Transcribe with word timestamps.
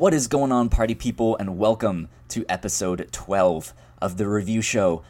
What 0.00 0.14
is 0.14 0.28
going 0.28 0.50
on, 0.50 0.70
party 0.70 0.94
people, 0.94 1.36
and 1.36 1.58
welcome 1.58 2.08
to 2.28 2.46
episode 2.48 3.06
12 3.12 3.74
of 4.00 4.16
the 4.16 4.26
review 4.26 4.62
show. 4.62 5.02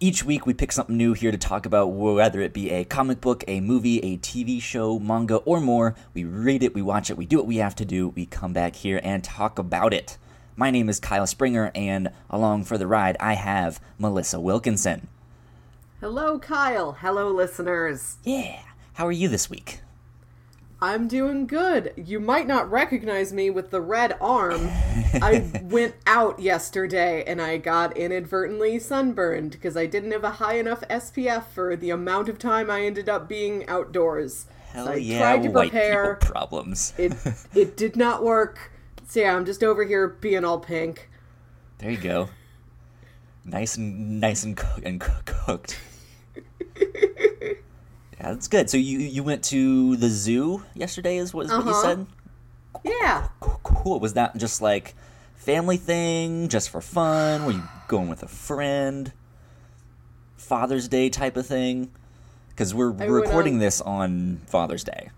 Each 0.00 0.24
week, 0.24 0.46
we 0.46 0.54
pick 0.54 0.72
something 0.72 0.96
new 0.96 1.12
here 1.12 1.30
to 1.30 1.36
talk 1.36 1.66
about, 1.66 1.88
whether 1.88 2.40
it 2.40 2.54
be 2.54 2.70
a 2.70 2.86
comic 2.86 3.20
book, 3.20 3.44
a 3.46 3.60
movie, 3.60 3.98
a 3.98 4.16
TV 4.16 4.58
show, 4.58 4.98
manga, 4.98 5.36
or 5.36 5.60
more. 5.60 5.94
We 6.14 6.24
read 6.24 6.62
it, 6.62 6.72
we 6.74 6.80
watch 6.80 7.10
it, 7.10 7.18
we 7.18 7.26
do 7.26 7.36
what 7.36 7.46
we 7.46 7.58
have 7.58 7.74
to 7.74 7.84
do, 7.84 8.08
we 8.08 8.24
come 8.24 8.54
back 8.54 8.74
here 8.74 9.02
and 9.04 9.22
talk 9.22 9.58
about 9.58 9.92
it. 9.92 10.16
My 10.56 10.70
name 10.70 10.88
is 10.88 10.98
Kyle 10.98 11.26
Springer, 11.26 11.70
and 11.74 12.10
along 12.30 12.64
for 12.64 12.78
the 12.78 12.86
ride, 12.86 13.18
I 13.20 13.34
have 13.34 13.82
Melissa 13.98 14.40
Wilkinson. 14.40 15.08
Hello, 16.00 16.38
Kyle. 16.38 16.92
Hello, 16.92 17.30
listeners. 17.30 18.16
Yeah. 18.24 18.62
How 18.94 19.06
are 19.06 19.12
you 19.12 19.28
this 19.28 19.50
week? 19.50 19.80
I'm 20.82 21.06
doing 21.06 21.46
good. 21.46 21.92
You 21.96 22.18
might 22.18 22.48
not 22.48 22.68
recognize 22.68 23.32
me 23.32 23.50
with 23.50 23.70
the 23.70 23.80
red 23.80 24.16
arm. 24.20 24.68
I 25.14 25.48
went 25.62 25.94
out 26.08 26.40
yesterday 26.40 27.22
and 27.24 27.40
I 27.40 27.58
got 27.58 27.96
inadvertently 27.96 28.80
sunburned 28.80 29.52
because 29.52 29.76
I 29.76 29.86
didn't 29.86 30.10
have 30.10 30.24
a 30.24 30.32
high 30.32 30.56
enough 30.56 30.80
SPF 30.90 31.44
for 31.44 31.76
the 31.76 31.90
amount 31.90 32.28
of 32.28 32.36
time 32.36 32.68
I 32.68 32.82
ended 32.82 33.08
up 33.08 33.28
being 33.28 33.64
outdoors. 33.68 34.46
Hell 34.72 34.86
so 34.86 34.92
I 34.92 34.96
yeah, 34.96 35.18
tried 35.20 35.44
to 35.44 35.50
white 35.50 35.70
prepare. 35.70 36.16
people 36.16 36.32
problems. 36.32 36.94
It 36.98 37.14
it 37.54 37.76
did 37.76 37.94
not 37.94 38.24
work. 38.24 38.72
So 39.06 39.20
yeah, 39.20 39.36
I'm 39.36 39.44
just 39.44 39.62
over 39.62 39.84
here 39.84 40.08
being 40.08 40.44
all 40.44 40.58
pink. 40.58 41.08
There 41.78 41.92
you 41.92 41.96
go. 41.96 42.28
Nice 43.44 43.76
and 43.76 44.20
nice 44.20 44.42
and, 44.42 44.56
cook, 44.56 44.80
and 44.84 45.00
cook- 45.00 45.26
cooked. 45.26 45.78
yeah, 48.22 48.32
that's 48.32 48.48
good. 48.48 48.70
So 48.70 48.76
you 48.76 48.98
you 48.98 49.22
went 49.22 49.42
to 49.44 49.96
the 49.96 50.08
zoo 50.08 50.62
yesterday, 50.74 51.16
is 51.16 51.34
what, 51.34 51.46
is 51.46 51.52
what 51.52 51.64
you 51.64 51.70
Uh-huh. 51.72 51.82
said? 51.82 52.06
Yeah. 52.84 53.28
Cool. 53.40 54.00
Was 54.00 54.14
that 54.14 54.36
just 54.36 54.62
like 54.62 54.94
family 55.36 55.76
thing, 55.76 56.48
just 56.48 56.70
for 56.70 56.80
fun? 56.80 57.44
Were 57.44 57.52
you 57.52 57.62
going 57.88 58.08
with 58.08 58.22
a 58.22 58.28
friend? 58.28 59.12
Father's 60.36 60.88
Day 60.88 61.08
type 61.08 61.36
of 61.36 61.46
thing? 61.46 61.90
Because 62.50 62.74
we're 62.74 62.92
I 62.98 63.04
recording 63.06 63.54
on- 63.54 63.60
this 63.60 63.80
on 63.80 64.40
Father's 64.46 64.84
Day. 64.84 65.10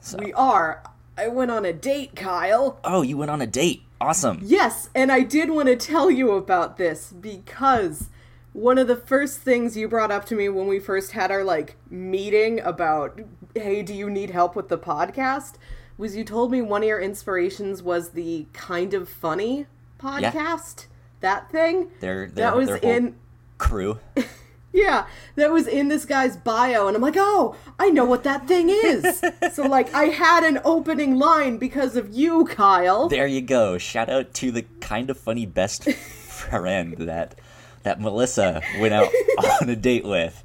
So. 0.00 0.18
We 0.18 0.32
are. 0.34 0.82
I 1.16 1.28
went 1.28 1.50
on 1.50 1.64
a 1.64 1.72
date, 1.72 2.16
Kyle. 2.16 2.78
oh, 2.84 3.02
you 3.02 3.16
went 3.16 3.30
on 3.30 3.40
a 3.40 3.46
date. 3.46 3.82
Awesome. 4.00 4.40
Yes, 4.42 4.90
and 4.94 5.10
I 5.12 5.20
did 5.20 5.48
want 5.50 5.68
to 5.68 5.76
tell 5.76 6.10
you 6.10 6.32
about 6.32 6.76
this 6.76 7.12
because 7.12 8.08
one 8.54 8.78
of 8.78 8.86
the 8.86 8.96
first 8.96 9.40
things 9.40 9.76
you 9.76 9.88
brought 9.88 10.12
up 10.12 10.24
to 10.24 10.34
me 10.34 10.48
when 10.48 10.68
we 10.68 10.78
first 10.78 11.10
had 11.10 11.30
our 11.30 11.44
like 11.44 11.76
meeting 11.90 12.60
about 12.60 13.20
hey, 13.54 13.82
do 13.82 13.92
you 13.92 14.08
need 14.08 14.30
help 14.30 14.56
with 14.56 14.68
the 14.68 14.78
podcast? 14.78 15.54
Was 15.98 16.16
you 16.16 16.24
told 16.24 16.50
me 16.50 16.62
one 16.62 16.82
of 16.82 16.88
your 16.88 17.00
inspirations 17.00 17.82
was 17.82 18.10
the 18.10 18.46
kind 18.52 18.94
of 18.94 19.08
funny 19.08 19.66
podcast? 19.98 20.86
That 21.20 21.50
thing? 21.50 21.90
Their, 22.00 22.28
their, 22.28 22.50
that 22.50 22.56
was 22.56 22.70
in 22.82 23.16
crew. 23.58 23.98
yeah, 24.72 25.06
that 25.36 25.52
was 25.52 25.66
in 25.66 25.88
this 25.88 26.04
guy's 26.04 26.36
bio, 26.36 26.86
and 26.88 26.96
I'm 26.96 27.02
like, 27.02 27.14
oh, 27.16 27.56
I 27.78 27.90
know 27.90 28.04
what 28.04 28.24
that 28.24 28.46
thing 28.46 28.68
is. 28.68 29.22
so, 29.52 29.62
like, 29.68 29.94
I 29.94 30.06
had 30.06 30.44
an 30.44 30.60
opening 30.64 31.16
line 31.16 31.58
because 31.58 31.96
of 31.96 32.12
you, 32.12 32.44
Kyle. 32.44 33.08
There 33.08 33.26
you 33.26 33.40
go. 33.40 33.78
Shout 33.78 34.10
out 34.10 34.34
to 34.34 34.50
the 34.50 34.66
kind 34.80 35.10
of 35.10 35.18
funny 35.18 35.46
best 35.46 35.84
friend 35.92 36.96
that 36.98 37.36
that 37.84 38.00
Melissa 38.00 38.60
went 38.80 38.92
out 38.92 39.08
on 39.62 39.70
a 39.70 39.76
date 39.76 40.04
with. 40.04 40.42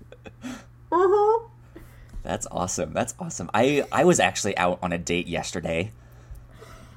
Uh-huh. 0.91 1.47
That's 2.23 2.47
awesome. 2.51 2.93
That's 2.93 3.15
awesome. 3.19 3.49
I 3.53 3.85
I 3.91 4.03
was 4.05 4.19
actually 4.19 4.55
out 4.57 4.79
on 4.81 4.93
a 4.93 4.97
date 4.97 5.27
yesterday. 5.27 5.91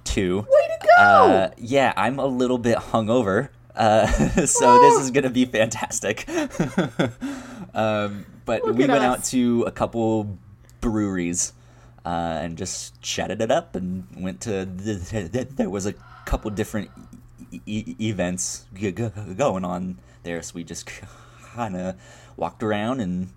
Too. 0.05 0.41
Way 0.41 0.69
to 0.81 0.87
go! 0.87 1.03
Uh, 1.03 1.51
yeah, 1.57 1.93
I'm 1.97 2.19
a 2.19 2.27
little 2.27 2.59
bit 2.59 2.77
hungover. 2.77 3.49
Uh, 3.75 4.07
so 4.47 4.81
this 4.83 5.01
is 5.01 5.11
gonna 5.11 5.31
be 5.31 5.45
fantastic. 5.45 6.29
um, 7.75 8.27
but 8.45 8.65
Look 8.65 8.77
we 8.77 8.87
went 8.87 9.03
us. 9.03 9.19
out 9.19 9.25
to 9.27 9.63
a 9.67 9.71
couple 9.71 10.39
breweries 10.81 11.53
uh, 12.05 12.09
and 12.43 12.59
just 12.59 13.01
chatted 13.01 13.41
it 13.41 13.51
up 13.51 13.77
and 13.77 14.07
went 14.19 14.41
to 14.43 14.65
the, 14.65 14.95
the, 15.33 15.45
there 15.45 15.71
was 15.71 15.87
a 15.87 15.95
couple 16.27 16.51
different 16.51 16.91
e- 17.53 17.61
e- 17.65 17.97
events 18.01 18.67
going 19.37 19.65
on 19.65 19.99
there 20.23 20.41
so 20.43 20.53
we 20.55 20.65
just 20.65 20.87
kind 21.55 21.77
of 21.77 21.97
walked 22.37 22.63
around 22.63 23.01
and 23.01 23.29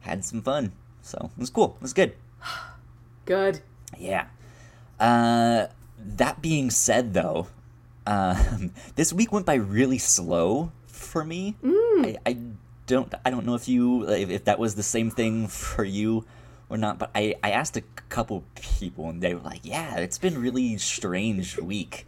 had 0.00 0.24
some 0.24 0.42
fun 0.42 0.72
so 1.02 1.30
it 1.36 1.40
was 1.40 1.50
cool 1.50 1.76
it 1.76 1.82
was 1.82 1.92
good 1.92 2.14
Good. 3.24 3.60
yeah. 3.98 4.26
Uh, 5.00 5.66
that 5.98 6.40
being 6.40 6.70
said, 6.70 7.12
though, 7.12 7.48
um, 8.06 8.72
this 8.94 9.12
week 9.12 9.32
went 9.32 9.46
by 9.46 9.54
really 9.54 9.98
slow 9.98 10.70
for 10.86 11.24
me. 11.24 11.56
I, 11.64 12.16
I 12.24 12.38
don't 12.86 13.12
I 13.24 13.30
don't 13.30 13.44
know 13.44 13.54
if 13.56 13.68
you 13.68 14.08
if, 14.08 14.30
if 14.30 14.44
that 14.44 14.58
was 14.58 14.76
the 14.76 14.82
same 14.82 15.10
thing 15.10 15.48
for 15.48 15.84
you 15.84 16.24
or 16.68 16.76
not, 16.76 16.98
but 16.98 17.10
I, 17.14 17.34
I 17.42 17.50
asked 17.50 17.76
a 17.76 17.82
couple 18.08 18.44
people 18.54 19.08
and 19.10 19.20
they 19.22 19.34
were 19.34 19.40
like, 19.40 19.60
"Yeah, 19.64 19.96
it's 19.96 20.18
been 20.18 20.38
really 20.40 20.78
strange 20.78 21.58
week." 21.58 22.06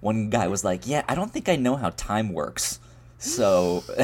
One 0.00 0.30
guy 0.30 0.48
was 0.48 0.64
like, 0.64 0.86
"Yeah, 0.86 1.02
I 1.08 1.14
don't 1.14 1.32
think 1.32 1.48
I 1.48 1.56
know 1.56 1.76
how 1.76 1.90
time 1.90 2.32
works." 2.32 2.80
So, 3.24 3.82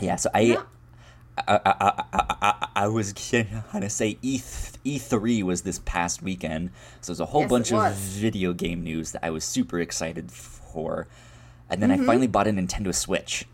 yeah, 0.00 0.16
so 0.16 0.30
I. 0.34 0.40
Yeah. 0.40 0.62
I, 1.46 1.60
I, 1.64 2.02
I, 2.12 2.24
I, 2.42 2.68
I 2.74 2.88
was 2.88 3.12
gonna 3.72 3.88
say 3.90 4.18
E 4.22 4.40
E 4.82 4.98
three 4.98 5.40
was 5.44 5.62
this 5.62 5.78
past 5.84 6.20
weekend, 6.20 6.70
so 7.00 7.12
there's 7.12 7.20
a 7.20 7.26
whole 7.26 7.42
Yes, 7.42 7.50
bunch 7.50 7.72
of 7.72 7.94
video 7.94 8.52
game 8.52 8.82
news 8.82 9.12
that 9.12 9.24
I 9.24 9.30
was 9.30 9.44
super 9.44 9.78
excited 9.78 10.32
for, 10.32 11.06
and 11.70 11.80
Mm-hmm. 11.80 11.90
then 11.90 11.92
I 11.92 12.04
finally 12.04 12.26
bought 12.26 12.48
a 12.48 12.50
Nintendo 12.50 12.92
Switch. 12.92 13.44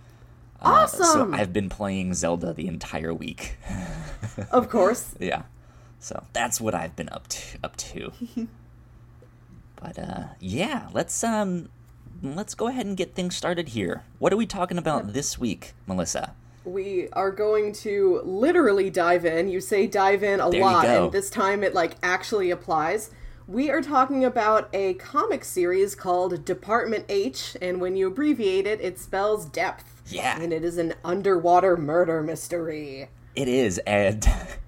Uh, 0.62 0.86
so 0.86 1.30
I've 1.30 1.52
been 1.52 1.68
playing 1.68 2.14
Zelda 2.14 2.54
the 2.54 2.68
entire 2.68 3.12
week. 3.12 3.58
Of 4.50 4.70
course. 4.70 5.14
yeah, 5.20 5.42
so 6.00 6.24
that's 6.32 6.58
what 6.62 6.74
I've 6.74 6.96
been 6.96 7.10
up 7.10 7.28
to. 7.28 7.58
Up 7.62 7.76
to. 7.76 8.12
but 9.76 9.98
uh, 9.98 10.22
yeah, 10.40 10.88
let's 10.94 11.22
um, 11.22 11.68
let's 12.22 12.54
go 12.54 12.68
ahead 12.68 12.86
and 12.86 12.96
get 12.96 13.14
things 13.14 13.36
started 13.36 13.70
here. 13.70 14.02
What 14.18 14.32
are 14.32 14.36
we 14.36 14.46
talking 14.46 14.78
about 14.78 15.12
this 15.12 15.38
week, 15.38 15.74
Melissa? 15.86 16.34
We 16.64 17.08
are 17.12 17.30
going 17.30 17.72
to 17.74 18.22
literally 18.24 18.88
dive 18.88 19.26
in. 19.26 19.48
You 19.48 19.60
say 19.60 19.86
dive 19.86 20.22
in 20.22 20.40
a 20.40 20.50
There 20.50 20.60
lot, 20.60 20.86
and 20.86 21.12
this 21.12 21.28
time 21.28 21.62
it 21.62 21.74
like 21.74 21.96
actually 22.02 22.50
applies. 22.50 23.10
We 23.46 23.70
are 23.70 23.82
talking 23.82 24.24
about 24.24 24.70
a 24.72 24.94
comic 24.94 25.44
series 25.44 25.94
called 25.94 26.46
Department 26.46 27.04
H, 27.10 27.56
and 27.60 27.78
when 27.80 27.94
you 27.94 28.06
abbreviate 28.06 28.66
it, 28.66 28.80
it 28.80 28.98
spells 28.98 29.44
depth. 29.44 30.02
Yeah. 30.06 30.40
And 30.40 30.52
it 30.52 30.64
is 30.64 30.78
an 30.78 30.94
underwater 31.04 31.76
murder 31.76 32.22
mystery. 32.22 33.08
It 33.34 33.48
is, 33.48 33.78
and 33.86 34.26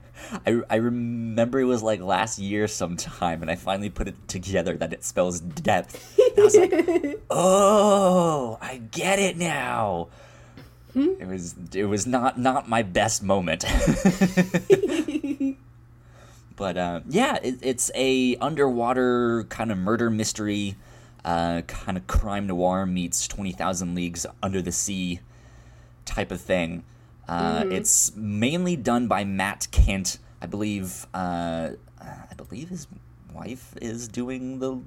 I, 0.47 0.61
I 0.69 0.77
remember 0.77 1.61
it 1.61 1.65
was 1.65 1.83
like 1.83 2.01
last 2.01 2.39
year 2.39 2.69
sometime, 2.69 3.43
and 3.43 3.51
I 3.51 3.57
finally 3.57 3.91
put 3.91 4.09
it 4.09 4.29
together 4.29 4.77
that 4.77 4.93
it 4.93 5.05
spells 5.05 5.41
depth. 5.41 6.19
And 6.19 6.39
I 6.39 6.43
was 6.43 6.57
like, 6.57 7.21
oh, 7.31 8.59
I 8.61 8.79
get 8.91 9.19
it 9.19 9.37
now. 9.37 10.09
It 10.95 11.29
was 11.29 11.55
it 11.75 11.85
was 11.85 12.07
not 12.07 12.39
not 12.39 12.71
my 12.71 12.83
best 12.83 13.23
moment, 13.23 13.67
but 16.57 16.79
uh, 16.79 17.01
yeah, 17.07 17.37
it, 17.43 17.59
it's 17.61 17.91
a 17.95 18.37
underwater 18.37 19.45
kind 19.51 19.71
of 19.71 19.77
murder 19.77 20.09
mystery, 20.09 20.77
uh, 21.23 21.61
kind 21.67 21.99
of 21.99 22.07
crime 22.07 22.47
noir 22.47 22.87
meets 22.87 23.29
Twenty 23.29 23.53
Thousand 23.53 23.95
Leagues 23.95 24.25
Under 24.43 24.63
the 24.63 24.73
Sea 24.73 25.21
type 26.07 26.31
of 26.31 26.41
thing. 26.41 26.83
Uh, 27.29 27.65
It's 27.71 28.15
mainly 28.17 28.77
done 28.77 29.09
by 29.09 29.25
Matt 29.25 29.69
Kindt. 29.71 30.19
I 30.41 30.47
believe. 30.47 31.07
Uh, 31.15 31.71
I 32.01 32.35
believe 32.37 32.69
his 32.69 32.87
wife 33.35 33.75
is 33.81 34.09
doing 34.09 34.59
the 34.59 34.81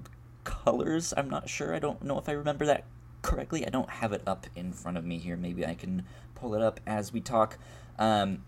colors. 0.43 1.13
I'm 1.15 1.29
not 1.29 1.49
sure. 1.49 1.73
I 1.75 1.79
don't 1.79 2.03
know 2.03 2.17
if 2.17 2.29
I 2.29 2.33
remember 2.33 2.65
that 2.65 2.85
correctly. 3.21 3.65
I 3.65 3.69
don't 3.69 3.89
have 3.89 4.13
it 4.13 4.21
up 4.25 4.47
in 4.55 4.71
front 4.71 4.97
of 4.97 5.05
me 5.05 5.17
here. 5.17 5.35
Maybe 5.35 5.65
I 5.65 5.73
can 5.75 6.03
pull 6.35 6.55
it 6.55 6.61
up 6.61 6.79
as 6.87 7.11
we 7.11 7.19
talk. 7.19 7.57
Um, 7.97 8.43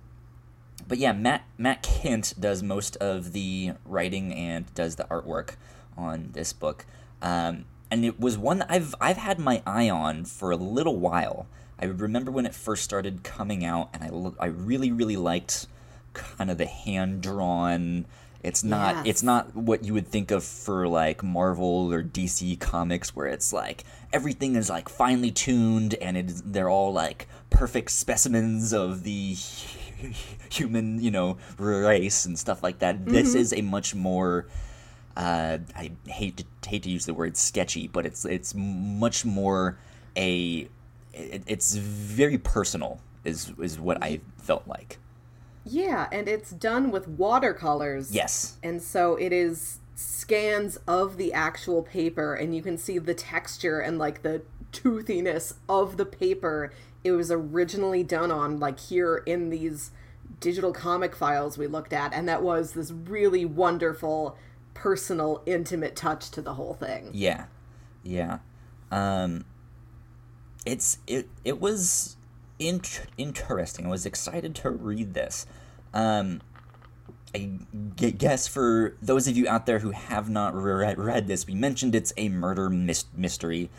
but 0.88 0.98
yeah, 0.98 1.12
Matt 1.12 1.44
Matt 1.58 1.84
Kindt 1.84 2.40
does 2.40 2.64
most 2.64 2.96
of 2.98 3.34
the 3.34 3.74
writing 3.86 4.34
and 4.34 4.74
does 4.74 4.96
the 4.96 5.04
artwork 5.06 5.56
on 5.98 6.30
this 6.34 6.54
book. 6.54 6.86
Um, 7.22 7.66
and 7.90 8.06
it 8.06 8.20
was 8.20 8.38
one 8.38 8.60
that 8.60 8.72
I've 8.72 8.96
I've 9.02 9.18
had 9.18 9.38
my 9.38 9.62
eye 9.66 9.90
on 9.90 10.26
for 10.26 10.52
a 10.52 10.56
little 10.56 10.98
while. 10.98 11.48
I 11.81 11.86
remember 11.86 12.31
when 12.31 12.45
it 12.45 12.54
first 12.56 12.83
started 12.83 13.24
coming 13.24 13.66
out, 13.66 13.89
and 13.94 14.04
I 14.04 14.10
lo- 14.10 14.36
I 14.39 14.48
really 14.48 14.92
really 14.92 15.18
liked 15.18 15.68
kind 16.13 16.51
of 16.51 16.57
the 16.57 16.66
hand 16.68 17.22
drawn. 17.22 18.06
It's 18.44 18.63
not 18.63 18.95
Yes. 18.98 19.06
it's 19.07 19.24
not 19.24 19.56
what 19.56 19.83
you 19.83 19.94
would 19.94 20.07
think 20.07 20.31
of 20.31 20.44
for 20.44 20.88
like 20.88 21.24
Marvel 21.24 21.92
or 21.94 22.04
DC 22.04 22.60
comics, 22.60 23.16
where 23.16 23.28
it's 23.28 23.54
like 23.54 23.83
everything 24.12 24.56
is 24.56 24.69
like 24.69 24.89
finely 24.89 25.31
tuned 25.31 25.94
and 25.95 26.18
it 26.18 26.30
is, 26.30 26.42
they're 26.42 26.69
all 26.69 26.92
like 26.92 27.28
perfect 27.50 27.92
specimens 27.92 28.74
of 28.74 29.04
the 29.04 29.36
human, 30.51 31.01
you 31.01 31.12
know, 31.12 31.38
race 31.57 32.25
and 32.25 32.38
stuff 32.38 32.63
like 32.63 32.80
that. 32.80 33.06
This 33.06 33.36
is 33.36 33.54
a 33.54 33.62
much 33.62 33.94
more 33.95 34.48
uh, 35.16 35.60
I 35.75 35.92
hate 36.07 36.38
to 36.38 36.69
hate 36.69 36.83
to 36.83 36.89
use 36.89 37.06
the 37.06 37.13
word 37.13 37.38
sketchy, 37.38 37.88
but 37.88 38.06
it's 38.06 38.25
it's 38.25 38.54
much 38.56 39.25
more 39.25 39.78
a 40.18 40.68
it, 41.13 41.44
it's 41.48 41.75
very 41.75 42.38
personal 42.38 43.00
is 43.24 43.54
is 43.60 43.80
what 43.80 44.02
I 44.04 44.22
felt 44.38 44.68
like. 44.68 44.98
Yeah, 45.63 46.08
and 46.12 46.28
it's 46.28 46.50
done 46.50 46.90
with 46.92 47.08
watercolors. 47.08 48.13
Yes. 48.13 48.58
And 48.63 48.81
so 48.81 49.16
it 49.16 49.31
is 49.31 49.80
scans 49.96 50.78
of 50.88 51.18
the 51.18 51.31
actual 51.31 51.84
paper 51.84 52.34
and 52.34 52.56
you 52.56 52.62
can 52.62 52.78
see 52.78 52.98
the 52.98 53.13
texture 53.13 53.80
and 53.80 54.00
like 54.00 54.24
the 54.24 54.42
toothiness 54.72 55.54
of 55.69 55.98
the 55.98 56.06
paper 56.06 56.72
it 57.04 57.12
was 57.12 57.31
originally 57.31 58.04
done 58.04 58.31
on 58.31 58.60
like 58.60 58.80
here 58.80 59.18
in 59.25 59.50
these 59.50 59.92
digital 60.40 60.72
comic 60.72 61.16
files 61.16 61.57
we 61.57 61.68
looked 61.68 61.94
at 61.94 62.14
and 62.14 62.28
that 62.28 62.42
was 62.42 62.72
this 62.72 62.92
really 62.92 63.46
wonderful 63.46 64.36
personal 64.74 65.44
intimate 65.46 65.96
touch 65.96 66.31
to 66.31 66.42
the 66.42 66.56
whole 66.56 66.74
thing 66.74 67.10
Yeah. 67.14 67.46
Yeah. 68.04 68.40
Um 68.92 69.46
it's 70.66 70.98
it 71.08 71.28
it 71.44 71.60
was 71.60 72.18
int- 72.60 73.02
interesting. 73.18 73.86
I 73.86 73.90
was 73.90 74.06
excited 74.06 74.56
to 74.56 74.69
read 74.69 75.13
this. 75.13 75.46
Um 75.94 76.42
I 77.34 77.50
g- 77.96 78.12
guess 78.12 78.48
for 78.48 78.96
those 79.02 79.28
of 79.28 79.38
you 79.38 79.48
out 79.48 79.66
there 79.66 79.80
who 79.80 79.92
have 79.92 80.30
not 80.30 80.54
read, 80.54 80.98
read 81.00 81.28
this, 81.28 81.48
we 81.48 81.54
mentioned 81.56 81.96
it's 81.96 82.12
a 82.18 82.28
murder 82.28 82.69
mys- 82.69 83.06
mystery. 83.16 83.69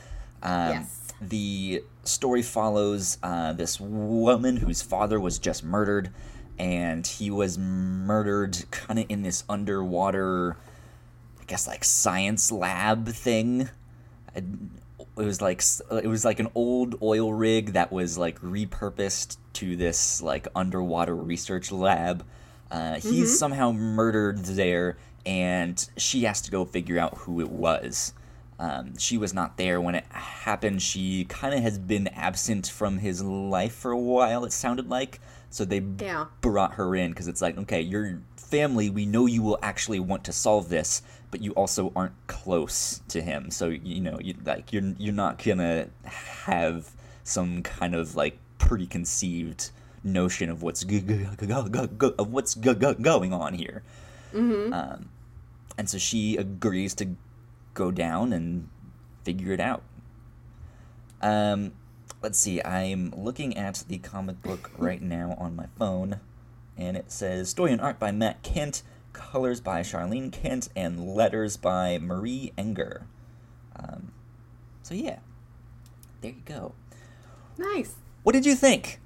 Um, 0.43 0.70
Yes. 0.70 0.99
The 1.20 1.84
story 2.02 2.43
follows 2.43 3.19
uh, 3.23 3.52
this 3.52 3.78
woman 3.78 4.56
whose 4.56 4.82
father 4.82 5.20
was 5.20 5.38
just 5.38 5.62
murdered, 5.62 6.11
and 6.58 7.06
he 7.06 7.31
was 7.31 7.56
murdered 7.58 8.64
kind 8.73 8.99
of 8.99 9.06
in 9.08 9.23
this 9.23 9.44
underwater, 9.49 10.56
I 11.40 11.44
guess, 11.46 11.69
like 11.69 11.85
science 11.85 12.50
lab 12.50 13.06
thing. 13.08 13.69
It 15.19 15.25
was 15.25 15.41
like 15.43 15.62
it 16.03 16.06
was 16.06 16.25
like 16.25 16.41
an 16.41 16.49
old 16.55 16.97
oil 17.03 17.32
rig 17.35 17.75
that 17.75 17.93
was 17.93 18.17
like 18.17 18.41
repurposed 18.41 19.37
to 19.55 19.76
this 19.76 20.23
like 20.23 20.49
underwater 20.56 21.14
research 21.14 21.70
lab. 21.70 22.25
Uh, 22.70 22.94
he's 22.94 23.38
somehow 23.38 23.70
murdered 23.73 24.38
there, 24.38 24.97
and 25.26 25.87
she 25.99 26.23
has 26.25 26.41
to 26.43 26.50
go 26.50 26.64
figure 26.64 26.99
out 26.99 27.19
who 27.19 27.41
it 27.41 27.50
was. 27.50 28.14
Um, 28.59 28.97
she 28.97 29.19
was 29.19 29.35
not 29.35 29.56
there 29.59 29.81
when 29.81 29.94
it 29.94 30.05
happened. 30.11 30.81
She 30.81 31.25
kind 31.26 31.53
of 31.53 31.61
has 31.61 31.79
been 31.79 32.06
absent 32.09 32.69
from 32.69 32.99
his 32.99 33.23
life 33.23 33.75
for 33.75 33.91
a 33.91 33.99
while. 33.99 34.44
It 34.44 34.53
sounded 34.53 34.88
like 34.88 35.20
so 35.50 35.67
they 35.67 35.81
b- 35.81 36.06
Yeah. 36.06 36.26
brought 36.41 36.75
her 36.75 36.97
in 36.97 37.11
because 37.11 37.29
it's 37.29 37.43
like 37.43 37.59
okay, 37.59 37.82
your 37.82 38.20
family. 38.52 38.90
We 38.90 39.06
know 39.06 39.25
you 39.26 39.43
will 39.43 39.58
actually 39.62 39.99
want 40.00 40.22
to 40.25 40.32
solve 40.32 40.69
this, 40.69 41.02
but 41.31 41.40
you 41.40 41.52
also 41.52 41.93
aren't 41.96 42.14
close 42.26 43.00
to 43.08 43.20
him. 43.22 43.50
So 43.50 43.69
you 43.69 44.00
know, 44.00 44.19
you 44.20 44.34
like 44.44 44.72
you're 44.72 44.93
you're 44.99 45.14
not 45.25 45.43
gonna 45.43 45.88
have 46.04 46.93
some 47.25 47.62
kind 47.62 47.94
of 47.94 48.14
like 48.14 48.37
preconceived 48.58 49.70
notion 50.04 50.50
of 50.50 50.62
what's 50.62 50.84
g- 50.84 51.00
g- 51.00 51.26
g- 51.40 51.52
of 52.19 52.28
what's 52.32 52.54
go- 52.54 52.75
go- 52.75 52.94
going 52.94 53.32
on 53.32 53.54
here. 53.54 53.82
Um, 54.72 55.08
and 55.78 55.88
so 55.88 55.96
she 55.99 56.37
agrees 56.37 56.94
to 56.96 57.16
go 57.75 57.90
down 57.90 58.32
and 58.32 58.69
figure 59.25 59.52
it 59.52 59.60
out. 59.60 59.82
Um, 61.22 61.72
let's 62.22 62.38
see. 62.38 62.62
I'm 62.62 63.12
looking 63.16 63.56
at 63.56 63.84
the 63.88 63.99
comic 63.99 64.43
book 64.43 64.70
right 64.78 65.00
now 65.00 65.37
on 65.38 65.54
my 65.56 65.66
phone, 65.78 66.20
and 66.76 66.96
it 66.96 67.10
says 67.12 67.48
story 67.50 67.72
and 67.72 67.80
art 67.80 67.98
by 67.98 68.10
Matt 68.12 68.42
Kindt, 68.42 68.82
colors 69.12 69.60
by 69.60 69.80
Sharlene 69.82 70.30
Kindt, 70.30 70.69
and 70.74 71.14
letters 71.14 71.56
by 71.56 71.98
Marie 71.98 72.52
Enger. 72.58 73.02
Um, 73.76 74.12
so 74.82 74.94
yeah, 74.94 75.19
there 76.20 76.32
you 76.32 76.42
go. 76.44 76.74
nice 77.58 77.94
What 78.22 78.32
did 78.32 78.46
you 78.46 78.54
think? 78.54 78.98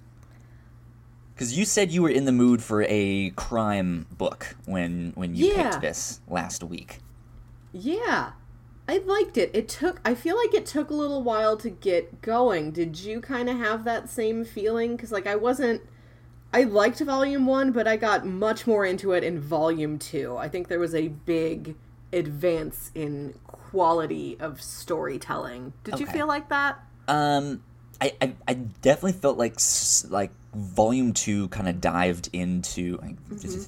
Because 1.34 1.56
you 1.58 1.64
said 1.66 1.90
you 1.92 2.02
were 2.02 2.08
in 2.08 2.24
the 2.24 2.32
mood 2.32 2.62
for 2.62 2.84
a 2.88 3.30
crime 3.36 4.06
book 4.10 4.56
when 4.64 5.12
when 5.16 5.34
you 5.34 5.46
Yeah. 5.48 5.70
picked 5.70 5.82
this 5.82 6.20
last 6.28 6.62
week. 6.64 6.98
yeah 7.72 8.30
i 8.88 8.98
liked 8.98 9.36
it 9.36 9.50
it 9.52 9.68
took 9.68 10.00
i 10.04 10.14
feel 10.14 10.36
like 10.36 10.54
it 10.54 10.64
took 10.64 10.88
a 10.90 10.94
little 10.94 11.22
while 11.22 11.56
to 11.58 11.68
get 11.68 12.22
going 12.22 12.70
did 12.70 12.98
you 13.00 13.20
kind 13.20 13.50
of 13.50 13.58
have 13.58 13.84
that 13.84 14.08
same 14.08 14.44
feeling 14.44 14.94
because 14.96 15.10
like 15.12 15.26
i 15.26 15.34
wasn't 15.36 15.82
i 16.56 16.62
liked 16.64 17.00
volume 17.00 17.46
one 17.46 17.72
but 17.72 17.86
i 17.86 17.96
got 17.96 18.26
much 18.26 18.66
more 18.66 18.84
into 18.84 19.12
it 19.12 19.22
in 19.22 19.38
volume 19.40 19.98
two 19.98 20.36
i 20.36 20.48
think 20.48 20.68
there 20.68 20.78
was 20.78 20.94
a 20.94 21.08
big 21.08 21.74
advance 22.12 22.90
in 22.94 23.34
quality 23.46 24.36
of 24.40 24.60
storytelling 24.60 25.72
did 25.84 25.98
you 26.00 26.06
feel 26.06 26.26
like 26.26 26.48
that 26.48 26.80
Um, 27.08 27.62
I, 28.00 28.12
I, 28.20 28.34
I 28.48 28.54
definitely 28.54 29.12
felt 29.12 29.38
like 29.38 29.56
like 30.10 30.30
volume 30.54 31.12
two 31.12 31.48
kind 31.48 31.68
of 31.68 31.80
dived 31.80 32.28
into. 32.32 32.98
I, 33.02 33.14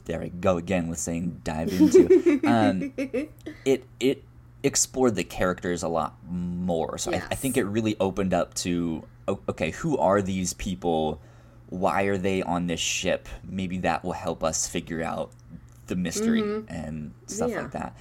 There 0.05 0.23
I 0.23 0.29
go 0.29 0.56
again 0.56 0.88
with 0.88 0.99
saying 0.99 1.40
dive 1.44 1.69
into. 1.73 2.40
um, 2.46 2.93
it 3.64 3.85
it 4.00 4.25
explored 4.62 5.14
the 5.14 5.25
characters 5.25 5.82
a 5.82 5.88
lot 5.88 6.17
more. 6.29 6.99
So 6.99 7.12
I, 7.12 7.23
I 7.31 7.35
think 7.37 7.56
it 7.56 7.64
really 7.64 7.96
opened 8.00 8.35
up 8.35 8.55
to 8.55 9.05
okay, 9.49 9.70
who 9.70 9.96
are 9.99 10.20
these 10.23 10.52
people? 10.55 11.20
Why 11.68 12.02
are 12.04 12.16
they 12.18 12.42
on 12.42 12.66
this 12.66 12.80
ship? 12.80 13.28
Maybe 13.48 13.78
that 13.78 14.04
will 14.04 14.12
help 14.12 14.42
us 14.42 14.66
figure 14.66 15.02
out 15.02 15.30
the 15.86 15.96
mystery 15.96 16.40
and 16.68 17.12
stuff 17.26 17.50
Yeah. 17.50 17.62
like 17.62 17.72
that. 17.72 17.96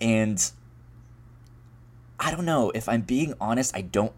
And 0.00 0.50
I 2.18 2.30
don't 2.30 2.44
know 2.44 2.70
if 2.74 2.88
I'm 2.88 3.02
being 3.02 3.34
honest. 3.40 3.76
I 3.76 3.82
don't. 3.82 4.12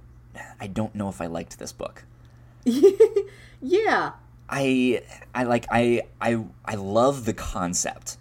I 0.61 0.67
don't 0.67 0.95
know 0.95 1.09
if 1.09 1.21
I 1.21 1.27
liked 1.27 1.59
this 1.59 1.73
book. 1.73 2.05
yeah 3.61 4.13
I 4.49 5.03
I 5.35 5.45
like 5.45 5.67
I 5.71 6.03
I 6.21 6.45
I 6.65 6.75
love 6.77 7.25
the 7.25 7.33
concept. 7.33 8.19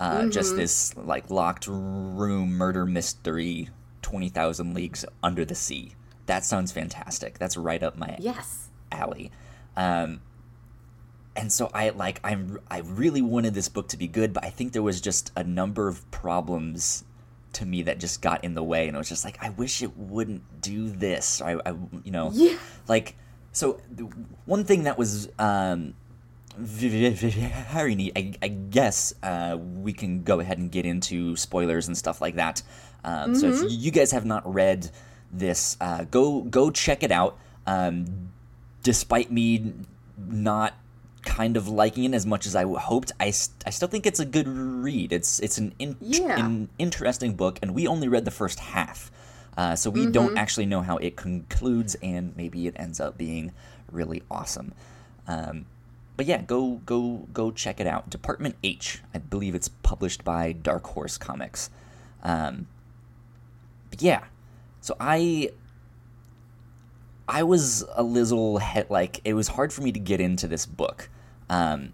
Uh, 0.00 0.26
Just 0.26 0.56
this 0.56 0.96
like 0.96 1.30
locked 1.30 1.66
room 1.68 2.54
murder 2.54 2.84
mystery, 2.84 3.68
twenty 4.02 4.28
thousand 4.28 4.74
leagues 4.74 5.04
under 5.22 5.44
the 5.44 5.54
sea. 5.54 5.94
That 6.26 6.44
sounds 6.44 6.72
fantastic. 6.72 7.38
That's 7.38 7.56
right 7.56 7.82
up 7.82 7.96
my 7.96 8.16
yes 8.18 8.68
alley. 8.90 9.30
Um, 9.76 10.20
and 11.36 11.52
so 11.52 11.70
I 11.74 11.90
like 11.90 12.20
I'm 12.22 12.58
I 12.70 12.78
really 12.80 13.22
wanted 13.22 13.54
this 13.54 13.68
book 13.68 13.88
to 13.88 13.96
be 13.96 14.06
good, 14.06 14.32
but 14.32 14.44
I 14.44 14.50
think 14.50 14.72
there 14.72 14.82
was 14.82 15.00
just 15.00 15.32
a 15.36 15.42
number 15.42 15.88
of 15.88 16.08
problems 16.10 17.04
to 17.54 17.66
me 17.66 17.82
that 17.82 17.98
just 18.00 18.22
got 18.22 18.44
in 18.44 18.54
the 18.54 18.62
way, 18.62 18.86
and 18.86 18.94
it 18.96 18.98
was 18.98 19.08
just 19.08 19.24
like 19.24 19.38
I 19.42 19.50
wish 19.50 19.82
it 19.82 19.96
wouldn't 19.96 20.60
do 20.60 20.88
this. 20.90 21.40
I, 21.42 21.54
I 21.66 21.74
you 22.04 22.12
know, 22.12 22.30
Yeah. 22.32 22.56
like 22.88 23.16
so 23.52 23.80
the 23.90 24.04
one 24.44 24.64
thing 24.64 24.84
that 24.84 24.96
was 24.96 25.28
um 25.38 25.94
very 26.56 27.94
neat. 27.96 28.12
I, 28.16 28.32
I 28.42 28.48
guess 28.48 29.12
uh, 29.22 29.56
we 29.58 29.92
can 29.92 30.22
go 30.22 30.40
ahead 30.40 30.58
and 30.58 30.70
get 30.70 30.86
into 30.86 31.34
spoilers 31.36 31.88
and 31.88 31.96
stuff 31.98 32.20
like 32.20 32.36
that. 32.36 32.62
Um, 33.04 33.34
So 33.34 33.48
if 33.48 33.62
you 33.68 33.90
guys 33.90 34.12
have 34.12 34.24
not 34.24 34.52
read 34.52 34.90
this, 35.32 35.76
uh, 35.80 36.04
go 36.04 36.42
go 36.42 36.70
check 36.70 37.02
it 37.02 37.10
out. 37.10 37.38
Um, 37.66 38.30
despite 38.84 39.32
me 39.32 39.72
not 40.16 40.74
kind 41.24 41.56
of 41.56 41.66
liking 41.66 42.04
it 42.04 42.14
as 42.14 42.24
much 42.26 42.46
as 42.46 42.54
I 42.54 42.64
hoped, 42.64 43.10
I, 43.18 43.30
st- 43.30 43.64
I 43.66 43.70
still 43.70 43.88
think 43.88 44.06
it's 44.06 44.20
a 44.20 44.24
good 44.24 44.46
read. 44.46 45.12
It's 45.12 45.40
it's 45.40 45.58
an, 45.58 45.74
in- 45.80 45.96
Yeah. 46.00 46.38
an 46.46 46.68
interesting 46.78 47.34
book, 47.34 47.58
and 47.62 47.74
we 47.74 47.88
only 47.88 48.06
read 48.06 48.24
the 48.24 48.30
first 48.30 48.60
half. 48.60 49.10
Uh, 49.56 49.74
so 49.76 49.88
we 49.88 50.06
don't 50.06 50.36
actually 50.36 50.66
know 50.66 50.82
how 50.82 50.96
it 50.98 51.16
concludes, 51.16 51.94
and 52.02 52.36
maybe 52.36 52.66
it 52.66 52.74
ends 52.76 53.00
up 53.00 53.16
being 53.16 53.52
really 53.90 54.22
awesome. 54.30 54.74
Um, 55.28 55.66
but 56.16 56.26
yeah, 56.26 56.42
go 56.42 56.80
go 56.86 57.26
go 57.32 57.50
check 57.50 57.80
it 57.80 57.86
out. 57.86 58.10
Department 58.10 58.56
H, 58.62 59.00
I 59.14 59.18
believe 59.18 59.54
it's 59.54 59.68
published 59.68 60.24
by 60.24 60.52
Dark 60.52 60.86
Horse 60.88 61.18
Comics. 61.18 61.70
Um, 62.22 62.66
but 63.90 64.02
yeah, 64.02 64.24
so 64.80 64.96
I 65.00 65.50
I 67.28 67.42
was 67.42 67.84
a 67.94 68.02
little 68.02 68.58
he- 68.58 68.82
like 68.88 69.20
it 69.24 69.34
was 69.34 69.48
hard 69.48 69.72
for 69.72 69.82
me 69.82 69.92
to 69.92 69.98
get 70.00 70.20
into 70.20 70.46
this 70.46 70.66
book. 70.66 71.08
Um, 71.48 71.92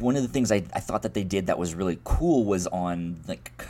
one 0.00 0.16
of 0.16 0.22
the 0.22 0.28
things 0.28 0.52
I, 0.52 0.64
I 0.74 0.80
thought 0.80 1.02
that 1.02 1.14
they 1.14 1.24
did 1.24 1.46
that 1.46 1.58
was 1.58 1.74
really 1.74 1.98
cool 2.04 2.44
was 2.44 2.66
on 2.66 3.20
like 3.26 3.64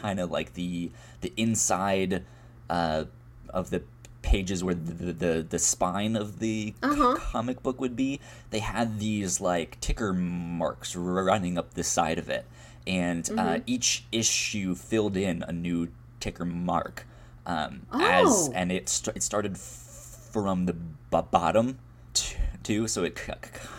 kind 0.00 0.18
of 0.18 0.30
like 0.30 0.54
the 0.54 0.90
the 1.20 1.32
inside 1.36 2.24
uh, 2.70 3.04
of 3.50 3.70
the 3.70 3.82
pages 4.22 4.64
where 4.64 4.74
the, 4.74 5.12
the 5.12 5.46
the, 5.48 5.58
spine 5.58 6.16
of 6.16 6.38
the 6.38 6.72
Uh-huh. 6.82 7.16
comic 7.18 7.62
book 7.62 7.80
would 7.80 7.96
be 7.96 8.20
they 8.50 8.60
had 8.60 8.98
these 8.98 9.40
like 9.40 9.78
ticker 9.80 10.12
marks 10.12 10.96
running 10.96 11.58
up 11.58 11.74
the 11.74 11.84
side 11.84 12.18
of 12.18 12.30
it 12.30 12.46
and 12.86 13.28
uh, 13.36 13.58
each 13.66 14.04
issue 14.12 14.74
filled 14.74 15.16
in 15.16 15.42
a 15.46 15.52
new 15.52 15.88
ticker 16.20 16.44
mark 16.44 17.06
um, 17.46 17.86
as 17.92 18.48
Oh. 18.48 18.52
and 18.54 18.70
it 18.70 18.88
st- 18.88 19.16
it 19.16 19.22
started 19.22 19.54
f- 19.54 20.28
from 20.32 20.66
the 20.66 20.72
b- 20.74 21.20
bottom 21.30 21.78
t- 22.14 22.36
too 22.62 22.86
so 22.88 23.04
it 23.04 23.18
c- 23.18 23.32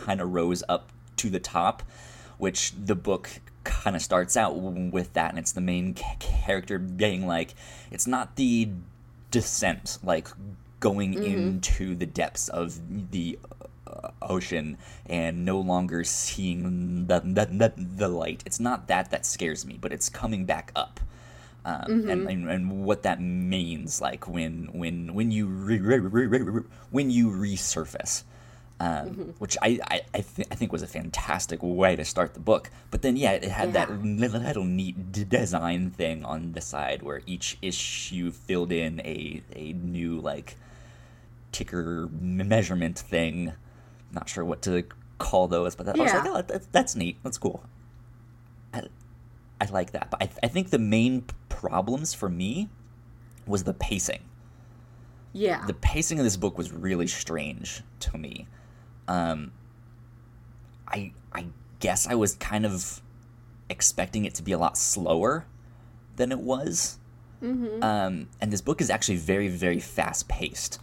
kind 0.06 0.22
of 0.22 0.34
rose 0.34 0.64
up 0.68 0.92
to 1.18 1.30
the 1.30 1.40
top 1.40 1.84
which 2.38 2.74
the 2.76 2.96
book 2.96 3.40
kind 3.64 3.96
of 3.96 4.02
starts 4.02 4.36
out 4.36 4.56
with 4.56 5.14
that, 5.14 5.30
and 5.30 5.40
it's 5.40 5.52
the 5.52 5.62
main 5.62 5.94
character 6.20 6.78
being 6.78 7.26
like, 7.26 7.56
it's 7.92 8.08
not 8.08 8.36
the 8.36 8.70
descent, 9.32 9.98
like 10.04 10.28
going 10.80 11.14
mm-hmm. 11.14 11.24
into 11.24 11.96
the 11.96 12.06
depths 12.06 12.50
of 12.50 13.12
the 13.12 13.40
uh, 13.88 14.10
ocean 14.22 14.78
and 15.06 15.46
no 15.46 15.60
longer 15.60 16.04
seeing 16.04 17.08
the, 17.08 17.20
the, 17.22 17.46
the, 17.46 17.74
the, 17.78 18.08
light. 18.10 18.44
It's 18.46 18.60
not 18.60 18.88
that 18.88 19.12
that 19.12 19.26
scares 19.26 19.66
me, 19.66 19.78
but 19.80 19.94
it's 19.94 20.10
coming 20.10 20.46
back 20.46 20.72
up. 20.76 21.00
Um, 21.66 21.82
mm-hmm. 21.82 22.10
and, 22.10 22.30
and, 22.30 22.50
and 22.50 22.84
what 22.84 23.04
that 23.04 23.22
means, 23.22 24.02
like 24.02 24.28
when 24.28 24.68
when 24.74 25.14
when 25.14 25.32
you 25.32 25.48
re, 25.48 25.80
re, 25.80 26.00
re, 26.00 26.64
when 26.92 27.10
you 27.10 27.30
resurface, 27.30 28.24
um, 28.82 28.90
mm-hmm. 28.90 29.22
which 29.40 29.56
I 29.62 29.80
I, 29.90 30.02
I, 30.14 30.22
th- 30.22 30.48
I, 30.52 30.56
think 30.56 30.74
was 30.74 30.82
a 30.82 30.88
fantastic 30.88 31.60
way 31.64 31.96
to 31.96 32.04
start 32.04 32.34
the 32.34 32.42
book. 32.42 32.70
But 32.92 33.02
then 33.02 33.16
yeah, 33.16 33.32
it 33.32 33.46
had 33.46 33.74
yeah. 33.74 33.86
that 33.86 34.04
little 34.04 34.66
neat 34.66 35.30
design 35.30 35.92
thing 35.92 36.26
on 36.26 36.52
the 36.52 36.60
side 36.60 37.02
where 37.02 37.22
each 37.26 37.58
issue 37.62 38.32
filled 38.32 38.74
in 38.74 39.00
a 39.02 39.42
a 39.56 39.72
new 39.72 40.20
like 40.20 40.58
ticker 41.54 42.10
measurement 42.12 43.00
thing. 43.00 43.54
Not 44.12 44.28
sure 44.28 44.44
what 44.44 44.62
to 44.64 44.84
call 45.18 45.48
those, 45.48 45.76
but 45.76 45.86
that, 45.86 45.96
yeah. 45.96 46.02
I 46.02 46.06
was 46.06 46.14
like, 46.14 46.26
oh, 46.26 46.42
that's, 46.42 46.68
that's 46.74 46.96
neat. 46.96 47.18
That's 47.24 47.38
cool. 47.38 47.64
I, 48.74 48.84
I 49.62 49.66
like 49.66 49.92
that. 49.92 50.12
But 50.12 50.24
I, 50.24 50.30
I 50.44 50.48
think 50.50 50.70
the 50.72 50.80
main 50.80 51.26
problems 51.64 52.14
for 52.14 52.28
me 52.28 52.68
was 53.48 53.64
the 53.64 53.74
pacing. 53.74 54.22
Yeah. 55.32 55.66
The 55.66 55.74
pacing 55.74 56.20
of 56.20 56.26
this 56.26 56.36
book 56.36 56.58
was 56.58 56.74
really 56.74 57.08
strange 57.08 57.82
to 58.02 58.18
me. 58.18 58.48
Um, 59.08 59.54
I 60.88 61.14
I 61.32 61.46
guess 61.80 62.06
I 62.06 62.16
was 62.16 62.36
kind 62.36 62.66
of 62.66 63.02
expecting 63.70 64.26
it 64.26 64.34
to 64.36 64.44
be 64.44 64.52
a 64.52 64.58
lot 64.58 64.78
slower 64.78 65.46
than 66.18 66.32
it 66.32 66.40
was. 66.40 67.00
Mm-hmm. 67.42 67.82
Um, 67.82 68.28
and 68.42 68.52
this 68.52 68.62
book 68.62 68.82
is 68.82 68.90
actually 68.90 69.18
very 69.18 69.48
very 69.48 69.80
fast 69.80 70.28
paced. 70.28 70.80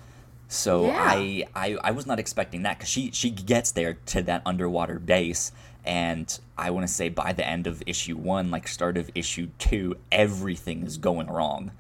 So 0.48 0.86
yeah. 0.86 0.98
I, 0.98 1.44
I 1.54 1.76
I 1.84 1.90
was 1.92 2.06
not 2.06 2.18
expecting 2.18 2.62
that 2.62 2.78
because 2.78 2.88
she 2.88 3.10
she 3.12 3.30
gets 3.30 3.70
there 3.72 3.98
to 4.06 4.22
that 4.22 4.42
underwater 4.46 4.98
base, 4.98 5.52
and 5.84 6.38
I 6.58 6.70
want 6.70 6.86
to 6.86 6.92
say 6.92 7.08
by 7.08 7.32
the 7.32 7.46
end 7.46 7.66
of 7.66 7.82
issue 7.86 8.16
one, 8.16 8.50
like 8.50 8.68
start 8.68 8.96
of 8.96 9.10
issue 9.14 9.48
two, 9.58 9.96
everything 10.12 10.84
is 10.84 10.98
going 10.98 11.28
wrong, 11.28 11.72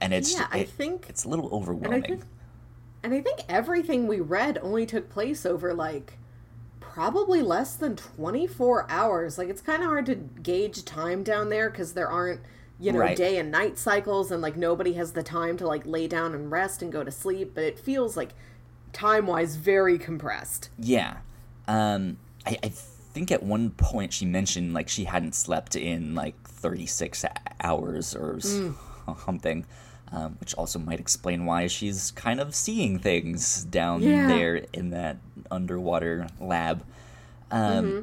and 0.00 0.12
it's 0.12 0.34
yeah, 0.34 0.46
I 0.50 0.64
think 0.64 1.06
it's 1.08 1.24
a 1.24 1.28
little 1.28 1.48
overwhelming. 1.52 1.94
And 1.94 2.04
I, 2.04 2.08
think, 2.08 2.22
and 3.02 3.14
I 3.14 3.20
think 3.20 3.40
everything 3.48 4.06
we 4.06 4.20
read 4.20 4.58
only 4.62 4.86
took 4.86 5.08
place 5.10 5.46
over 5.46 5.74
like 5.74 6.18
probably 6.80 7.40
less 7.40 7.76
than 7.76 7.96
24 7.96 8.90
hours. 8.90 9.38
Like 9.38 9.48
it's 9.48 9.62
kind 9.62 9.82
of 9.82 9.88
hard 9.88 10.06
to 10.06 10.16
gauge 10.16 10.84
time 10.84 11.22
down 11.22 11.48
there 11.48 11.70
because 11.70 11.92
there 11.92 12.10
aren't 12.10 12.40
you 12.80 12.92
know 12.92 12.98
right. 12.98 13.16
day 13.16 13.36
and 13.38 13.50
night 13.50 13.78
cycles 13.78 14.32
and 14.32 14.40
like 14.42 14.56
nobody 14.56 14.94
has 14.94 15.12
the 15.12 15.22
time 15.22 15.56
to 15.58 15.66
like 15.66 15.84
lay 15.84 16.08
down 16.08 16.34
and 16.34 16.50
rest 16.50 16.82
and 16.82 16.90
go 16.90 17.04
to 17.04 17.10
sleep 17.10 17.52
but 17.54 17.62
it 17.62 17.78
feels 17.78 18.16
like 18.16 18.30
time 18.92 19.26
wise 19.26 19.56
very 19.56 19.98
compressed 19.98 20.70
yeah 20.78 21.18
um 21.68 22.16
I, 22.46 22.58
I 22.62 22.72
think 23.12 23.30
at 23.30 23.42
one 23.42 23.70
point 23.70 24.12
she 24.12 24.24
mentioned 24.24 24.72
like 24.72 24.88
she 24.88 25.04
hadn't 25.04 25.34
slept 25.34 25.76
in 25.76 26.14
like 26.14 26.40
36 26.44 27.24
hours 27.62 28.14
or 28.14 28.34
mm. 28.34 28.74
something 29.24 29.66
um, 30.12 30.36
which 30.40 30.54
also 30.54 30.78
might 30.78 30.98
explain 30.98 31.46
why 31.46 31.66
she's 31.66 32.10
kind 32.12 32.40
of 32.40 32.54
seeing 32.54 32.98
things 32.98 33.64
down 33.64 34.02
yeah. 34.02 34.26
there 34.26 34.56
in 34.72 34.90
that 34.90 35.18
underwater 35.50 36.26
lab 36.40 36.84
um, 37.50 37.84
mm-hmm. 37.84 38.02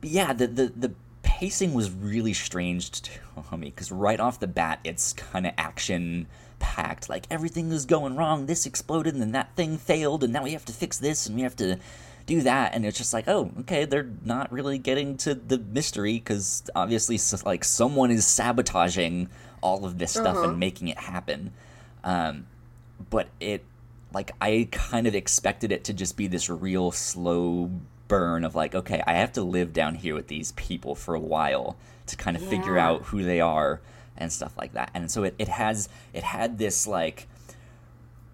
but 0.00 0.10
yeah 0.10 0.32
the, 0.32 0.46
the 0.46 0.72
the 0.76 0.92
pacing 1.26 1.74
was 1.74 1.90
really 1.90 2.32
strange 2.32 2.90
to 3.02 3.10
me 3.58 3.66
because 3.66 3.92
right 3.92 4.20
off 4.20 4.40
the 4.40 4.46
bat, 4.46 4.80
it's 4.84 5.12
kind 5.12 5.46
of 5.46 5.52
action 5.58 6.26
packed. 6.58 7.08
Like 7.08 7.26
everything 7.30 7.70
is 7.72 7.84
going 7.84 8.16
wrong. 8.16 8.46
This 8.46 8.64
exploded, 8.64 9.12
and 9.12 9.22
then 9.22 9.32
that 9.32 9.54
thing 9.54 9.76
failed, 9.76 10.24
and 10.24 10.32
now 10.32 10.44
we 10.44 10.52
have 10.52 10.64
to 10.66 10.72
fix 10.72 10.98
this, 10.98 11.26
and 11.26 11.36
we 11.36 11.42
have 11.42 11.56
to 11.56 11.78
do 12.26 12.42
that. 12.42 12.74
And 12.74 12.84
it's 12.84 12.98
just 12.98 13.12
like, 13.12 13.28
oh, 13.28 13.50
okay, 13.60 13.84
they're 13.84 14.10
not 14.24 14.52
really 14.52 14.78
getting 14.78 15.16
to 15.18 15.34
the 15.34 15.58
mystery 15.58 16.14
because 16.14 16.64
obviously, 16.74 17.18
like 17.44 17.64
someone 17.64 18.10
is 18.10 18.26
sabotaging 18.26 19.28
all 19.62 19.84
of 19.84 19.98
this 19.98 20.12
stuff 20.12 20.36
uh-huh. 20.36 20.50
and 20.50 20.58
making 20.58 20.88
it 20.88 20.98
happen. 20.98 21.52
Um, 22.04 22.46
but 23.10 23.28
it, 23.40 23.64
like, 24.12 24.32
I 24.40 24.68
kind 24.70 25.06
of 25.06 25.14
expected 25.14 25.72
it 25.72 25.84
to 25.84 25.92
just 25.92 26.16
be 26.16 26.26
this 26.26 26.50
real 26.50 26.90
slow 26.90 27.70
burn 28.08 28.44
of 28.44 28.54
like, 28.54 28.74
okay, 28.74 29.02
I 29.06 29.14
have 29.14 29.32
to 29.32 29.42
live 29.42 29.72
down 29.72 29.94
here 29.94 30.14
with 30.14 30.28
these 30.28 30.52
people 30.52 30.94
for 30.94 31.14
a 31.14 31.20
while 31.20 31.76
to 32.06 32.16
kind 32.16 32.36
of 32.36 32.42
yeah. 32.44 32.50
figure 32.50 32.78
out 32.78 33.02
who 33.02 33.22
they 33.22 33.40
are 33.40 33.80
and 34.16 34.32
stuff 34.32 34.56
like 34.56 34.72
that. 34.74 34.90
And 34.94 35.10
so 35.10 35.24
it, 35.24 35.34
it 35.38 35.48
has 35.48 35.88
it 36.12 36.22
had 36.22 36.58
this 36.58 36.86
like 36.86 37.26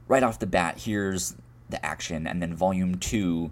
right 0.09 0.23
off 0.23 0.39
the 0.39 0.47
bat, 0.47 0.79
here's 0.79 1.35
the 1.69 1.85
action, 1.85 2.27
and 2.27 2.43
then 2.43 2.55
volume 2.55 2.97
two 2.97 3.51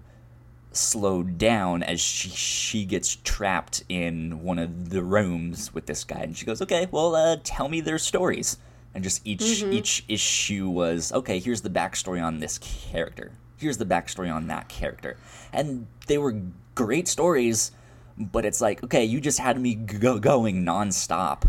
slowed 0.72 1.36
down 1.36 1.82
as 1.82 2.00
she 2.00 2.28
she 2.30 2.84
gets 2.84 3.16
trapped 3.24 3.82
in 3.88 4.42
one 4.42 4.58
of 4.58 4.90
the 4.90 5.02
rooms 5.02 5.74
with 5.74 5.86
this 5.86 6.04
guy 6.04 6.20
and 6.20 6.36
she 6.36 6.46
goes 6.46 6.62
okay 6.62 6.86
well 6.92 7.16
uh, 7.16 7.36
tell 7.42 7.68
me 7.68 7.80
their 7.80 7.98
stories 7.98 8.56
and 8.94 9.02
just 9.02 9.20
each 9.26 9.40
mm-hmm. 9.40 9.72
each 9.72 10.04
issue 10.06 10.68
was 10.68 11.12
okay 11.12 11.40
here's 11.40 11.62
the 11.62 11.70
backstory 11.70 12.22
on 12.22 12.38
this 12.38 12.58
character 12.58 13.32
here's 13.60 13.76
the 13.76 13.86
backstory 13.86 14.34
on 14.34 14.48
that 14.48 14.68
character. 14.68 15.16
And 15.52 15.86
they 16.06 16.18
were 16.18 16.40
great 16.74 17.06
stories, 17.06 17.72
but 18.16 18.44
it's 18.44 18.60
like, 18.60 18.82
okay, 18.82 19.04
you 19.04 19.20
just 19.20 19.38
had 19.38 19.60
me 19.60 19.74
go- 19.74 20.18
going 20.18 20.64
nonstop 20.64 21.48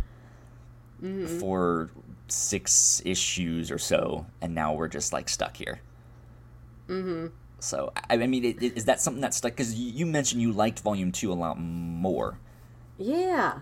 mm-hmm. 1.01 1.39
for 1.39 1.89
six 2.27 3.01
issues 3.05 3.71
or 3.71 3.77
so, 3.77 4.25
and 4.41 4.53
now 4.53 4.73
we're 4.73 4.89
just 4.89 5.13
like 5.13 5.29
stuck 5.29 5.57
here. 5.57 5.79
Mm-hmm. 6.87 7.27
So, 7.61 7.93
I, 7.95 8.15
I 8.15 8.27
mean, 8.27 8.43
it, 8.43 8.61
it, 8.61 8.77
is 8.77 8.85
that 8.85 8.99
something 8.99 9.21
that 9.21 9.33
stuck? 9.33 9.53
Because 9.53 9.73
you 9.75 10.05
mentioned 10.05 10.41
you 10.41 10.51
liked 10.51 10.79
Volume 10.79 11.11
2 11.11 11.31
a 11.31 11.33
lot 11.33 11.59
more. 11.59 12.39
Yeah. 12.97 13.59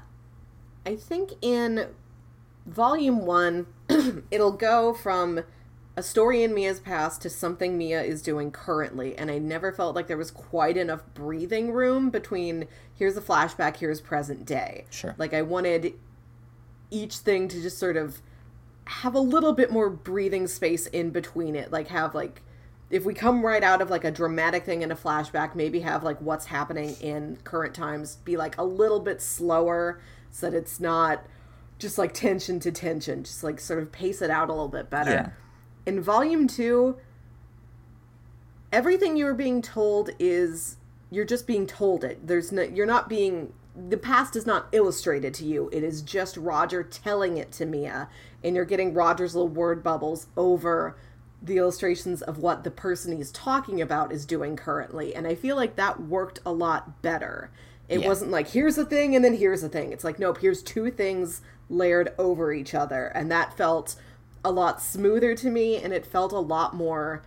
I 0.86 0.96
think 0.96 1.34
in 1.42 1.88
Volume 2.66 3.26
1, 3.26 3.68
it'll 4.32 4.54
go 4.54 4.94
from 4.94 5.44
a 6.00 6.02
story 6.02 6.44
in 6.44 6.54
Mia's 6.54 6.80
past 6.80 7.22
to 7.24 7.30
something 7.30 7.78
Mia 7.78 8.02
is 8.02 8.22
doing 8.22 8.52
currently, 8.52 9.18
and 9.18 9.30
I 9.30 9.38
never 9.38 9.74
felt 9.74 9.96
like 9.96 10.08
there 10.08 10.18
was 10.18 10.32
quite 10.32 10.78
enough 10.78 11.02
breathing 11.14 11.74
room 11.74 12.10
between 12.10 12.68
here's 12.96 13.18
a 13.18 13.22
flashback, 13.22 13.78
here's 13.78 14.00
present 14.00 14.46
day. 14.46 14.86
Sure. 14.90 15.14
Like 15.18 15.34
I 15.34 15.42
wanted 15.42 15.94
each 16.90 17.18
thing 17.18 17.50
to 17.50 17.62
just 17.62 17.78
sort 17.78 17.98
of 17.98 18.22
have 18.86 19.14
a 19.14 19.20
little 19.20 19.52
bit 19.52 19.72
more 19.72 19.90
breathing 19.90 20.48
space 20.48 20.88
in 20.88 21.10
between 21.10 21.54
it. 21.54 21.70
Like 21.70 21.90
have 21.90 22.16
like 22.16 22.42
if 22.90 23.06
we 23.06 23.14
come 23.14 23.46
right 23.46 23.64
out 23.64 23.82
of 23.82 23.90
like 23.90 24.04
a 24.04 24.12
dramatic 24.12 24.66
thing 24.66 24.82
in 24.82 24.92
a 24.92 24.96
flashback, 24.96 25.56
maybe 25.56 25.82
have 25.82 26.04
like 26.04 26.20
what's 26.22 26.46
happening 26.46 26.96
in 27.02 27.38
current 27.44 27.74
times 27.74 28.18
be 28.18 28.38
like 28.38 28.58
a 28.58 28.64
little 28.64 29.00
bit 29.00 29.22
slower 29.22 30.02
so 30.32 30.50
that 30.50 30.58
it's 30.58 30.80
not 30.80 31.26
just 31.78 31.98
like 31.98 32.14
tension 32.14 32.60
to 32.60 32.72
tension, 32.72 33.24
just 33.24 33.44
like 33.44 33.60
sort 33.60 33.82
of 33.82 33.92
pace 33.92 34.22
it 34.22 34.30
out 34.30 34.50
a 34.50 34.52
little 34.52 34.68
bit 34.68 34.90
better. 34.90 35.12
Yeah 35.12 35.30
in 35.90 36.02
volume 36.02 36.48
two, 36.48 36.98
everything 38.72 39.18
you're 39.18 39.34
being 39.34 39.62
told 39.62 40.12
is 40.20 40.78
you're 41.10 41.26
just 41.26 41.48
being 41.48 41.66
told 41.66 42.04
it. 42.04 42.28
There's 42.28 42.52
no 42.52 42.62
you're 42.62 42.86
not 42.86 43.10
being 43.10 43.54
the 43.76 43.98
past 43.98 44.36
is 44.36 44.46
not 44.46 44.68
illustrated 44.72 45.34
to 45.36 45.46
you. 45.46 45.70
It 45.74 45.84
is 45.84 46.02
just 46.02 46.38
Roger 46.38 46.84
telling 46.84 47.38
it 47.38 47.52
to 47.54 47.66
Mia, 47.66 48.08
and 48.44 48.56
you're 48.56 48.66
getting 48.66 48.94
Roger's 48.94 49.36
little 49.36 49.50
word 49.50 49.84
bubbles 49.84 50.28
over 50.38 50.96
the 51.42 51.58
illustrations 51.58 52.22
of 52.22 52.38
what 52.38 52.64
the 52.64 52.72
person 52.72 53.16
he's 53.16 53.32
talking 53.32 53.82
about 53.82 54.12
is 54.12 54.26
doing 54.26 54.56
currently. 54.56 55.16
And 55.16 55.26
I 55.26 55.36
feel 55.36 55.56
like 55.56 55.76
that 55.78 56.02
worked 56.02 56.40
a 56.46 56.52
lot 56.52 57.02
better. 57.02 57.50
It 57.88 58.02
yeah. 58.02 58.08
wasn't 58.08 58.32
like 58.32 58.50
here's 58.50 58.78
a 58.78 58.86
thing 58.86 59.16
and 59.16 59.26
then 59.26 59.36
here's 59.36 59.64
a 59.64 59.70
thing. 59.70 59.92
It's 59.92 60.04
like 60.04 60.20
nope, 60.20 60.40
here's 60.40 60.62
two 60.62 60.92
things 60.92 61.42
layered 61.70 62.14
over 62.18 62.54
each 62.54 62.74
other, 62.74 63.08
and 63.08 63.32
that 63.32 63.58
felt 63.58 63.96
a 64.46 64.52
lot 64.52 64.82
smoother 64.82 65.36
to 65.36 65.50
me 65.50 65.78
and 65.78 65.92
it 65.92 66.06
felt 66.06 66.32
a 66.32 66.40
lot 66.40 66.74
more 66.74 67.24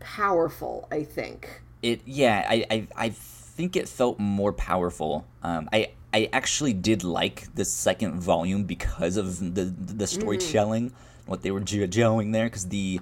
powerful, 0.00 0.88
I 0.90 1.02
think. 1.02 1.62
It 1.82 2.02
yeah, 2.04 2.46
I 2.48 2.64
I, 2.70 2.88
I 2.96 3.08
think 3.10 3.74
it 3.74 3.88
felt 3.88 4.20
more 4.20 4.52
powerful. 4.52 5.26
Um 5.42 5.68
I 5.72 5.90
I 6.14 6.28
actually 6.32 6.74
did 6.74 7.02
like 7.02 7.52
the 7.54 7.64
second 7.64 8.20
volume 8.20 8.64
because 8.64 9.16
of 9.16 9.54
the 9.54 9.64
the 9.64 10.06
storytelling, 10.06 10.90
mm. 10.90 10.94
what 11.26 11.42
they 11.42 11.50
were 11.50 11.64
showing 11.66 12.30
there 12.30 12.46
because 12.46 12.68
the 12.68 13.00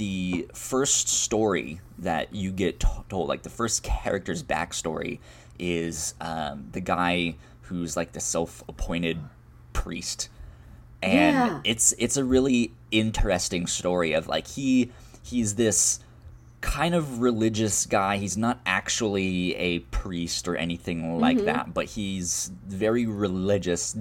the 0.00 0.48
first 0.54 1.08
story 1.08 1.80
that 1.98 2.34
you 2.34 2.50
get 2.50 2.80
told, 2.80 3.28
like 3.28 3.42
the 3.42 3.50
first 3.50 3.82
character's 3.82 4.42
backstory, 4.42 5.18
is 5.58 6.14
um, 6.20 6.68
the 6.72 6.80
guy 6.80 7.36
who's 7.62 7.96
like 7.96 8.12
the 8.12 8.20
self-appointed 8.20 9.18
priest 9.74 10.30
and 11.02 11.36
yeah. 11.36 11.60
it's 11.64 11.94
it's 11.98 12.16
a 12.16 12.24
really 12.24 12.72
interesting 12.90 13.66
story 13.66 14.12
of 14.12 14.26
like 14.26 14.46
he 14.46 14.90
he's 15.22 15.54
this 15.54 16.00
kind 16.60 16.94
of 16.94 17.20
religious 17.20 17.86
guy. 17.86 18.18
He's 18.18 18.36
not 18.36 18.60
actually 18.66 19.54
a 19.56 19.78
priest 19.78 20.46
or 20.46 20.56
anything 20.56 21.18
like 21.18 21.38
Mm-hmm. 21.38 21.46
that, 21.46 21.74
but 21.74 21.86
he's 21.86 22.50
very 22.66 23.06
religious. 23.06 23.96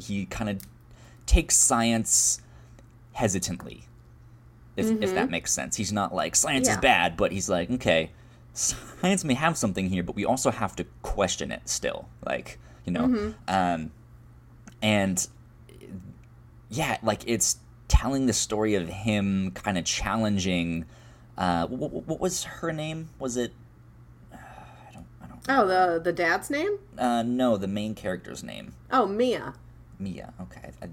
He 0.00 0.26
kind 0.26 0.48
of 0.50 0.60
takes 1.26 1.56
science 1.56 2.40
hesitantly, 3.14 3.87
if, 4.78 5.02
if 5.02 5.14
that 5.14 5.30
makes 5.30 5.52
sense. 5.52 5.76
He's 5.76 5.92
not 5.92 6.14
like, 6.14 6.36
science 6.36 6.68
is 6.68 6.74
Mm-hmm. 6.74 6.80
Bad, 6.82 7.16
but 7.16 7.32
he's 7.32 7.48
like, 7.48 7.70
okay, 7.70 8.10
science 8.52 9.24
may 9.24 9.34
have 9.34 9.56
something 9.56 9.88
here, 9.88 10.02
but 10.02 10.14
we 10.16 10.24
also 10.24 10.50
have 10.50 10.74
to 10.76 10.86
question 11.02 11.50
it 11.52 11.68
still. 11.68 12.08
Like, 12.24 12.58
you 12.84 12.92
know? 12.92 13.06
Mm-hmm. 13.06 13.30
Um, 13.48 13.90
and 14.80 15.26
yeah, 16.70 16.98
like 17.02 17.22
it's 17.26 17.58
telling 17.88 18.26
the 18.26 18.32
story 18.32 18.74
of 18.74 18.88
him 18.88 19.50
kind 19.52 19.78
of 19.78 19.84
challenging. 19.84 20.84
Uh, 21.36 21.66
what, 21.66 21.92
what 22.06 22.20
was 22.20 22.44
her 22.44 22.72
name? 22.72 23.08
Was 23.18 23.36
it? 23.36 23.52
I 24.32 24.36
don't. 24.92 25.06
I 25.22 25.26
don't. 25.26 25.40
Oh, 25.48 25.66
the 25.66 26.00
the 26.00 26.12
dad's 26.12 26.50
name? 26.50 26.78
Uh, 26.96 27.22
no, 27.22 27.56
the 27.56 27.68
main 27.68 27.94
character's 27.94 28.42
name, 28.44 28.74
Oh, 28.92 29.06
Mia. 29.06 29.54
Mia. 29.98 30.32
Okay, 30.42 30.70
I 30.82 30.88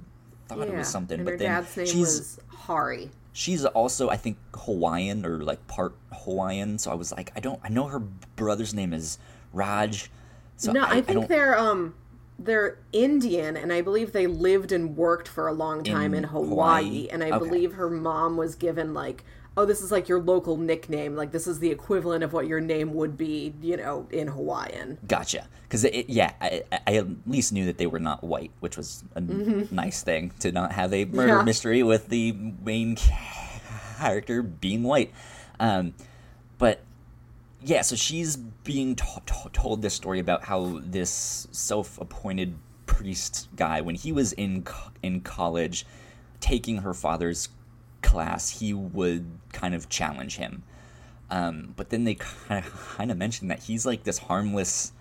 thought 0.47 0.67
it 0.67 0.73
was 0.73 0.87
something, 0.87 1.19
and 1.19 1.25
but 1.25 1.31
her 1.31 1.37
then 1.37 1.49
dad's 1.49 1.75
name 1.77 1.85
she's 1.87 1.97
was 1.99 2.39
Hari. 2.47 3.09
She's 3.35 3.65
also 3.65 4.09
I 4.09 4.15
think 4.15 4.37
Hawaiian 4.55 5.25
or 5.25 5.43
like 5.43 5.67
part 5.67 5.93
Hawaiian. 6.11 6.79
So 6.79 6.89
I 6.89 6.95
was 6.95 7.11
like, 7.11 7.31
I 7.35 7.39
don't. 7.39 7.59
I 7.63 7.69
know 7.69 7.87
her 7.87 7.99
brother's 7.99 8.73
name 8.73 8.93
is 8.93 9.19
Raj. 9.53 10.09
So 10.57 10.71
no, 10.71 10.83
I, 10.83 11.01
think 11.01 11.07
don't, 11.07 11.29
they're 11.29 11.57
um 11.59 11.93
they're 12.39 12.79
Indian, 12.93 13.57
and 13.57 13.71
I 13.71 13.81
believe 13.81 14.13
they 14.13 14.25
lived 14.25 14.71
and 14.71 14.95
worked 14.97 15.27
for 15.27 15.47
a 15.47 15.53
long 15.53 15.83
time 15.83 16.13
in, 16.13 16.23
In 16.23 16.29
Hawaii, 16.29 16.49
Hawaii? 16.49 17.07
And 17.11 17.23
I 17.23 17.31
Okay. 17.31 17.39
believe 17.39 17.73
her 17.73 17.89
mom 17.89 18.37
was 18.37 18.55
given 18.55 18.93
like, 18.93 19.23
oh, 19.57 19.65
this 19.65 19.81
is 19.81 19.91
like 19.91 20.09
your 20.09 20.19
local 20.19 20.57
nickname. 20.57 21.15
Like 21.15 21.31
this 21.31 21.47
is 21.47 21.59
the 21.59 21.69
equivalent 21.71 22.23
of 22.23 22.33
what 22.33 22.47
your 22.47 22.59
name 22.59 22.93
would 22.93 23.17
be, 23.17 23.53
you 23.61 23.77
know, 23.77 24.07
in 24.11 24.27
Hawaiian. 24.27 24.97
Gotcha. 25.07 25.47
Because 25.63 25.85
yeah, 26.07 26.33
I, 26.41 26.63
I- 26.85 26.95
at 26.97 27.07
least 27.25 27.53
knew 27.53 27.65
that 27.65 27.77
they 27.77 27.87
were 27.87 27.99
not 27.99 28.23
white, 28.23 28.51
which 28.59 28.75
was 28.77 29.03
a 29.15 29.21
nice 29.21 30.03
thing 30.03 30.31
to 30.39 30.51
not 30.51 30.71
have 30.73 30.93
a 30.93 31.05
murder 31.05 31.29
Mm-hmm. 31.33 31.39
Yeah. 31.39 31.43
mystery 31.43 31.83
with 31.83 32.09
the 32.09 32.33
main 32.63 32.97
character 33.97 34.41
being 34.43 34.83
white. 34.83 35.13
Um, 35.59 35.93
but 36.57 36.81
yeah, 37.61 37.81
so 37.81 37.95
she's 37.95 38.35
being 38.37 38.95
to- 38.95 39.21
to- 39.25 39.49
told 39.53 39.81
this 39.81 39.93
story 39.93 40.19
about 40.19 40.43
how 40.43 40.79
this 40.83 41.47
self-appointed 41.51 42.55
priest 42.85 43.47
guy, 43.55 43.81
when 43.81 43.95
he 43.95 44.11
was 44.11 44.33
in 44.33 44.63
co- 44.63 44.91
in 45.01 45.21
college, 45.21 45.85
taking 46.39 46.79
her 46.79 46.93
father's 46.93 47.49
class, 48.05 48.59
he 48.59 48.73
would 48.73 49.25
kind 49.51 49.75
of 49.75 49.89
challenge 49.89 50.37
him. 50.37 50.63
Um, 51.29 51.73
but 51.75 51.89
then 51.89 52.03
they 52.03 52.15
kind 52.15 52.63
of 52.65 52.71
kind 52.97 53.11
of 53.11 53.17
mentioned 53.17 53.49
that 53.51 53.63
he's 53.63 53.85
like 53.85 54.03
this 54.03 54.19
harmless 54.19 54.91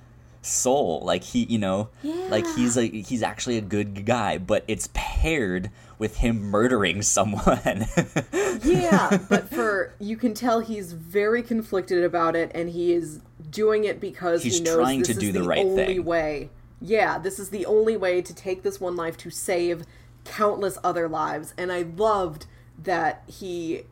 soul, 0.42 1.00
like 1.04 1.22
he, 1.22 1.44
you 1.44 1.58
know, 1.58 1.88
like 2.30 2.46
he's 2.56 2.76
a 2.76 2.86
he's 2.86 3.22
actually 3.22 3.58
a 3.58 3.62
good 3.62 4.04
guy, 4.06 4.38
but 4.38 4.64
it's 4.66 4.88
paired 4.94 5.70
with 5.98 6.16
him 6.18 6.42
murdering 6.42 7.02
someone. 7.02 7.86
Yeah, 8.62 9.18
but 9.28 9.50
for 9.50 9.94
you 9.98 10.16
can 10.16 10.32
tell 10.32 10.60
he's 10.60 10.92
very 10.92 11.42
conflicted 11.42 12.04
about 12.04 12.36
it, 12.36 12.52
and 12.54 12.70
he 12.70 12.92
is 12.92 13.20
doing 13.50 13.82
it 13.84 14.00
because 14.00 14.44
He's 14.44 14.58
he 14.58 14.64
knows 14.64 14.76
trying 14.76 14.98
this 15.00 15.08
to 15.08 15.12
is 15.14 15.18
do 15.18 15.32
the 15.32 15.40
the 15.40 15.48
right 15.48 15.58
only 15.58 15.84
thing. 15.84 16.04
way. 16.04 16.50
Yeah, 16.80 17.18
this 17.18 17.38
is 17.40 17.50
the 17.50 17.66
only 17.66 17.96
way 17.96 18.22
to 18.22 18.32
take 18.34 18.62
this 18.62 18.80
one 18.80 18.94
life 18.94 19.16
to 19.18 19.30
save 19.30 19.84
countless 20.24 20.78
other 20.84 21.08
lives, 21.08 21.52
and 21.58 21.72
I 21.72 21.82
loved 21.82 22.46
that 22.82 23.22
he 23.26 23.82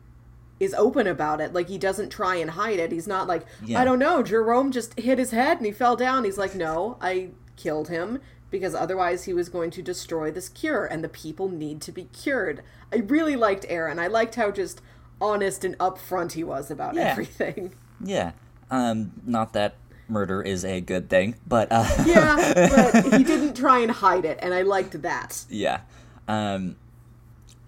is 0.59 0.73
open 0.75 1.07
about 1.07 1.41
it. 1.41 1.53
Like 1.53 1.67
he 1.67 1.77
doesn't 1.77 2.09
try 2.09 2.35
and 2.35 2.51
hide 2.51 2.79
it. 2.79 2.91
He's 2.91 3.07
not 3.07 3.27
like, 3.27 3.45
Yeah. 3.65 3.81
I 3.81 3.85
don't 3.85 3.99
know, 3.99 4.23
Jerome 4.23 4.71
just 4.71 4.97
hit 4.99 5.17
his 5.17 5.31
head 5.31 5.57
and 5.57 5.65
he 5.65 5.71
fell 5.71 5.95
down. 5.95 6.23
He's 6.23 6.37
like, 6.37 6.55
no, 6.55 6.97
I 7.01 7.29
killed 7.55 7.89
him 7.89 8.19
because 8.49 8.75
otherwise 8.75 9.23
he 9.25 9.33
was 9.33 9.49
going 9.49 9.71
to 9.71 9.81
destroy 9.81 10.31
this 10.31 10.47
cure 10.47 10.85
and 10.85 11.03
the 11.03 11.09
people 11.09 11.49
need 11.49 11.81
to 11.81 11.91
be 11.91 12.05
cured. 12.05 12.61
I 12.93 12.97
really 12.97 13.35
liked 13.35 13.65
Aaron. 13.67 13.97
I 13.99 14.07
liked 14.07 14.35
how 14.35 14.51
just 14.51 14.79
honest 15.19 15.63
and 15.65 15.77
upfront 15.79 16.33
he 16.33 16.43
was 16.43 16.69
about 16.69 16.93
Yeah. 16.95 17.09
everything. 17.11 17.73
yeah, 18.03 18.33
um, 18.69 19.11
not 19.25 19.53
that 19.53 19.75
murder 20.07 20.41
is 20.41 20.63
a 20.65 20.81
good 20.81 21.09
thing, 21.09 21.35
but 21.47 21.67
uh, 21.71 21.87
Yeah, 22.05 22.53
but 22.93 23.13
he 23.17 23.23
didn't 23.33 23.55
try 23.55 23.79
and 23.79 23.89
hide 23.91 24.25
it 24.25 24.37
and 24.41 24.53
I 24.53 24.61
liked 24.61 25.01
that. 25.01 25.45
yeah 25.49 25.81
um 26.27 26.75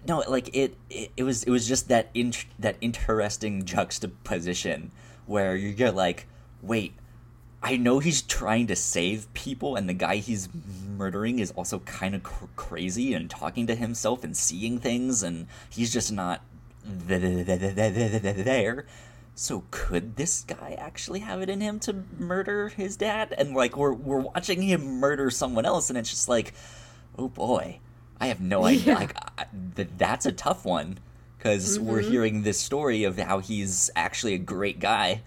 no 0.06 0.22
like 0.28 0.54
it, 0.54 0.76
it 0.90 1.10
it 1.16 1.22
was 1.22 1.42
it 1.44 1.50
was 1.50 1.66
just 1.66 1.88
that 1.88 2.10
in, 2.14 2.32
that 2.58 2.76
interesting 2.80 3.64
juxtaposition 3.64 4.90
where 5.26 5.56
you 5.56 5.72
get 5.72 5.94
like 5.94 6.26
wait 6.62 6.94
i 7.62 7.76
know 7.76 7.98
he's 7.98 8.22
trying 8.22 8.66
to 8.66 8.76
save 8.76 9.32
people 9.34 9.76
and 9.76 9.88
the 9.88 9.94
guy 9.94 10.16
he's 10.16 10.48
murdering 10.96 11.38
is 11.38 11.50
also 11.52 11.80
kind 11.80 12.14
of 12.14 12.22
cr- 12.22 12.44
crazy 12.56 13.14
and 13.14 13.28
talking 13.30 13.66
to 13.66 13.74
himself 13.74 14.22
and 14.24 14.36
seeing 14.36 14.78
things 14.78 15.22
and 15.22 15.46
he's 15.70 15.92
just 15.92 16.12
not 16.12 16.42
th- 17.08 17.20
th- 17.20 17.46
th- 17.46 17.74
th- 17.74 17.94
th- 17.94 18.22
th- 18.22 18.44
there. 18.44 18.86
So 19.34 19.64
could 19.70 20.16
this 20.16 20.42
guy 20.42 20.76
actually 20.78 21.20
have 21.20 21.42
it 21.42 21.50
in 21.50 21.60
him 21.60 21.78
to 21.80 22.04
murder 22.18 22.68
his 22.68 22.96
dad? 22.96 23.34
And 23.36 23.54
like 23.54 23.76
we're 23.76 23.92
we're 23.92 24.20
watching 24.20 24.62
him 24.62 24.98
murder 24.98 25.30
someone 25.30 25.66
else 25.66 25.90
and 25.90 25.98
it's 25.98 26.10
just 26.10 26.28
like 26.28 26.54
oh 27.18 27.28
boy 27.28 27.80
i 28.20 28.26
have 28.28 28.40
no 28.40 28.64
idea 28.64 28.84
Yeah. 28.92 28.94
like 28.98 29.16
I, 29.38 29.44
th- 29.76 29.88
that's 29.98 30.26
a 30.26 30.32
tough 30.32 30.64
one 30.64 30.98
because 31.38 31.78
we're 31.78 32.00
hearing 32.00 32.42
this 32.42 32.58
story 32.58 33.04
of 33.04 33.18
how 33.18 33.38
he's 33.40 33.90
actually 33.94 34.34
a 34.34 34.38
great 34.38 34.80
guy 34.80 35.22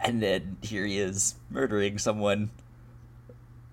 and 0.00 0.22
then 0.22 0.56
here 0.62 0.84
he 0.86 0.98
is 0.98 1.34
murdering 1.50 1.98
someone 1.98 2.50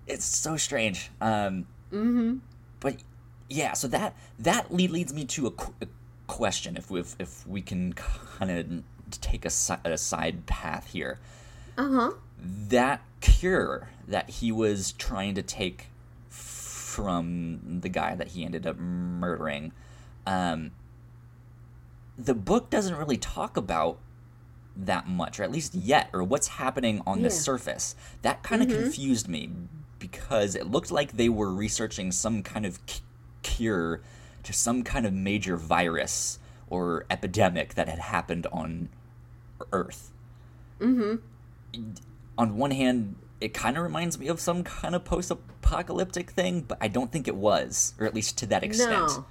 it's 0.06 0.24
so 0.24 0.56
strange 0.56 1.10
um 1.20 1.66
Mm-hmm. 1.92 2.38
but 2.80 2.96
yeah 3.48 3.72
so 3.74 3.86
that 3.88 4.16
that 4.40 4.74
lead, 4.74 4.90
leads 4.90 5.14
me 5.14 5.24
to 5.26 5.46
a, 5.46 5.50
qu- 5.52 5.72
a 5.80 5.86
question 6.26 6.76
if 6.76 6.90
we 6.90 6.98
if, 7.00 7.14
if 7.20 7.46
we 7.46 7.62
can 7.62 7.92
kind 7.92 8.50
of 8.50 9.20
take 9.20 9.44
a, 9.44 9.50
si- 9.50 9.74
a 9.84 9.96
side 9.96 10.46
path 10.46 10.88
here 10.92 11.20
Uh-huh. 11.78 12.12
that 12.42 13.02
cure 13.20 13.88
that 14.08 14.28
he 14.30 14.50
was 14.50 14.92
trying 14.92 15.34
to 15.36 15.42
take 15.42 15.86
from 16.96 17.80
the 17.82 17.90
guy 17.90 18.14
that 18.14 18.28
he 18.28 18.42
ended 18.42 18.66
up 18.66 18.78
murdering. 18.78 19.72
Um, 20.26 20.70
the 22.16 22.32
book 22.34 22.70
doesn't 22.70 22.96
really 22.96 23.18
talk 23.18 23.58
about 23.58 23.98
that 24.74 25.06
much 25.06 25.38
or 25.38 25.42
at 25.42 25.52
least 25.52 25.74
yet 25.74 26.08
or 26.14 26.24
what's 26.24 26.48
happening 26.48 27.02
on 27.06 27.20
the 27.20 27.28
surface. 27.30 27.94
That 28.22 28.42
kind 28.42 28.62
of 28.62 28.68
confused 28.82 29.28
me 29.28 29.50
because 29.98 30.54
it 30.54 30.70
looked 30.70 30.90
like 30.90 31.12
they 31.12 31.28
were 31.28 31.52
researching 31.52 32.10
some 32.12 32.42
kind 32.42 32.64
of 32.64 32.78
c- 32.86 33.02
cure 33.42 34.00
to 34.42 34.52
some 34.54 34.82
kind 34.82 35.04
of 35.04 35.12
major 35.12 35.56
virus 35.58 36.38
or 36.70 37.04
epidemic 37.10 37.74
that 37.74 37.88
had 37.88 37.98
happened 37.98 38.46
on 38.50 38.88
earth. 39.70 40.12
On 42.38 42.56
one 42.56 42.70
hand, 42.70 43.16
it 43.40 43.52
kind 43.54 43.76
of 43.76 43.82
reminds 43.82 44.18
me 44.18 44.28
of 44.28 44.40
some 44.40 44.64
kind 44.64 44.94
of 44.94 45.04
post-apocalyptic 45.04 46.30
thing, 46.30 46.62
but 46.62 46.78
I 46.80 46.88
don't 46.88 47.12
think 47.12 47.28
it 47.28 47.36
was, 47.36 47.94
or 47.98 48.06
at 48.06 48.14
least 48.14 48.38
to 48.38 48.46
that 48.46 48.62
extent. 48.64 49.08
No. 49.08 49.24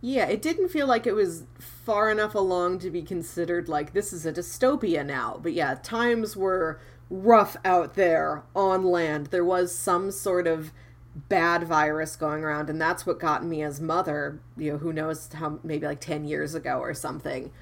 Yeah, 0.00 0.26
it 0.26 0.42
didn't 0.42 0.70
feel 0.70 0.86
like 0.88 1.06
it 1.06 1.14
was 1.14 1.44
far 1.58 2.10
enough 2.10 2.34
along 2.34 2.80
to 2.80 2.90
be 2.90 3.02
considered 3.02 3.68
like 3.68 3.92
this 3.92 4.12
is 4.12 4.26
a 4.26 4.32
dystopia 4.32 5.06
now. 5.06 5.38
But 5.40 5.52
yeah, 5.52 5.76
times 5.80 6.36
were 6.36 6.80
rough 7.08 7.56
out 7.64 7.94
there 7.94 8.42
on 8.56 8.82
land. 8.82 9.26
There 9.26 9.44
was 9.44 9.72
some 9.72 10.10
sort 10.10 10.48
of 10.48 10.72
bad 11.14 11.64
virus 11.64 12.16
going 12.16 12.42
around, 12.42 12.68
and 12.68 12.80
that's 12.80 13.06
what 13.06 13.20
got 13.20 13.44
Mia's 13.44 13.80
mother, 13.80 14.40
you 14.56 14.72
know, 14.72 14.78
who 14.78 14.92
knows 14.92 15.28
how 15.34 15.60
maybe 15.62 15.86
like 15.86 16.00
10 16.00 16.24
years 16.24 16.54
ago 16.54 16.78
or 16.78 16.94
something. 16.94 17.52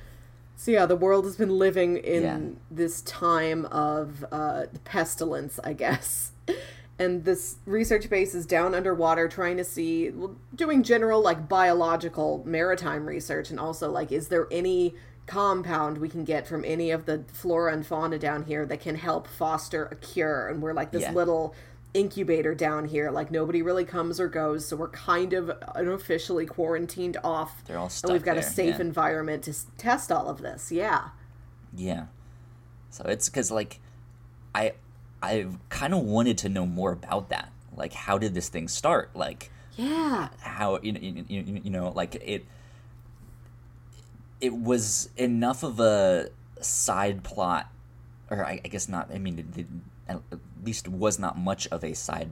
So 0.60 0.72
yeah, 0.72 0.84
the 0.84 0.94
world 0.94 1.24
has 1.24 1.36
been 1.36 1.58
living 1.58 1.96
in 1.96 2.22
Yeah. 2.22 2.38
this 2.70 3.00
time 3.00 3.64
of 3.66 4.26
uh, 4.30 4.64
pestilence, 4.84 5.58
I 5.64 5.72
guess. 5.72 6.32
And 6.98 7.24
this 7.24 7.56
research 7.64 8.10
base 8.10 8.34
is 8.34 8.44
down 8.44 8.74
underwater 8.74 9.26
trying 9.26 9.56
to 9.56 9.64
see, 9.64 10.10
well, 10.10 10.36
doing 10.54 10.82
general 10.82 11.22
like 11.22 11.48
biological 11.48 12.42
maritime 12.44 13.06
research, 13.06 13.48
and 13.48 13.58
also 13.58 13.90
like, 13.90 14.12
is 14.12 14.28
there 14.28 14.46
any 14.50 14.94
compound 15.26 15.96
we 15.96 16.10
can 16.10 16.24
get 16.24 16.46
from 16.46 16.62
any 16.62 16.90
of 16.90 17.06
the 17.06 17.24
flora 17.32 17.72
and 17.72 17.86
fauna 17.86 18.18
down 18.18 18.42
here 18.42 18.66
that 18.66 18.80
can 18.80 18.96
help 18.96 19.26
foster 19.26 19.86
a 19.86 19.94
cure? 19.94 20.48
And 20.48 20.60
we're 20.60 20.74
like 20.74 20.90
this 20.92 21.04
Yeah. 21.04 21.14
little 21.14 21.54
incubator 21.92 22.54
down 22.54 22.84
here, 22.86 23.10
like 23.10 23.30
nobody 23.30 23.62
really 23.62 23.84
comes 23.84 24.20
or 24.20 24.28
goes, 24.28 24.66
so 24.66 24.76
we're 24.76 24.88
kind 24.88 25.32
of 25.32 25.50
unofficially 25.74 26.46
quarantined 26.46 27.16
off. 27.24 27.64
They're 27.64 27.78
all 27.78 27.84
and 27.84 27.92
stuck 27.92 28.12
we've 28.12 28.24
got 28.24 28.36
a 28.36 28.42
safe 28.42 28.76
yeah. 28.76 28.80
environment 28.80 29.44
to 29.44 29.50
s- 29.50 29.66
test 29.76 30.12
all 30.12 30.28
of 30.28 30.38
this. 30.42 30.70
Yeah. 30.70 31.08
Yeah. 31.76 32.06
So 32.90 33.04
it's 33.04 33.28
because 33.28 33.50
like, 33.50 33.80
I, 34.54 34.72
I 35.22 35.46
kind 35.68 35.94
of 35.94 36.00
wanted 36.00 36.38
to 36.38 36.48
know 36.48 36.66
more 36.66 36.92
about 36.92 37.28
that. 37.30 37.52
Like, 37.76 37.92
how 37.92 38.18
did 38.18 38.34
this 38.34 38.48
thing 38.48 38.68
start? 38.68 39.10
Like, 39.14 39.50
Yeah. 39.76 40.28
how 40.40 40.78
you 40.82 40.92
know, 40.92 41.00
you, 41.00 41.24
you, 41.28 41.60
you 41.64 41.70
know 41.70 41.92
like 41.94 42.14
it 42.16 42.44
it 44.40 44.54
was 44.54 45.10
enough 45.16 45.62
of 45.62 45.80
a 45.80 46.30
side 46.60 47.22
plot 47.22 47.70
or 48.30 48.44
I, 48.44 48.60
I 48.64 48.68
guess 48.68 48.88
not. 48.88 49.10
I 49.12 49.18
mean, 49.18 49.38
it, 49.56 49.66
it 50.12 50.38
least 50.64 50.88
was 50.88 51.18
not 51.18 51.38
much 51.38 51.66
of 51.68 51.82
a 51.84 51.94
side 51.94 52.30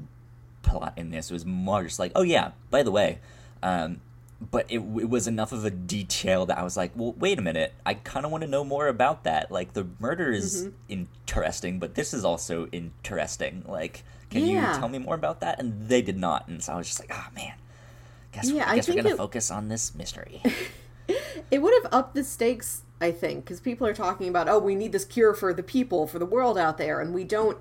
plot 0.62 0.92
in 0.96 1.10
this. 1.10 1.30
It 1.30 1.34
was 1.34 1.46
more 1.46 1.84
just 1.84 1.98
like, 1.98 2.12
oh 2.14 2.22
yeah, 2.22 2.52
by 2.70 2.82
the 2.82 2.90
way. 2.90 3.20
Um, 3.62 4.00
but 4.40 4.66
it, 4.68 4.78
it 4.78 5.10
was 5.10 5.26
enough 5.26 5.50
of 5.50 5.64
a 5.64 5.70
detail 5.70 6.46
that 6.46 6.58
I 6.58 6.62
was 6.62 6.76
like, 6.76 6.92
well, 6.94 7.12
wait 7.18 7.38
a 7.38 7.42
minute. 7.42 7.74
I 7.84 7.94
kind 7.94 8.24
of 8.24 8.30
want 8.30 8.42
to 8.42 8.48
know 8.48 8.62
more 8.62 8.86
about 8.86 9.24
that. 9.24 9.50
Like, 9.50 9.72
the 9.72 9.88
murder 9.98 10.30
is 10.30 10.68
interesting, 10.88 11.80
but 11.80 11.96
this 11.96 12.14
is 12.14 12.24
also 12.24 12.68
interesting. 12.68 13.64
Like, 13.66 14.04
can 14.30 14.44
Yeah. 14.46 14.74
you 14.74 14.78
tell 14.78 14.88
me 14.88 14.98
more 14.98 15.16
about 15.16 15.40
that? 15.40 15.58
And 15.58 15.88
they 15.88 16.02
did 16.02 16.16
not. 16.16 16.46
And 16.46 16.62
so 16.62 16.74
I 16.74 16.76
was 16.76 16.86
just 16.86 17.00
like, 17.00 17.10
oh 17.12 17.26
man. 17.34 17.54
Guess, 18.30 18.50
Yeah, 18.50 18.64
I 18.66 18.74
I 18.74 18.76
we're 18.76 18.94
going 18.94 19.04
to 19.04 19.16
focus 19.16 19.50
on 19.50 19.68
this 19.68 19.94
mystery. 19.94 20.42
It 21.50 21.62
would 21.62 21.72
have 21.82 21.90
upped 21.92 22.14
the 22.14 22.22
stakes, 22.24 22.82
I 23.00 23.10
think, 23.12 23.44
because 23.44 23.60
people 23.60 23.86
are 23.86 23.94
talking 23.94 24.28
about, 24.28 24.46
oh, 24.48 24.58
we 24.58 24.74
need 24.74 24.92
this 24.92 25.06
cure 25.06 25.32
for 25.32 25.54
the 25.54 25.62
people, 25.62 26.06
for 26.06 26.18
the 26.18 26.26
world 26.26 26.58
out 26.58 26.76
there, 26.76 27.00
and 27.00 27.14
we 27.14 27.24
don't 27.24 27.56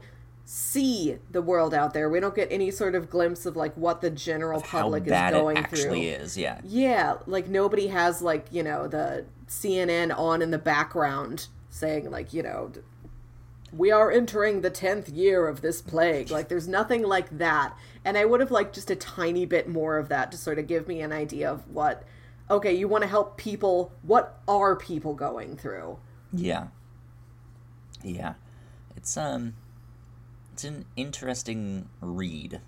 see 0.50 1.18
the 1.30 1.42
world 1.42 1.74
out 1.74 1.94
there. 1.94 2.10
We 2.10 2.22
don't 2.22 2.34
get 2.34 2.50
any 2.50 2.72
sort 2.72 2.96
of 2.96 3.10
glimpse 3.10 3.46
of 3.46 3.58
like 3.58 3.74
what 3.76 4.00
the 4.00 4.10
general 4.10 4.62
public 4.62 5.04
is 5.04 5.10
bad 5.10 5.34
going 5.34 5.58
it 5.58 5.66
actually 5.66 6.14
through. 6.14 6.24
is, 6.24 6.38
yeah. 6.38 6.62
Yeah, 6.64 7.18
like 7.26 7.50
nobody 7.50 7.88
has 7.88 8.22
like, 8.22 8.48
you 8.50 8.64
know, 8.64 8.88
the 8.88 9.26
CNN 9.50 10.18
on 10.18 10.42
in 10.42 10.52
the 10.52 10.58
background 10.58 11.48
saying 11.70 12.10
like, 12.10 12.34
you 12.34 12.44
know, 12.44 12.72
we 13.74 13.92
are 13.92 14.10
entering 14.10 14.62
the 14.62 14.72
10th 14.72 15.14
year 15.14 15.50
of 15.50 15.60
this 15.60 15.82
plague. 15.82 16.32
Like 16.32 16.48
there's 16.48 16.68
nothing 16.68 17.04
like 17.04 17.38
that. 17.38 17.76
And 18.06 18.18
I 18.18 18.24
would 18.24 18.40
have 18.40 18.50
liked 18.50 18.74
just 18.74 18.90
a 18.90 18.96
tiny 18.96 19.46
bit 19.46 19.68
more 19.68 19.98
of 19.98 20.08
that 20.08 20.32
to 20.32 20.38
sort 20.38 20.60
of 20.60 20.68
give 20.68 20.88
me 20.88 21.02
an 21.02 21.12
idea 21.12 21.52
of 21.52 21.70
what 21.70 22.04
okay, 22.50 22.74
you 22.74 22.88
want 22.88 23.02
to 23.02 23.10
help 23.10 23.36
people, 23.36 23.92
what 24.04 24.40
are 24.48 24.78
people 24.78 25.14
going 25.14 25.58
through? 25.58 26.00
Yeah. 26.32 26.68
Yeah. 28.02 28.36
It's 28.96 29.18
um 29.18 29.56
it's 30.58 30.64
an 30.64 30.86
interesting 30.96 31.88
read. 32.02 32.62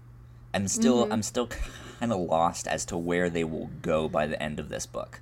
I'm 0.54 0.67
still 0.67 1.06
Mm-hmm. 1.06 1.12
I'm 1.13 1.23
still 1.23 1.47
kind 1.99 2.13
of 2.13 2.19
lost 2.19 2.67
as 2.67 2.86
to 2.86 2.97
where 2.97 3.32
they 3.32 3.43
will 3.43 3.71
go 3.82 4.08
by 4.08 4.28
the 4.28 4.39
end 4.41 4.60
of 4.60 4.69
this 4.69 4.86
book. 4.86 5.21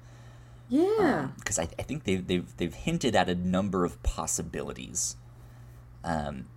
Yeah. 0.67 1.29
Because 1.37 1.59
I, 1.59 1.69
I 1.79 1.83
think 1.83 2.03
they've, 2.03 2.27
they've 2.27 2.57
they've 2.57 2.73
hinted 2.73 3.15
at 3.15 3.29
a 3.29 3.35
number 3.35 3.85
of 3.85 4.03
possibilities. 4.03 5.15
Um, 6.03 6.47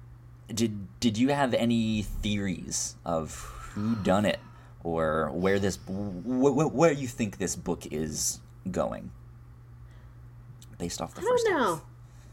did 0.53 0.99
did 0.99 1.17
you 1.17 1.29
have 1.29 1.55
any 1.55 2.03
theories 2.03 2.97
of 3.05 3.33
who 3.75 3.95
done 3.95 4.27
it, 4.27 4.41
or 4.83 5.31
where 5.33 5.61
this 5.61 5.77
wh- 5.87 6.27
wh- 6.27 6.75
where 6.75 6.91
you 6.91 7.07
think 7.07 7.39
this 7.39 7.55
book 7.55 7.87
is 7.93 8.41
going, 8.69 9.13
based 10.77 11.01
off 11.01 11.15
the 11.15 11.21
I 11.21 11.25
first 11.25 11.47
don't 11.47 11.57
know. 11.61 11.81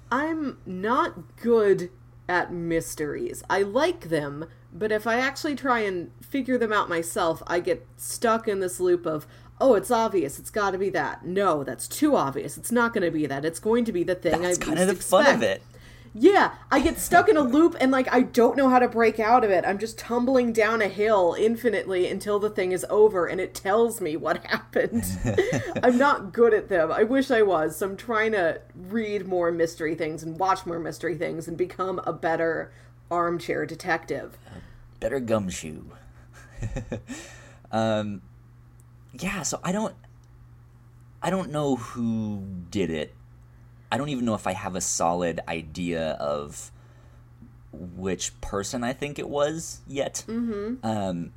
I'm 0.10 0.58
not 0.66 1.36
good 1.38 1.92
at 2.30 2.52
mysteries. 2.52 3.44
I 3.50 3.62
like 3.63 4.10
them, 4.10 4.46
but 4.74 4.92
if 4.92 5.08
I 5.08 5.20
actually 5.20 5.56
try 5.56 5.80
and 5.80 6.12
figure 6.22 6.58
them 6.58 6.74
out 6.74 6.90
myself, 6.90 7.42
I 7.48 7.60
get 7.60 7.86
stuck 7.96 8.48
in 8.48 8.60
this 8.60 8.80
loop 8.80 9.06
of, 9.06 9.28
oh, 9.60 9.76
it's 9.76 9.92
obvious. 9.92 10.40
It's 10.40 10.50
got 10.50 10.72
to 10.72 10.78
be 10.78 10.90
that. 10.92 11.26
No, 11.26 11.63
that's 11.63 11.88
too 11.88 12.16
obvious. 12.16 12.58
It's 12.58 12.72
not 12.72 12.94
going 12.94 13.04
to 13.04 13.12
be 13.12 13.26
that. 13.26 13.46
It's 13.46 13.60
going 13.60 13.86
to 13.86 13.92
be 13.92 14.04
the 14.04 14.16
thing 14.16 14.42
That's 14.42 14.60
I 14.60 14.62
kind 14.62 14.80
of 14.80 14.88
the 14.88 14.94
least 14.94 15.10
fun 15.10 15.26
of 15.26 15.42
expect." 15.42 15.62
it. 15.62 15.77
Yeah, 16.19 16.56
I 16.71 16.80
get 16.80 16.97
stuck 16.97 17.30
in 17.30 17.38
a 17.38 17.41
loop 17.41 17.75
and 17.80 17.91
like 17.91 18.12
I 18.12 18.21
don't 18.21 18.58
know 18.58 18.69
how 18.69 18.80
to 18.80 18.88
break 18.88 19.19
out 19.19 19.43
of 19.43 19.51
it. 19.51 19.63
I'm 19.67 19.77
just 19.77 19.99
tumbling 19.99 20.51
down 20.51 20.82
a 20.82 20.88
hill 20.88 21.36
infinitely 21.38 22.10
until 22.10 22.39
the 22.39 22.49
thing 22.49 22.71
is 22.71 22.84
over 22.89 23.27
and 23.27 23.39
it 23.39 23.53
tells 23.53 24.01
me 24.01 24.17
what 24.17 24.43
happened. 24.47 25.06
I'm 25.84 25.99
not 25.99 26.34
good 26.34 26.56
at 26.56 26.69
them. 26.69 26.91
I 26.91 27.03
wish 27.03 27.30
I 27.30 27.43
was. 27.43 27.77
So 27.77 27.86
I'm 27.86 27.97
trying 27.97 28.32
to 28.32 28.62
read 28.75 29.27
more 29.27 29.51
mystery 29.51 29.93
things 29.93 30.23
and 30.23 30.39
watch 30.39 30.65
more 30.65 30.80
mystery 30.80 31.15
things 31.15 31.47
and 31.47 31.56
become 31.56 32.01
a 32.03 32.13
better 32.13 32.71
armchair 33.12 33.67
detective. 33.67 34.39
better 34.99 35.19
gumshoe. 35.19 35.84
um, 37.71 38.23
yeah. 39.13 39.43
So 39.43 39.60
I 39.63 39.71
don't, 39.71 39.93
I 41.21 41.30
don't 41.30 41.51
know 41.51 41.75
who 41.75 42.41
did 42.71 42.89
it. 42.89 43.13
I 43.91 43.97
don't 43.97 44.10
even 44.10 44.26
know 44.26 44.36
if 44.36 44.47
I 44.47 44.54
have 44.54 44.76
a 44.76 44.82
solid 44.82 45.39
idea 45.47 46.12
of 46.19 46.71
which 47.71 48.39
person 48.41 48.84
I 48.84 48.93
think 48.93 49.19
it 49.19 49.30
was 49.30 49.82
yet. 49.88 50.23
Mm-hmm. 50.28 50.86
Um, 50.86 51.32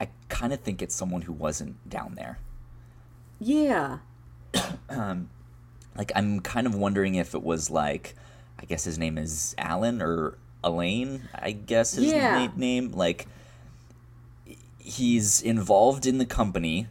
I 0.00 0.08
kind 0.28 0.52
of 0.52 0.60
think 0.60 0.82
it's 0.82 0.94
someone 0.94 1.22
who 1.22 1.32
wasn't 1.32 1.88
down 1.88 2.14
there. 2.14 2.38
Yeah. 3.40 3.98
Like 5.96 6.12
I'm 6.14 6.40
kind 6.40 6.66
of 6.66 6.74
wondering 6.74 7.14
if 7.14 7.34
it 7.34 7.42
was 7.42 7.70
like, 7.70 8.14
I 8.60 8.66
guess 8.66 8.84
his 8.84 8.98
name 8.98 9.16
is 9.16 9.54
Alan 9.56 10.02
or 10.02 10.36
Elaine. 10.62 11.28
I 11.34 11.52
guess 11.52 11.94
his 11.94 12.12
Yeah. 12.12 12.46
na- 12.46 12.52
name. 12.54 12.90
Like 12.92 13.26
he's 14.78 15.40
involved 15.40 16.04
in 16.04 16.18
the 16.18 16.26
company. 16.26 16.88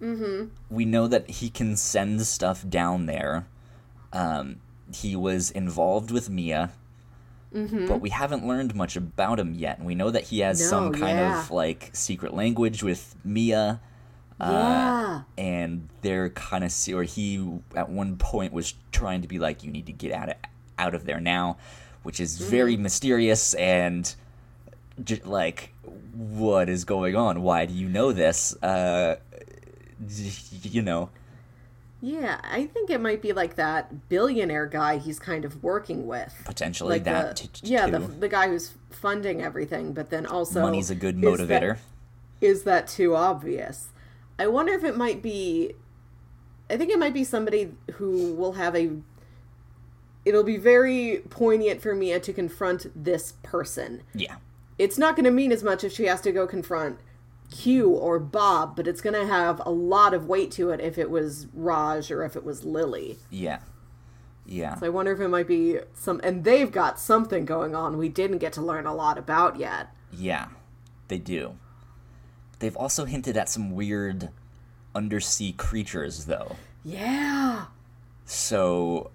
Mm-hmm. 0.00 0.50
We 0.70 0.84
know 0.84 1.08
that 1.08 1.28
he 1.30 1.50
can 1.50 1.76
send 1.76 2.22
stuff 2.26 2.64
down 2.68 3.06
there. 3.06 3.46
Um, 4.12 4.56
he 4.94 5.16
was 5.16 5.50
involved 5.50 6.10
with 6.10 6.28
Mia. 6.28 6.72
But 7.86 8.00
we 8.00 8.08
haven't 8.08 8.46
learned 8.46 8.74
much 8.74 8.96
about 8.96 9.38
him 9.38 9.52
yet, 9.52 9.76
and 9.76 9.86
we 9.86 9.94
know 9.94 10.10
that 10.10 10.24
he 10.24 10.40
has 10.40 10.66
some 10.66 10.92
kind 10.92 11.18
yeah. 11.18 11.42
of 11.42 11.50
like 11.50 11.90
secret 11.92 12.32
language 12.32 12.82
with 12.82 13.14
Mia 13.24 13.80
yeah. 14.50 15.22
and 15.38 15.88
they're 16.00 16.30
kind 16.30 16.64
of 16.64 16.74
or 16.92 17.02
he 17.02 17.60
at 17.76 17.88
one 17.88 18.16
point 18.16 18.52
was 18.52 18.74
trying 18.90 19.22
to 19.22 19.28
be 19.28 19.38
like 19.38 19.62
you 19.62 19.70
need 19.70 19.86
to 19.86 19.92
get 19.92 20.12
out 20.12 20.28
of 20.30 20.36
out 20.78 20.94
of 20.94 21.04
there 21.04 21.20
now 21.20 21.56
which 22.02 22.18
is 22.18 22.38
very 22.38 22.76
mysterious 22.76 23.54
and 23.54 24.14
j- 25.02 25.20
like 25.24 25.72
what 26.14 26.68
is 26.68 26.84
going 26.84 27.14
on 27.14 27.42
why 27.42 27.66
do 27.66 27.72
you 27.72 27.88
know 27.88 28.12
this 28.12 28.60
uh 28.62 29.16
you 30.62 30.82
know 30.82 31.08
Yeah, 32.04 32.40
I 32.42 32.66
think 32.66 32.90
it 32.90 33.00
might 33.00 33.22
be 33.22 33.32
like 33.32 33.54
that 33.54 34.08
billionaire 34.08 34.66
guy 34.66 34.98
he's 34.98 35.20
kind 35.20 35.44
of 35.44 35.62
working 35.62 36.08
with. 36.08 36.34
potentially 36.44 36.90
like 36.90 37.04
that 37.04 37.36
the, 37.36 37.42
t- 37.44 37.50
t- 37.52 37.72
yeah 37.72 37.86
the, 37.86 38.00
the 38.00 38.28
guy 38.28 38.48
who's 38.48 38.72
funding 38.90 39.40
everything 39.40 39.92
but 39.92 40.10
then 40.10 40.26
also 40.26 40.60
money's 40.60 40.90
a 40.90 40.94
good 40.96 41.16
motivator. 41.16 41.78
is 42.40 42.64
that 42.64 42.88
too 42.88 43.14
obvious? 43.14 43.88
I 44.38 44.48
wonder 44.48 44.72
if 44.74 44.82
it 44.84 44.96
might 44.96 45.22
be 45.22 45.74
i 46.68 46.76
think 46.76 46.90
it 46.90 46.98
might 46.98 47.14
be 47.14 47.22
somebody 47.22 47.72
who 47.94 48.32
will 48.34 48.54
have 48.54 48.74
a 48.74 48.90
it'll 50.24 50.44
be 50.44 50.56
very 50.56 51.22
poignant 51.30 51.80
for 51.80 51.94
mia 51.94 52.20
to 52.20 52.32
confront 52.32 52.86
this 52.94 53.32
person. 53.42 54.02
Yeah. 54.14 54.36
It's 54.78 54.98
not 54.98 55.16
going 55.16 55.24
to 55.24 55.30
mean 55.30 55.52
as 55.52 55.62
much 55.62 55.84
if 55.84 55.92
she 55.92 56.04
has 56.04 56.20
to 56.22 56.32
go 56.32 56.46
confront 56.46 56.98
Q 57.52 57.90
or 57.90 58.18
Bob, 58.18 58.74
but 58.74 58.88
it's 58.88 59.00
going 59.00 59.14
to 59.14 59.26
have 59.26 59.60
a 59.64 59.70
lot 59.70 60.14
of 60.14 60.26
weight 60.26 60.50
to 60.52 60.70
it 60.70 60.80
if 60.80 60.98
it 60.98 61.10
was 61.10 61.46
Raj 61.54 62.10
or 62.10 62.24
if 62.24 62.34
it 62.34 62.44
was 62.44 62.64
Lily. 62.64 63.18
yeah 63.30 63.60
yeah 64.44 64.74
So 64.74 64.86
I 64.86 64.88
wonder 64.88 65.12
if 65.12 65.20
it 65.20 65.28
might 65.28 65.46
be 65.46 65.78
some, 65.94 66.20
and 66.24 66.42
they've 66.42 66.72
got 66.72 66.98
something 66.98 67.44
going 67.44 67.74
on 67.76 67.96
we 67.98 68.08
didn't 68.08 68.38
get 68.38 68.52
to 68.54 68.62
learn 68.62 68.86
a 68.86 68.94
lot 68.94 69.18
about 69.18 69.56
yet. 69.58 69.94
Yeah, 70.10 70.48
they 71.08 71.18
do. 71.18 71.56
They've 72.58 72.76
also 72.76 73.04
hinted 73.04 73.36
at 73.36 73.48
some 73.48 73.70
weird 73.70 74.30
undersea 74.94 75.52
creatures, 75.52 76.26
though. 76.26 76.56
Yeah. 76.84 77.66
So, 78.24 79.10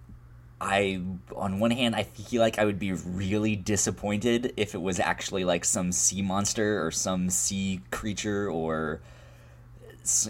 I, 0.60 1.02
on 1.36 1.60
one 1.60 1.72
hand, 1.72 1.96
I 1.96 2.04
feel 2.04 2.42
like 2.42 2.58
I 2.58 2.66
would 2.66 2.80
be 2.80 2.92
really 2.94 3.56
disappointed 3.56 4.54
if 4.58 4.74
it 4.74 4.82
was 4.82 5.00
actually 5.00 5.44
like 5.46 5.64
some 5.64 5.92
sea 5.92 6.22
monster 6.22 6.84
or 6.86 6.90
some 6.90 7.30
sea 7.30 7.82
creature 7.92 8.50
or, 8.50 9.02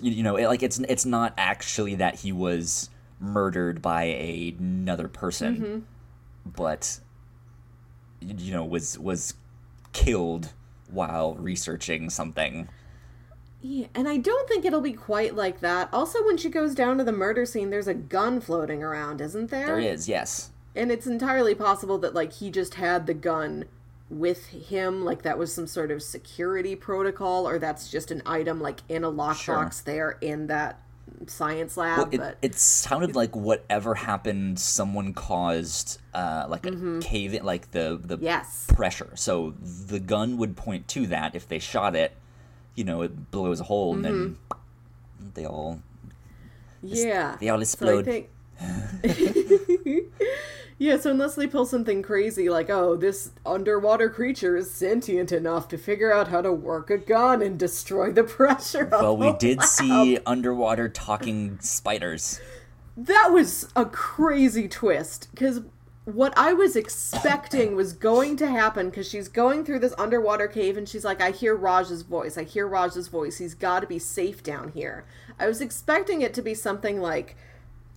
you 0.01 0.23
know, 0.23 0.35
it- 0.35 0.47
like 0.47 0.63
it's 0.63 0.79
it's 0.79 1.05
not 1.05 1.33
actually 1.37 1.95
that 1.95 2.15
he 2.15 2.31
was 2.33 2.89
murdered 3.19 3.81
by 3.81 4.03
a- 4.03 4.55
another 4.59 5.07
person, 5.07 5.55
mm-hmm. 5.57 5.79
but 6.45 6.99
you 8.19 8.51
know 8.51 8.65
was 8.65 8.97
was 8.99 9.33
killed 9.93 10.51
while 10.89 11.35
researching 11.35 12.09
something. 12.09 12.67
Yeah, 13.61 13.87
and 13.95 14.07
I 14.07 14.17
don't 14.17 14.47
think 14.47 14.65
it'll 14.65 14.81
be 14.81 14.93
quite 14.93 15.35
like 15.35 15.61
that. 15.61 15.89
Also, 15.91 16.23
when 16.25 16.37
she 16.37 16.49
goes 16.49 16.75
down 16.75 16.97
to 16.99 17.03
the 17.03 17.11
murder 17.11 17.45
scene, 17.45 17.69
there's 17.69 17.87
a 17.87 17.93
gun 17.93 18.39
floating 18.39 18.83
around, 18.83 19.19
isn't 19.19 19.49
there? 19.49 19.65
There 19.65 19.79
is, 19.79 20.07
yes. 20.07 20.51
And 20.75 20.91
it's 20.91 21.07
entirely 21.07 21.55
possible 21.55 21.97
that, 21.99 22.13
like, 22.13 22.33
he 22.33 22.51
just 22.51 22.75
had 22.75 23.07
the 23.07 23.13
gun 23.15 23.65
with 24.09 24.47
him, 24.47 25.03
like 25.03 25.23
that 25.23 25.37
was 25.37 25.53
some 25.53 25.67
sort 25.67 25.91
of 25.91 26.01
security 26.01 26.75
protocol, 26.75 27.47
or 27.47 27.59
that's 27.59 27.89
just 27.89 28.11
an 28.11 28.21
item, 28.25 28.61
like, 28.61 28.81
in 28.87 29.03
a 29.03 29.11
lockbox 29.11 29.83
there 29.83 30.17
in 30.21 30.47
that 30.47 30.79
science 31.25 31.77
lab. 31.77 31.97
Well, 31.97 32.09
it, 32.11 32.17
but 32.17 32.37
it 32.41 32.55
sounded 32.55 33.15
like 33.15 33.35
whatever 33.35 33.95
happened, 33.95 34.59
someone 34.59 35.13
caused 35.13 35.99
uh, 36.13 36.45
like 36.47 36.65
a 36.65 36.99
cave 37.01 37.33
in, 37.33 37.43
like 37.43 37.71
the 37.71 37.99
the 38.01 38.17
yes. 38.21 38.67
pressure. 38.67 39.11
So 39.15 39.55
the 39.61 39.99
gun 39.99 40.37
would 40.37 40.55
point 40.55 40.87
to 40.89 41.07
that. 41.07 41.35
If 41.35 41.47
they 41.47 41.59
shot 41.59 41.95
it, 41.95 42.13
you 42.77 42.85
know, 42.85 43.01
it 43.01 43.31
blows 43.31 43.59
a 43.59 43.63
hole, 43.65 43.93
and 43.93 44.05
then 44.05 44.13
mm-hmm. 44.13 45.29
they 45.33 45.45
all 45.45 45.81
Yeah. 46.81 47.35
they 47.41 47.49
all 47.49 47.57
So 47.57 47.61
explode. 47.63 48.05
think 48.05 48.29
yeah, 50.79 50.97
so 50.97 51.11
unless 51.11 51.35
they 51.35 51.47
pull 51.47 51.65
something 51.65 52.01
crazy 52.01 52.49
like, 52.49 52.69
oh, 52.69 52.95
this 52.95 53.31
underwater 53.45 54.09
creature 54.09 54.55
is 54.55 54.71
sentient 54.71 55.31
enough 55.31 55.67
to 55.69 55.77
figure 55.77 56.13
out 56.13 56.27
how 56.29 56.41
to 56.41 56.51
work 56.51 56.89
a 56.89 56.97
gun 56.97 57.41
and 57.41 57.57
destroy 57.59 58.11
the 58.11 58.23
pressure. 58.23 58.83
of 58.85 59.01
Well, 59.01 59.17
we 59.17 59.33
did 59.33 59.57
lab. 59.59 59.67
see 59.67 60.19
underwater 60.25 60.87
talking 60.89 61.59
spiders. 61.61 62.39
That 62.95 63.29
was 63.31 63.71
a 63.75 63.85
crazy 63.85 64.67
twist 64.67 65.27
because 65.31 65.61
what 66.07 66.33
I 66.37 66.53
was 66.53 66.77
expecting 66.77 67.75
was 67.75 67.91
going 67.91 68.37
to 68.37 68.47
happen 68.47 68.89
because 68.89 69.09
she's 69.09 69.27
going 69.27 69.65
through 69.65 69.79
this 69.79 69.93
underwater 69.97 70.47
cave 70.47 70.77
and 70.77 70.87
she's 70.87 71.03
like, 71.03 71.19
I 71.19 71.31
hear 71.31 71.53
Raj's 71.53 72.03
voice. 72.03 72.37
I 72.37 72.45
hear 72.45 72.65
Raj's 72.65 73.09
voice. 73.09 73.39
He's 73.39 73.53
got 73.53 73.81
to 73.81 73.87
be 73.87 73.99
safe 73.99 74.41
down 74.41 74.69
here. 74.69 75.03
I 75.37 75.47
was 75.47 75.59
expecting 75.59 76.21
it 76.21 76.33
to 76.35 76.41
be 76.41 76.53
something 76.53 77.01
like. 77.01 77.35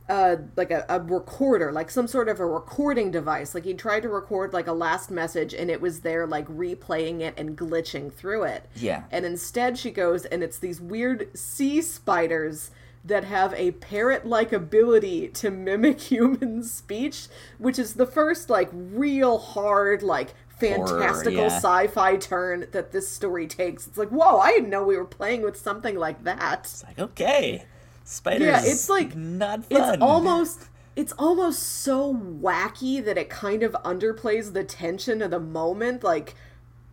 Uh, 0.09 0.39
like 0.57 0.73
a, 0.73 0.85
a 0.89 0.99
recorder, 0.99 1.71
like 1.71 1.89
some 1.89 2.09
sort 2.09 2.29
of 2.29 2.41
a 2.41 2.45
recording 2.45 3.13
device. 3.13 3.55
Like 3.55 3.65
he 3.65 3.75
tried 3.75 4.01
to 4.01 4.09
record 4.09 4.53
like 4.53 4.67
a 4.67 4.73
last 4.73 5.09
message 5.09 5.55
and 5.55 5.71
it 5.71 5.81
was 5.81 6.01
there 6.01 6.27
like 6.27 6.49
replaying 6.49 7.21
it 7.21 7.33
and 7.37 7.57
glitching 7.57 8.13
through 8.13 8.43
it. 8.43 8.69
Yeah. 8.75 9.05
And 9.13 9.25
instead 9.25 9.79
she 9.79 9.93
goes 9.93 10.25
and 10.25 10.43
it's 10.43 10.59
these 10.59 10.81
weird 10.81 11.39
sea 11.39 11.81
spiders 11.81 12.73
that 13.05 13.25
have 13.25 13.55
a 13.55 13.73
parrot 13.73 14.27
like 14.27 14.53
ability 14.53 15.29
to 15.29 15.51
mimic 15.51 16.01
human 16.13 16.63
speech, 16.63 17.29
which 17.59 17.79
is 17.79 17.95
the 17.95 18.07
first 18.07 18.51
like 18.51 18.69
real 18.73 19.39
hard, 19.39 20.03
like 20.03 20.35
fantastical 20.49 21.45
yeah. 21.45 21.47
sci-fi 21.47 22.17
turn 22.17 22.67
that 22.73 22.93
this 22.93 23.09
story 23.09 23.47
takes. 23.47 23.87
It's 23.87 23.97
like, 23.97 24.11
whoa, 24.11 24.39
I 24.39 24.53
didn't 24.53 24.71
know 24.71 24.85
we 24.85 24.97
were 24.97 25.05
playing 25.05 25.43
with 25.43 25.57
something 25.57 25.97
like 25.97 26.25
that. 26.25 26.61
It's 26.65 26.85
like, 26.85 26.99
okay. 26.99 27.65
Spiders. 28.05 28.47
Yeah, 28.47 28.63
it's 28.65 28.89
like- 28.89 29.17
not 29.17 29.65
fun. 29.65 29.81
It's 29.81 30.03
almost 30.03 30.67
it's 30.97 31.13
almost 31.13 31.63
so 31.63 32.15
wacky 32.15 33.03
that 33.03 33.17
it 33.17 33.31
kind 33.31 33.63
of 33.63 33.73
underplays 33.85 34.53
the 34.53 34.65
tension 34.65 35.23
of 35.23 35.31
the 35.31 35.41
moment 35.41 36.03
like 36.03 36.35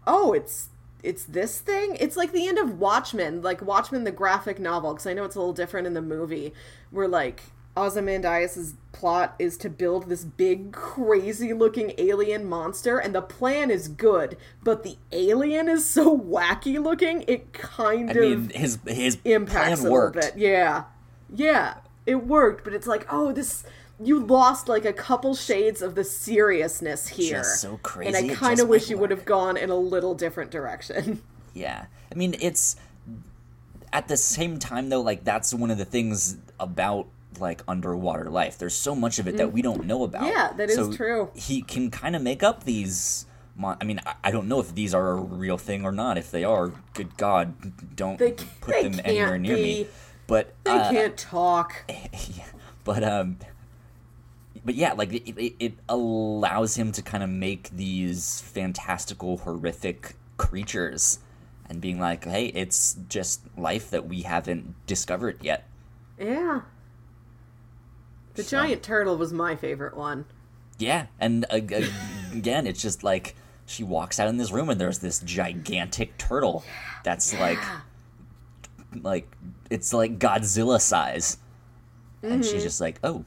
oh 0.06 0.34
it's 0.34 0.70
it's 1.08 1.24
this 1.24 1.60
thing? 1.60 1.96
It's 2.00 2.18
like 2.18 2.32
the 2.32 2.48
end 2.48 2.58
of 2.58 2.80
watchmen 2.80 3.42
like 3.42 3.62
watchmen 3.62 4.04
the 4.04 4.12
graphic 4.12 4.60
novel 4.60 4.94
because 4.94 5.08
i 5.08 5.14
know 5.14 5.24
it's 5.24 5.36
a 5.36 5.40
little 5.40 5.54
different 5.54 5.88
in 5.88 5.94
the 5.94 6.02
movie 6.02 6.54
where 6.92 7.08
like 7.08 7.42
ozymandias's 7.76 8.74
plot 8.92 9.36
is 9.38 9.56
to 9.58 9.70
build 9.70 10.10
this 10.10 10.24
big 10.24 10.72
crazy 10.72 11.54
looking 11.54 11.94
alien 12.00 12.44
monster 12.46 12.98
and 12.98 13.14
the 13.14 13.22
plan 13.22 13.70
is 13.70 13.88
good 13.88 14.36
but 14.64 14.84
the 14.84 14.98
alien 15.12 15.70
is 15.70 15.86
so 15.86 16.18
wacky 16.18 16.82
looking 16.82 17.24
it 17.28 17.54
kind 17.54 18.10
I 18.10 18.14
of 18.14 18.20
mean, 18.20 18.50
his 18.50 18.80
his 18.88 19.18
impacts 19.24 19.82
plan 19.82 19.92
a 19.92 19.94
little 19.94 20.12
bit. 20.12 20.34
Yeah, 20.36 20.86
yeah, 21.34 21.76
it 22.06 22.26
worked, 22.26 22.64
but 22.64 22.74
it's 22.74 22.88
like, 22.88 23.06
oh, 23.10 23.32
this 23.32 23.64
you 24.04 24.20
lost 24.20 24.68
like 24.68 24.86
a 24.86 24.94
couple 24.94 25.34
shades 25.36 25.82
of 25.82 25.96
the 25.96 26.04
seriousness 26.04 27.08
here. 27.08 27.38
Just 27.38 27.62
so 27.62 27.80
crazy. 27.82 28.16
and 28.16 28.32
I 28.32 28.36
kind 28.36 28.60
of 28.60 28.68
wish 28.68 28.90
you 28.90 28.98
would 28.98 29.12
have 29.12 29.26
gone 29.26 29.58
in 29.58 29.70
a 29.70 29.76
little 29.76 30.16
different 30.16 30.52
direction. 30.52 31.22
Yeah. 31.54 31.88
I 32.12 32.16
mean, 32.16 32.36
it's 32.40 32.76
at 33.92 34.08
the 34.08 34.18
same 34.18 34.60
time 34.60 34.90
though, 34.90 35.02
like 35.02 35.24
that's 35.24 35.56
one 35.56 35.72
of 35.72 35.80
the 35.80 35.86
things 35.86 36.38
about 36.60 37.08
like 37.40 37.64
underwater 37.68 38.30
life. 38.30 38.60
There's 38.60 38.76
so 38.76 38.94
much 38.94 39.18
of 39.18 39.28
it 39.28 39.38
that 39.38 39.54
we 39.54 39.64
don't 39.64 39.86
know 39.86 40.04
about. 40.04 40.24
Mm. 40.24 40.30
Yeah, 40.30 40.54
that 40.56 40.70
is 40.70 40.76
So 40.76 40.94
true. 40.94 41.32
He 41.34 41.64
can 41.64 41.90
kind 41.90 42.16
of 42.16 42.22
make 42.22 42.44
up 42.44 42.64
these. 42.64 43.26
I 43.64 43.84
mean, 43.86 44.00
I, 44.24 44.30
don't 44.30 44.48
know 44.48 44.60
if 44.60 44.76
these 44.76 44.94
are 44.94 45.14
a 45.14 45.16
real 45.16 45.58
thing 45.58 45.84
or 45.84 45.92
not. 45.92 46.20
If 46.20 46.30
they 46.30 46.44
are, 46.44 46.74
good 46.94 47.18
God, 47.18 47.96
don't 47.96 48.20
They 48.20 48.34
put 48.34 48.76
they 48.76 48.84
them 48.88 49.02
anywhere 49.04 49.40
near 49.40 49.56
me. 49.56 49.88
But 50.28 50.54
They 50.64 50.70
uh, 50.70 50.92
can't 50.92 51.18
talk. 51.18 51.86
yeah, 51.90 52.46
but 52.84 53.04
um 53.04 53.38
but 54.66 54.76
yeah 54.76 54.94
like 54.94 55.14
it, 55.14 55.30
it, 55.38 55.56
it 55.60 55.74
allows 55.90 56.76
him 56.76 56.92
to 56.92 57.02
kind 57.02 57.24
of 57.24 57.30
make 57.30 57.70
these 57.72 58.42
fantastical 58.42 59.38
horrific 59.38 60.16
creatures 60.38 61.20
and 61.70 61.82
being 61.82 62.00
like 62.00 62.26
hey 62.26 62.48
it's 62.48 62.96
just 63.10 63.42
life 63.58 63.90
that 63.90 64.08
we 64.08 64.22
haven't 64.22 64.74
discovered 64.86 65.38
yet 65.42 65.68
Yeah. 66.20 66.62
The 68.36 68.44
So- 68.44 68.58
giant 68.58 68.84
turtle 68.84 69.18
was 69.18 69.34
my 69.34 69.56
favorite 69.56 69.98
one. 69.98 70.26
yeah 70.78 71.08
and 71.20 71.46
uh, 71.50 71.60
again 72.34 72.68
it's 72.68 72.82
just 72.82 73.04
like 73.04 73.36
she 73.66 73.84
walks 73.84 74.20
out 74.20 74.28
in 74.30 74.38
this 74.38 74.52
room 74.52 74.70
and 74.70 74.80
there's 74.80 75.00
this 75.00 75.20
gigantic 75.20 76.18
turtle 76.18 76.64
that's 77.04 77.34
like 77.40 77.60
like 79.02 79.28
it's 79.70 79.94
like 79.94 80.20
godzilla 80.20 80.80
size 80.80 81.38
and 82.24 82.46
she's 82.46 82.64
just 82.64 82.80
like 82.80 82.98
oh 83.04 83.26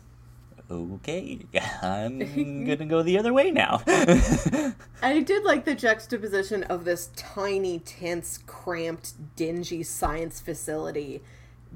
okay 0.70 1.40
i'm 1.82 2.18
gonna 2.64 2.86
go 2.86 3.02
the 3.02 3.18
other 3.18 3.32
way 3.32 3.50
now 3.50 3.82
I 5.02 5.20
did 5.20 5.44
like 5.44 5.64
the 5.64 5.74
juxtaposition 5.74 6.62
of 6.64 6.84
this 6.84 7.10
tiny, 7.16 7.78
tense, 7.78 8.38
cramped, 8.46 9.14
dingy 9.34 9.82
science 9.82 10.40
facility, 10.40 11.22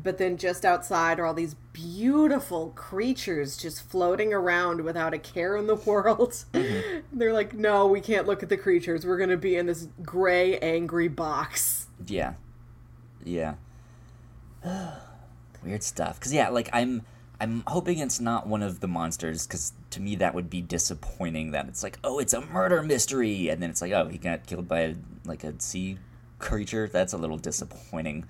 but 0.03 0.19
then 0.19 0.37
just 0.37 0.65
outside 0.65 1.19
are 1.19 1.27
all 1.27 1.35
these 1.35 1.55
beautiful 1.73 2.73
creatures 2.75 3.57
just 3.57 3.83
floating 3.83 4.35
around 4.35 4.83
without 4.83 5.15
a 5.15 5.19
care 5.19 5.57
in 5.57 5.67
the 5.67 5.75
world. 5.75 6.45
Mm-hmm. 6.53 7.19
They're 7.19 7.33
like, 7.33 7.55
no, 7.55 7.87
we 7.87 8.01
can't 8.01 8.27
look 8.27 8.43
at 8.43 8.49
the 8.49 8.57
creatures. 8.57 9.07
We're 9.07 9.19
to 9.31 9.37
be 9.37 9.57
in 9.57 9.67
this 9.67 9.89
gray, 10.03 10.59
angry 10.59 11.09
box. 11.09 11.87
Yeah. 12.07 12.35
Yeah. 13.25 13.55
Weird 15.65 15.83
stuff. 15.83 16.21
Cause 16.21 16.33
yeah, 16.33 16.51
like 16.51 16.69
I'm 16.75 17.03
I'm 17.41 17.65
hoping 17.67 17.99
it's 17.99 18.21
not 18.21 18.47
one 18.47 18.63
of 18.63 18.81
the 18.81 18.89
monsters, 18.89 19.47
because 19.47 19.73
to 19.91 20.01
me 20.01 20.17
that 20.17 20.35
would 20.35 20.49
be 20.49 20.63
disappointing. 20.63 21.51
That 21.51 21.69
it's 21.69 21.83
like, 21.83 21.99
oh, 22.05 22.19
it's 22.19 22.33
a 22.33 22.41
murder 22.41 22.83
mystery, 22.83 23.49
and 23.49 23.63
then 23.63 23.71
it's 23.71 23.83
like, 23.83 23.93
oh, 23.93 24.09
he 24.09 24.19
got 24.19 24.47
killed 24.47 24.69
by 24.69 24.81
a, 24.81 24.95
like 25.25 25.45
a 25.45 25.61
sea 25.61 25.99
creature. 26.39 26.89
That's 26.89 27.13
a 27.13 27.19
little 27.19 27.39
disappointing. 27.39 28.27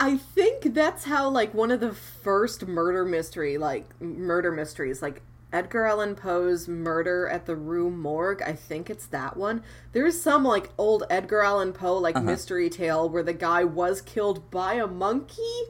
I 0.00 0.16
think 0.16 0.74
that's 0.74 1.04
how, 1.04 1.28
like, 1.28 1.54
one 1.54 1.70
of 1.70 1.78
the 1.80 1.94
first 1.94 2.66
murder 2.66 3.04
mystery, 3.04 3.56
like, 3.56 3.88
murder 4.00 4.50
mysteries, 4.50 5.00
like, 5.00 5.22
Edgar 5.52 5.86
Allan 5.86 6.16
Poe's 6.16 6.66
Murder 6.66 7.28
at 7.28 7.46
the 7.46 7.54
Rue 7.54 7.88
Morgue. 7.88 8.42
I 8.42 8.54
think 8.54 8.90
it's 8.90 9.06
that 9.06 9.36
one. 9.36 9.62
There's 9.92 10.20
some, 10.20 10.42
like, 10.44 10.70
old 10.76 11.04
Edgar 11.08 11.42
Allan 11.42 11.72
Poe, 11.72 11.96
like, 11.96 12.16
uh-huh. 12.16 12.24
mystery 12.24 12.68
tale 12.68 13.08
where 13.08 13.22
the 13.22 13.32
guy 13.32 13.62
was 13.62 14.02
killed 14.02 14.50
by 14.50 14.74
a 14.74 14.88
monkey. 14.88 15.62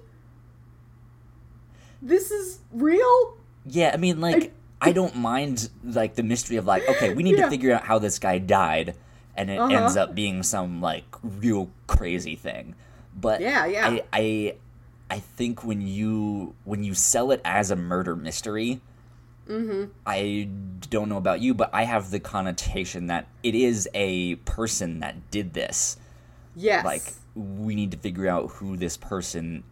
This 2.05 2.31
is 2.31 2.59
real? 2.71 3.37
Yeah, 3.67 3.91
I 3.93 3.97
mean, 3.97 4.21
like 4.21 4.53
I, 4.81 4.93
don't 4.93 5.17
mind 5.17 5.71
like 5.83 6.15
the 6.15 6.23
mystery 6.23 6.57
of 6.59 6.67
like, 6.67 6.87
okay, 6.89 7.15
we 7.15 7.23
need 7.23 7.39
Yeah. 7.39 7.47
to 7.47 7.51
figure 7.51 7.75
out 7.75 7.85
how 7.85 7.99
this 7.99 8.19
guy 8.19 8.39
died, 8.39 8.95
and 9.35 9.51
it 9.51 9.59
Uh-huh. 9.59 9.75
ends 9.75 9.97
up 9.97 10.15
being 10.15 10.43
some 10.43 10.83
like 10.83 11.07
real 11.23 11.71
crazy 11.87 12.37
thing. 12.37 12.75
But 13.19 13.41
Yeah, 13.41 13.65
yeah. 13.67 13.89
I, 13.89 14.03
I 14.13 14.55
I 15.11 15.19
think 15.21 15.65
when 15.65 15.81
you 15.87 16.55
when 16.65 16.85
you 16.85 16.93
sell 16.95 17.31
it 17.33 17.41
as 17.45 17.71
a 17.71 17.77
murder 17.77 18.15
mystery, 18.15 18.81
Mm-hmm. 19.49 19.91
I 20.07 20.49
don't 20.89 21.09
know 21.11 21.19
about 21.19 21.41
you, 21.41 21.53
but 21.53 21.69
I 21.75 21.85
have 21.85 22.11
the 22.11 22.19
connotation 22.21 23.09
that 23.09 23.27
it 23.43 23.55
is 23.55 23.87
a 23.93 24.37
person 24.37 25.01
that 25.01 25.31
did 25.31 25.53
this. 25.53 25.99
Yes. 26.57 26.83
Like 26.85 27.03
we 27.35 27.75
need 27.75 27.91
to 27.91 27.99
figure 27.99 28.27
out 28.29 28.53
who 28.53 28.77
this 28.77 28.97
person 28.97 29.65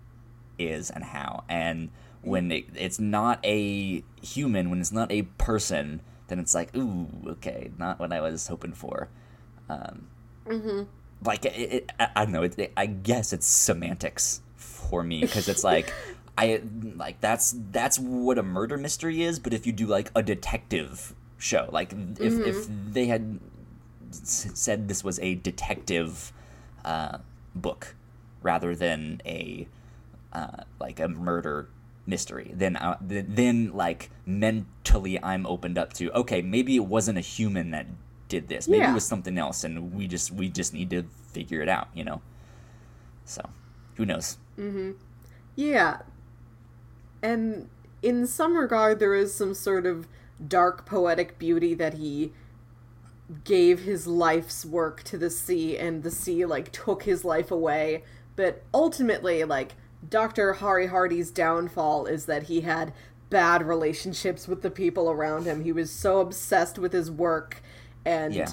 is 0.59 0.91
and 0.91 1.05
how. 1.05 1.45
And 1.49 1.89
when 2.23 2.51
it, 2.53 2.67
it's 2.75 2.99
not 2.99 3.39
a 3.45 4.03
human, 4.23 4.71
when 4.71 4.81
it's 4.81 4.93
not 4.93 5.11
a 5.13 5.23
person, 5.39 6.01
then 6.29 6.39
it's 6.39 6.55
like, 6.55 6.75
ooh, 6.77 7.09
okay, 7.27 7.71
not 7.79 7.99
what 7.99 8.13
I 8.13 8.21
was 8.21 8.47
hoping 8.47 8.73
for. 8.73 9.09
Um, 9.69 10.07
Like 11.25 11.45
it, 11.45 11.55
it, 11.57 11.93
I 12.01 12.09
I 12.17 12.25
don't 12.25 12.33
know. 12.33 12.67
I 12.77 12.87
guess 12.87 13.33
it's 13.33 13.47
semantics 13.47 14.41
for 14.57 15.03
me 15.03 15.21
because 15.21 15.49
it's 15.49 15.65
like. 15.65 15.93
I 16.39 16.63
like 16.97 17.21
that's 17.21 17.55
that's 17.71 17.99
what 17.99 18.39
a 18.39 18.43
murder 18.43 18.79
mystery 18.79 19.23
is, 19.23 19.39
but 19.39 19.53
if 19.53 19.67
you 19.67 19.73
do 19.73 19.87
like 19.87 20.11
a 20.17 20.23
detective 20.23 21.15
show, 21.37 21.69
like 21.71 21.93
if 22.19 22.39
if 22.47 22.67
they 22.95 23.05
had 23.05 23.39
s- 24.11 24.49
said 24.55 24.89
this 24.89 25.05
was 25.05 25.19
a 25.21 25.35
detective 25.35 26.33
uh, 26.87 27.19
book 27.55 27.95
rather 28.43 28.75
than 28.75 29.21
a 29.27 29.69
uh, 30.33 30.65
like 30.81 30.99
a 31.01 31.07
murder 31.09 31.69
mystery, 32.07 32.53
then 32.55 32.77
uh, 32.77 32.99
th- 33.07 33.27
then 33.29 33.73
like 33.73 34.11
mentally 34.27 35.23
I'm 35.23 35.47
opened 35.47 35.79
up 35.79 35.93
to 35.95 36.11
okay, 36.13 36.43
maybe 36.43 36.77
it 36.77 36.87
wasn't 36.87 37.19
a 37.19 37.23
human 37.23 37.71
that 37.71 37.87
did 38.29 38.49
this, 38.49 38.67
maybe 38.69 38.81
Yeah. 38.81 38.91
it 38.91 38.95
was 38.95 39.05
something 39.07 39.39
else, 39.39 39.65
and 39.65 39.93
we 39.95 40.07
just 40.09 40.33
we 40.33 40.49
just 40.49 40.73
need 40.75 40.91
to 40.91 41.05
figure 41.33 41.61
it 41.63 41.69
out, 41.69 41.89
you 41.95 42.05
know. 42.05 42.23
So, 43.25 43.49
who 43.97 44.05
knows? 44.07 44.37
mm-hmm. 44.59 44.93
Yeah. 45.55 45.99
And 47.23 47.69
in 48.03 48.27
some 48.27 48.57
regard, 48.57 48.99
there 48.99 49.15
is 49.15 49.33
some 49.35 49.55
sort 49.55 49.87
of 49.87 50.09
dark 50.49 50.85
poetic 50.87 51.39
beauty 51.39 51.73
that 51.75 51.95
he 51.95 52.33
gave 53.45 53.81
his 53.81 54.07
life's 54.07 54.65
work 54.65 55.03
to 55.05 55.17
the 55.17 55.31
sea, 55.31 55.79
and 55.79 56.03
the 56.03 56.11
sea, 56.11 56.45
like, 56.45 56.73
took 56.73 57.05
his 57.05 57.25
life 57.25 57.51
away. 57.51 58.03
But 58.35 58.63
ultimately, 58.75 59.45
like, 59.45 59.75
Dr. 60.09 60.55
Hari 60.55 60.87
Hardy's 60.87 61.31
downfall 61.31 62.07
is 62.07 62.27
that 62.27 62.45
he 62.45 62.63
had 62.63 62.93
bad 63.31 63.67
relationships 63.67 64.47
with 64.47 64.63
the 64.63 64.71
people 64.71 65.11
around 65.11 65.45
him. 65.47 65.63
He 65.65 65.73
was 65.73 65.91
so 65.91 66.21
obsessed 66.21 66.79
with 66.79 66.93
his 66.93 67.11
work, 67.11 67.63
and 68.05 68.35
Yeah. 68.35 68.49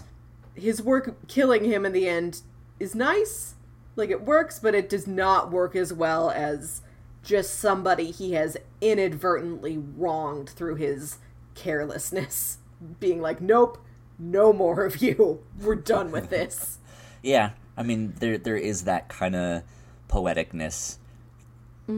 his 0.54 0.82
work 0.82 1.16
killing 1.28 1.66
him 1.66 1.86
in 1.86 1.92
the 1.92 2.08
end 2.08 2.42
is 2.80 2.96
nice. 2.96 3.56
Like 3.96 4.10
it 4.10 4.24
works, 4.26 4.60
but 4.60 4.76
it 4.76 4.88
does 4.90 5.06
not 5.08 5.52
work 5.52 5.76
as 5.76 5.92
well 5.94 6.30
as 6.30 6.82
just 7.24 7.60
somebody 7.60 8.12
he 8.12 8.34
has 8.34 8.56
inadvertently 8.80 9.78
wronged 9.78 10.50
through 10.50 10.76
his 10.76 11.18
carelessness. 11.56 12.60
Being 13.02 13.22
like, 13.22 13.42
nope, 13.42 13.78
no 14.18 14.54
more 14.54 14.86
of 14.86 15.02
you. 15.02 15.44
We're 15.60 15.76
done 15.76 16.12
with 16.12 16.30
this. 16.30 16.78
Yeah, 17.22 17.50
I 17.76 17.84
mean 17.84 18.14
there 18.20 18.38
there 18.38 18.56
is 18.56 18.86
that 18.86 19.10
kind 19.10 19.36
of 19.36 19.64
poeticness 20.10 21.00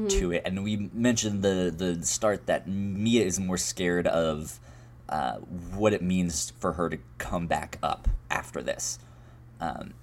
to 0.09 0.31
it, 0.31 0.41
and 0.45 0.63
we 0.63 0.89
mentioned 0.93 1.43
the 1.43 1.73
the 1.75 2.05
start 2.05 2.45
that 2.47 2.67
Mia 2.67 3.25
is 3.25 3.39
more 3.39 3.57
scared 3.57 4.07
of 4.07 4.59
uh, 5.09 5.37
what 5.75 5.93
it 5.93 6.01
means 6.01 6.53
for 6.59 6.73
her 6.73 6.89
to 6.89 6.97
come 7.17 7.47
back 7.47 7.77
up 7.83 8.07
after 8.29 8.61
this. 8.63 8.99
Um, 9.59 9.93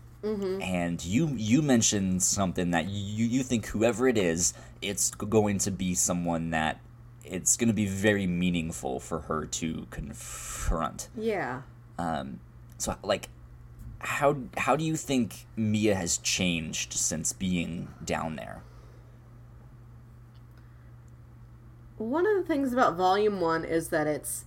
And 0.60 1.04
you 1.04 1.28
you 1.36 1.62
mentioned 1.62 2.22
something 2.22 2.70
that 2.72 2.88
you 2.88 3.24
you 3.26 3.42
think 3.42 3.66
whoever 3.66 4.08
it 4.08 4.18
is, 4.18 4.52
it's 4.82 5.10
going 5.10 5.58
to 5.58 5.70
be 5.70 5.94
someone 5.94 6.50
that 6.50 6.80
it's 7.24 7.56
going 7.56 7.68
to 7.68 7.74
be 7.74 7.86
very 7.86 8.26
meaningful 8.26 9.00
for 9.00 9.20
her 9.20 9.46
to 9.46 9.86
confront. 9.90 11.08
Yeah. 11.16 11.62
Um, 11.98 12.40
So 12.78 12.96
like 13.02 13.28
how 14.00 14.36
how 14.56 14.76
do 14.76 14.84
you 14.84 14.96
think 14.96 15.46
Mia 15.56 15.94
has 15.94 16.18
changed 16.18 16.92
since 16.92 17.32
being 17.32 17.88
down 18.04 18.36
there? 18.36 18.62
One 21.98 22.26
of 22.26 22.36
the 22.36 22.42
things 22.42 22.72
about 22.72 22.96
volume 22.96 23.40
one 23.40 23.64
is 23.64 23.88
that 23.88 24.06
it's 24.06 24.44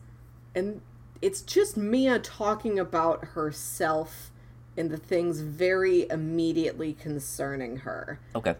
and 0.56 0.82
it's 1.22 1.42
just 1.42 1.78
Mia 1.78 2.20
talking 2.20 2.80
about 2.80 3.26
herself 3.26 4.32
and 4.76 4.90
the 4.90 4.98
things 4.98 5.42
very 5.42 6.08
immediately 6.10 6.94
concerning 6.94 7.78
her. 7.78 8.20
Okay. 8.36 8.56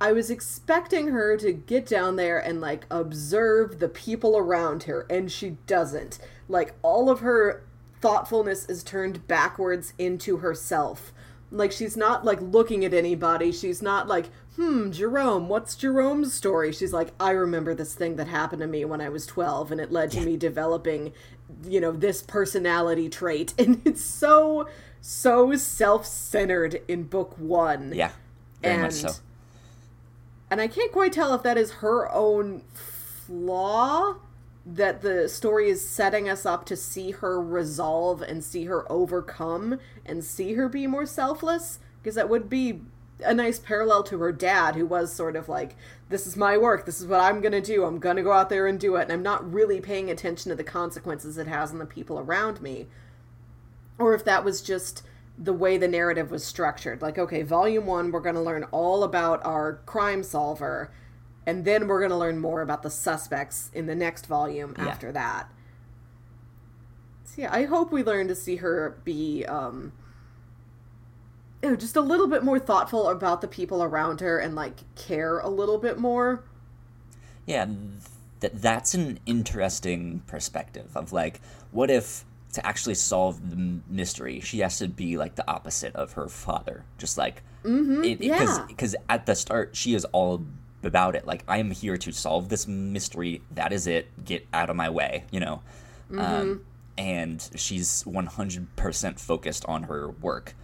I 0.00 0.12
was 0.12 0.30
expecting 0.30 1.08
her 1.08 1.36
to 1.36 1.52
get 1.52 1.86
down 1.86 2.16
there 2.16 2.38
and 2.38 2.60
like 2.60 2.86
observe 2.90 3.80
the 3.80 3.88
people 3.88 4.38
around 4.38 4.84
her, 4.84 5.06
and 5.10 5.30
she 5.30 5.58
doesn't. 5.66 6.18
Like 6.48 6.74
all 6.82 7.10
of 7.10 7.20
her 7.20 7.62
thoughtfulness 8.00 8.64
is 8.66 8.82
turned 8.82 9.26
backwards 9.28 9.92
into 9.98 10.38
herself. 10.38 11.12
Like 11.50 11.70
she's 11.70 11.96
not 11.96 12.24
like 12.24 12.40
looking 12.40 12.84
at 12.84 12.94
anybody. 12.94 13.52
She's 13.52 13.82
not 13.82 14.08
like, 14.08 14.30
hmm, 14.56 14.90
Jerome, 14.90 15.48
what's 15.48 15.76
Jerome's 15.76 16.34
story? 16.34 16.72
She's 16.72 16.92
like, 16.92 17.12
I 17.20 17.30
remember 17.30 17.74
this 17.74 17.94
thing 17.94 18.16
that 18.16 18.28
happened 18.28 18.60
to 18.60 18.66
me 18.66 18.84
when 18.84 19.00
I 19.00 19.08
was 19.08 19.26
12 19.26 19.72
and 19.72 19.80
it 19.80 19.92
led 19.92 20.10
to 20.12 20.20
me 20.20 20.36
developing, 20.36 21.12
you 21.64 21.80
know, 21.80 21.92
this 21.92 22.22
personality 22.22 23.08
trait. 23.08 23.54
And 23.58 23.80
it's 23.84 24.04
so, 24.04 24.68
so 25.00 25.54
self 25.56 26.04
centered 26.06 26.82
in 26.88 27.04
book 27.04 27.38
one 27.38 27.92
Yeah. 27.94 28.10
Very 28.62 28.82
much 28.82 28.92
so. 28.94 29.08
And- 29.08 29.20
and 30.52 30.60
I 30.60 30.66
can't 30.66 30.90
quite 30.90 31.12
tell 31.12 31.32
if 31.32 31.44
that 31.44 31.56
is 31.56 31.74
her 31.74 32.10
own 32.12 32.62
flaw 32.74 34.16
that 34.66 35.00
the 35.00 35.28
story 35.28 35.70
is 35.70 35.88
setting 35.88 36.28
us 36.28 36.44
up 36.44 36.66
to 36.66 36.76
see 36.76 37.12
her 37.12 37.40
resolve 37.40 38.20
and 38.20 38.42
see 38.42 38.64
her 38.64 38.90
overcome 38.90 39.78
and 40.04 40.24
see 40.24 40.54
her 40.54 40.68
be 40.68 40.88
more 40.88 41.06
selfless 41.06 41.78
because 42.02 42.16
that 42.16 42.28
would 42.28 42.50
be 42.50 42.80
a 43.24 43.34
nice 43.34 43.58
parallel 43.58 44.02
to 44.02 44.18
her 44.18 44.32
dad 44.32 44.74
who 44.74 44.86
was 44.86 45.12
sort 45.12 45.36
of 45.36 45.48
like 45.48 45.76
this 46.08 46.26
is 46.26 46.36
my 46.36 46.56
work 46.56 46.86
this 46.86 47.00
is 47.00 47.06
what 47.06 47.20
i'm 47.20 47.40
going 47.40 47.52
to 47.52 47.60
do 47.60 47.84
i'm 47.84 47.98
going 47.98 48.16
to 48.16 48.22
go 48.22 48.32
out 48.32 48.48
there 48.48 48.66
and 48.66 48.80
do 48.80 48.96
it 48.96 49.02
and 49.02 49.12
i'm 49.12 49.22
not 49.22 49.52
really 49.52 49.80
paying 49.80 50.10
attention 50.10 50.48
to 50.50 50.56
the 50.56 50.64
consequences 50.64 51.38
it 51.38 51.46
has 51.46 51.70
on 51.70 51.78
the 51.78 51.86
people 51.86 52.18
around 52.18 52.60
me 52.60 52.86
or 53.98 54.14
if 54.14 54.24
that 54.24 54.44
was 54.44 54.62
just 54.62 55.02
the 55.42 55.52
way 55.52 55.78
the 55.78 55.88
narrative 55.88 56.30
was 56.30 56.44
structured. 56.44 57.00
Like, 57.00 57.18
okay, 57.18 57.42
volume 57.42 57.86
one, 57.86 58.10
we're 58.10 58.20
going 58.20 58.34
to 58.34 58.40
learn 58.42 58.64
all 58.64 59.02
about 59.02 59.44
our 59.44 59.80
crime 59.86 60.22
solver, 60.22 60.92
and 61.46 61.64
then 61.64 61.86
we're 61.88 61.98
going 62.00 62.10
to 62.10 62.16
learn 62.16 62.38
more 62.38 62.60
about 62.60 62.82
the 62.82 62.90
suspects 62.90 63.70
in 63.72 63.86
the 63.86 63.94
next 63.94 64.26
volume 64.26 64.74
Yeah. 64.76 64.88
after 64.88 65.12
that. 65.12 65.48
So, 67.24 67.42
yeah, 67.42 67.52
I 67.54 67.64
hope 67.64 67.90
we 67.90 68.02
learn 68.02 68.28
to 68.28 68.34
see 68.34 68.56
her 68.56 68.98
be, 69.04 69.46
um, 69.46 69.92
you 71.62 71.70
know, 71.70 71.76
just 71.76 71.96
a 71.96 72.00
little 72.00 72.26
bit 72.26 72.42
more 72.42 72.58
thoughtful 72.58 73.08
about 73.08 73.40
the 73.40 73.48
people 73.48 73.82
around 73.82 74.20
her 74.20 74.38
and, 74.38 74.54
like, 74.54 74.76
care 74.94 75.38
a 75.38 75.48
little 75.48 75.78
bit 75.78 75.98
more. 75.98 76.44
Yeah, 77.46 77.66
th- 78.40 78.52
that's 78.54 78.94
an 78.94 79.18
interesting 79.26 80.22
perspective 80.26 80.96
of 80.96 81.12
like, 81.12 81.40
what 81.72 81.90
if 81.90 82.24
to 82.52 82.64
actually 82.64 82.94
solve 82.94 83.50
the 83.50 83.56
m- 83.56 83.82
mystery, 83.88 84.40
she 84.40 84.60
has 84.60 84.78
to 84.78 84.88
be 84.88 85.16
like 85.16 85.34
the 85.34 85.50
opposite 85.50 85.94
of 85.96 86.12
her 86.12 86.28
father, 86.28 86.84
just 86.98 87.18
like, 87.18 87.42
mm-hmm, 87.64 88.22
yeah. 88.22 88.64
because 88.68 88.94
at 89.08 89.26
the 89.26 89.34
start 89.34 89.74
she 89.74 89.94
is 89.94 90.04
all 90.06 90.44
about 90.84 91.16
it. 91.16 91.26
Like, 91.26 91.42
I 91.48 91.58
am 91.58 91.72
here 91.72 91.96
to 91.96 92.12
solve 92.12 92.48
this 92.50 92.68
mystery. 92.68 93.42
That 93.50 93.72
is 93.72 93.86
it. 93.86 94.24
Get 94.24 94.46
out 94.52 94.70
of 94.70 94.76
my 94.76 94.90
way, 94.90 95.24
you 95.30 95.40
know. 95.40 95.62
Um, 96.16 96.64
and 96.98 97.48
she's 97.54 98.02
one 98.02 98.26
hundred 98.26 98.74
percent 98.76 99.18
focused 99.20 99.64
on 99.66 99.84
her 99.84 100.10
work. 100.10 100.54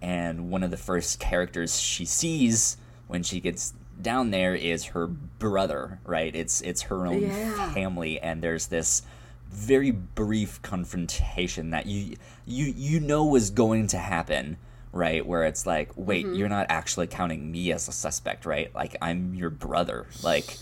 And 0.00 0.50
one 0.50 0.62
of 0.62 0.70
the 0.70 0.76
first 0.76 1.18
characters 1.18 1.80
she 1.80 2.04
sees 2.04 2.76
when 3.08 3.22
she 3.22 3.40
gets 3.40 3.74
down 4.00 4.30
there 4.30 4.54
is 4.54 4.86
her 4.86 5.06
brother, 5.06 6.00
right? 6.04 6.34
It's 6.34 6.60
it's 6.60 6.82
her 6.82 7.06
own 7.06 7.22
Yeah. 7.22 7.72
family, 7.72 8.20
and 8.20 8.42
there's 8.42 8.68
this 8.68 9.02
very 9.50 9.90
brief 9.90 10.60
confrontation 10.62 11.70
that 11.70 11.86
you 11.86 12.16
you 12.46 12.66
you 12.76 13.00
know 13.00 13.24
was 13.24 13.50
going 13.50 13.88
to 13.88 13.98
happen, 13.98 14.56
right? 14.92 15.26
Where 15.26 15.44
it's 15.44 15.66
like, 15.66 15.90
wait, 15.96 16.26
mm-hmm. 16.26 16.34
you're 16.34 16.48
not 16.48 16.66
actually 16.68 17.06
counting 17.06 17.50
me 17.50 17.72
as 17.72 17.88
a 17.88 17.92
suspect, 17.92 18.46
right? 18.46 18.74
Like 18.74 18.96
I'm 19.02 19.34
your 19.34 19.50
brother, 19.50 20.06
like. 20.22 20.56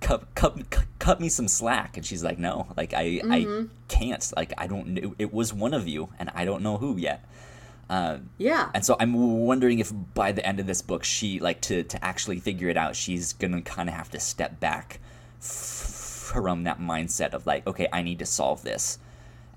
Cut, 0.00 0.34
cut, 0.34 0.70
cut, 0.70 0.86
cut 0.98 1.20
me 1.20 1.28
some 1.28 1.46
slack 1.46 1.98
and 1.98 2.06
she's 2.06 2.24
like 2.24 2.38
no 2.38 2.66
like 2.74 2.94
i 2.94 3.20
i 3.22 3.40
mm-hmm. 3.40 3.66
can't 3.88 4.32
like 4.34 4.52
i 4.56 4.66
don't 4.66 4.86
know 4.88 5.14
it 5.18 5.30
was 5.30 5.52
one 5.52 5.74
of 5.74 5.86
you 5.86 6.08
and 6.18 6.30
i 6.34 6.46
don't 6.46 6.62
know 6.62 6.78
who 6.78 6.96
yet 6.96 7.22
Um, 7.90 8.30
yeah. 8.38 8.70
and 8.72 8.84
so 8.84 8.94
I'm 9.00 9.12
wondering 9.44 9.80
if 9.80 9.92
by 10.14 10.30
the 10.30 10.46
end 10.46 10.60
of 10.60 10.66
this 10.68 10.80
book, 10.80 11.02
she 11.02 11.40
like 11.40 11.60
to 11.62 11.82
to 11.82 12.04
actually 12.04 12.38
figure 12.38 12.68
it 12.68 12.76
out, 12.76 12.94
she's 12.94 13.32
gonna 13.32 13.62
kind 13.62 13.88
of 13.88 13.96
have 13.96 14.08
to 14.10 14.20
step 14.20 14.60
back 14.60 15.00
from 15.40 16.62
that 16.64 16.78
mindset 16.78 17.34
of 17.34 17.46
like, 17.46 17.66
okay, 17.66 17.88
I 17.92 18.02
need 18.02 18.20
to 18.20 18.26
solve 18.26 18.62
this, 18.62 19.00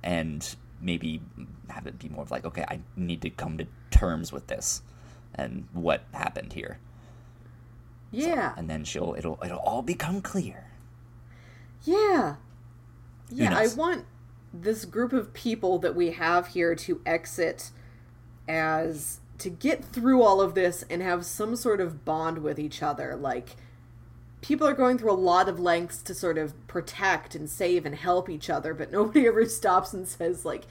and 0.01 0.55
maybe 0.81 1.21
have 1.69 1.85
it 1.85 1.99
be 1.99 2.09
more 2.09 2.23
of 2.23 2.31
like, 2.31 2.43
okay, 2.43 2.65
I 2.67 2.79
need 2.95 3.21
to 3.21 3.29
come 3.29 3.59
to 3.59 3.67
terms 3.91 4.33
with 4.33 4.47
this, 4.47 4.81
and 5.35 5.67
what 5.71 6.01
happened 6.11 6.53
here, 6.53 6.79
yeah. 8.09 8.55
and 8.57 8.67
then 8.67 8.83
she'll 8.83 9.13
it'll 9.15 9.37
it'll 9.45 9.59
all 9.59 9.83
become 9.83 10.21
clear. 10.21 10.71
Yeah. 11.83 12.37
Yeah, 13.29 13.55
I 13.55 13.67
want 13.67 14.05
this 14.51 14.85
group 14.85 15.13
of 15.13 15.33
people 15.33 15.77
that 15.79 15.95
we 15.95 16.11
have 16.11 16.47
here 16.47 16.73
to 16.75 16.99
exit 17.05 17.71
as 18.47 19.19
to 19.39 19.49
get 19.49 19.83
through 19.83 20.21
all 20.21 20.41
of 20.41 20.55
this 20.55 20.83
and 20.89 21.01
have 21.01 21.25
some 21.25 21.55
sort 21.55 21.81
of 21.81 22.05
bond 22.05 22.39
with 22.39 22.59
each 22.59 22.81
other. 22.81 23.15
Like, 23.15 23.55
people 24.41 24.67
are 24.67 24.73
going 24.73 24.97
through 24.97 25.11
a 25.11 25.13
lot 25.13 25.49
of 25.49 25.59
lengths 25.59 26.01
to 26.03 26.13
sort 26.13 26.37
of 26.37 26.67
protect 26.67 27.33
and 27.33 27.49
save 27.49 27.85
and 27.85 27.95
help 27.95 28.29
each 28.29 28.49
other, 28.49 28.73
but 28.73 28.91
nobody 28.91 29.27
ever 29.27 29.45
stops 29.45 29.93
and 29.93 30.07
says, 30.07 30.45
like, 30.45 30.63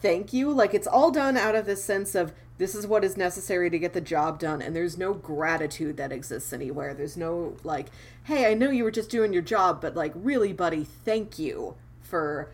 thank 0.00 0.32
you. 0.32 0.52
Like, 0.52 0.74
it's 0.74 0.86
all 0.86 1.10
done 1.10 1.36
out 1.36 1.54
of 1.54 1.66
this 1.66 1.82
sense 1.82 2.14
of 2.14 2.32
this 2.56 2.74
is 2.74 2.86
what 2.86 3.02
is 3.02 3.16
necessary 3.16 3.68
to 3.68 3.78
get 3.78 3.94
the 3.94 4.00
job 4.00 4.38
done, 4.38 4.62
and 4.62 4.76
there's 4.76 4.96
no 4.96 5.12
gratitude 5.12 5.96
that 5.96 6.12
exists 6.12 6.52
anywhere. 6.52 6.94
There's 6.94 7.16
no, 7.16 7.56
like, 7.64 7.86
hey, 8.24 8.50
I 8.50 8.54
know 8.54 8.70
you 8.70 8.84
were 8.84 8.92
just 8.92 9.10
doing 9.10 9.32
your 9.32 9.42
job, 9.42 9.80
but, 9.80 9.96
like, 9.96 10.12
really, 10.14 10.52
buddy, 10.52 10.84
thank 10.84 11.38
you 11.38 11.74
for 12.00 12.50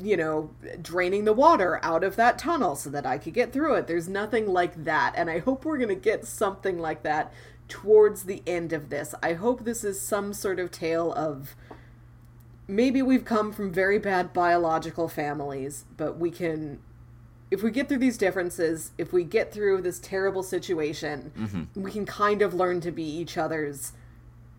you 0.00 0.16
know, 0.16 0.50
draining 0.80 1.24
the 1.24 1.32
water 1.32 1.80
out 1.82 2.04
of 2.04 2.16
that 2.16 2.38
tunnel 2.38 2.76
so 2.76 2.90
that 2.90 3.06
I 3.06 3.18
could 3.18 3.34
get 3.34 3.52
through 3.52 3.74
it. 3.74 3.86
There's 3.86 4.08
nothing 4.08 4.46
like 4.46 4.84
that. 4.84 5.14
And 5.16 5.30
I 5.30 5.38
hope 5.38 5.64
we're 5.64 5.78
going 5.78 5.88
to 5.88 5.94
get 5.94 6.26
something 6.26 6.78
like 6.78 7.02
that 7.02 7.32
towards 7.68 8.24
the 8.24 8.42
end 8.46 8.72
of 8.72 8.90
this. 8.90 9.14
I 9.22 9.34
hope 9.34 9.64
this 9.64 9.84
is 9.84 10.00
some 10.00 10.32
sort 10.32 10.58
of 10.58 10.70
tale 10.70 11.12
of 11.12 11.54
maybe 12.66 13.02
we've 13.02 13.24
come 13.24 13.52
from 13.52 13.72
very 13.72 13.98
bad 13.98 14.32
biological 14.32 15.08
families, 15.08 15.84
but 15.96 16.18
we 16.18 16.30
can. 16.30 16.80
If 17.50 17.62
we 17.62 17.70
get 17.70 17.88
through 17.88 17.98
these 17.98 18.18
differences, 18.18 18.90
if 18.98 19.10
we 19.10 19.24
get 19.24 19.54
through 19.54 19.80
this 19.80 19.98
terrible 19.98 20.42
situation, 20.42 21.32
mm-hmm. 21.34 21.82
we 21.82 21.90
can 21.90 22.04
kind 22.04 22.42
of 22.42 22.52
learn 22.52 22.82
to 22.82 22.90
be 22.90 23.04
each 23.04 23.38
other's 23.38 23.92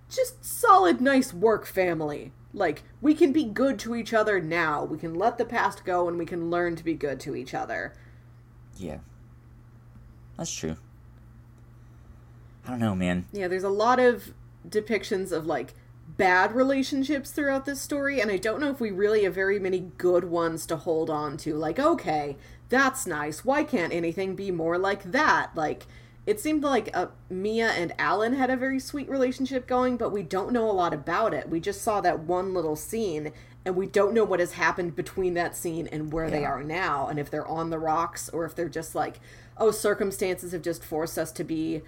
just 0.10 0.44
solid, 0.44 1.00
nice 1.00 1.32
work 1.32 1.68
family. 1.68 2.32
Like, 2.54 2.84
we 3.02 3.14
can 3.14 3.32
be 3.32 3.44
good 3.44 3.78
to 3.80 3.96
each 3.96 4.14
other 4.14 4.42
now. 4.42 4.84
We 4.84 4.98
can 4.98 5.14
let 5.14 5.38
the 5.38 5.46
past 5.46 5.86
go 5.86 6.08
and 6.08 6.18
we 6.18 6.26
can 6.26 6.50
learn 6.50 6.76
to 6.78 6.84
be 6.84 6.96
good 6.96 7.20
to 7.22 7.36
each 7.36 7.54
other. 7.54 7.94
Yeah, 8.78 9.00
that's 10.38 10.54
true. 10.54 10.78
I 12.66 12.72
don't 12.72 12.80
know, 12.80 12.96
man. 12.96 13.26
Yeah, 13.32 13.48
there's 13.48 13.64
a 13.64 13.70
lot 13.70 14.00
of 14.00 14.34
depictions 14.68 15.32
of, 15.32 15.46
like, 15.46 15.74
bad 16.18 16.56
relationships 16.56 17.32
throughout 17.32 17.66
this 17.66 17.82
story, 17.82 18.20
and 18.20 18.32
I 18.32 18.38
don't 18.38 18.60
know 18.60 18.72
if 18.72 18.80
we 18.80 18.92
really 18.92 19.24
have 19.24 19.36
very 19.36 19.60
many 19.60 19.92
good 19.98 20.26
ones 20.26 20.66
to 20.68 20.76
hold 20.76 21.10
on 21.10 21.38
to. 21.38 21.56
Like, 21.56 21.80
okay, 21.80 22.36
that's 22.70 23.06
nice. 23.06 23.46
Why 23.46 23.64
can't 23.64 23.94
anything 23.94 24.36
be 24.36 24.52
more 24.52 24.78
like 24.78 25.12
that? 25.12 25.52
Like, 25.56 25.86
it 26.26 26.40
seemed 26.40 26.64
like 26.64 26.90
uh, 26.94 27.08
Mia 27.30 27.70
and 27.70 27.94
Alan 27.98 28.34
had 28.34 28.50
a 28.50 28.56
very 28.56 28.80
sweet 28.80 29.10
relationship 29.10 29.68
going, 29.68 29.98
but 29.98 30.12
we 30.12 30.24
don't 30.24 30.52
know 30.52 30.70
a 30.70 30.74
lot 30.74 30.94
about 30.94 31.34
it. 31.34 31.50
We 31.50 31.60
just 31.60 31.82
saw 31.82 32.02
that 32.02 32.20
one 32.20 32.54
little 32.54 32.76
scene, 32.76 33.32
and 33.66 33.76
we 33.76 33.88
don't 33.88 34.14
know 34.14 34.24
what 34.24 34.40
has 34.40 34.54
happened 34.54 34.96
between 34.96 35.34
that 35.36 35.56
scene 35.56 35.88
and 35.88 36.12
where 36.14 36.26
yeah. 36.26 36.32
they 36.32 36.46
are 36.46 36.64
now, 36.64 37.08
and 37.08 37.20
if 37.20 37.32
they're 37.32 37.48
on 37.48 37.70
the 37.70 37.80
rocks 37.80 38.30
or 38.30 38.46
if 38.46 38.56
they're 38.56 38.70
just 38.70 38.96
like, 38.96 39.20
oh, 39.58 39.72
circumstances 39.72 40.52
have 40.52 40.62
just 40.62 40.84
forced 40.84 41.18
us 41.18 41.32
to 41.34 41.44
be 41.44 41.82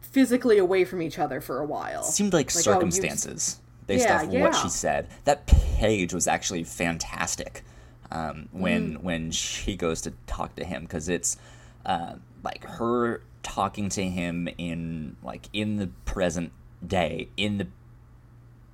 physically 0.00 0.58
away 0.58 0.84
from 0.84 1.02
each 1.02 1.18
other 1.18 1.40
for 1.40 1.60
a 1.60 1.64
while. 1.64 2.00
It 2.00 2.06
seemed 2.06 2.32
like, 2.32 2.54
like 2.54 2.64
circumstances 2.64 3.58
oh, 3.58 3.64
based 3.86 4.06
yeah, 4.06 4.22
off 4.22 4.32
yeah. 4.32 4.42
what 4.42 4.54
she 4.54 4.68
said. 4.68 5.08
That 5.24 5.46
page 5.46 6.14
was 6.14 6.26
actually 6.26 6.64
fantastic 6.64 7.62
um, 8.10 8.48
when 8.52 8.98
mm. 8.98 9.02
when 9.02 9.30
she 9.30 9.76
goes 9.76 10.00
to 10.02 10.12
talk 10.26 10.54
to 10.56 10.64
him 10.64 10.82
because 10.82 11.08
it's 11.08 11.36
uh, 11.84 12.14
like 12.42 12.64
her 12.64 13.22
talking 13.42 13.88
to 13.88 14.04
him 14.04 14.48
in 14.58 15.16
like 15.22 15.48
in 15.52 15.76
the 15.76 15.88
present 16.04 16.52
day 16.86 17.28
in 17.36 17.58
the 17.58 17.66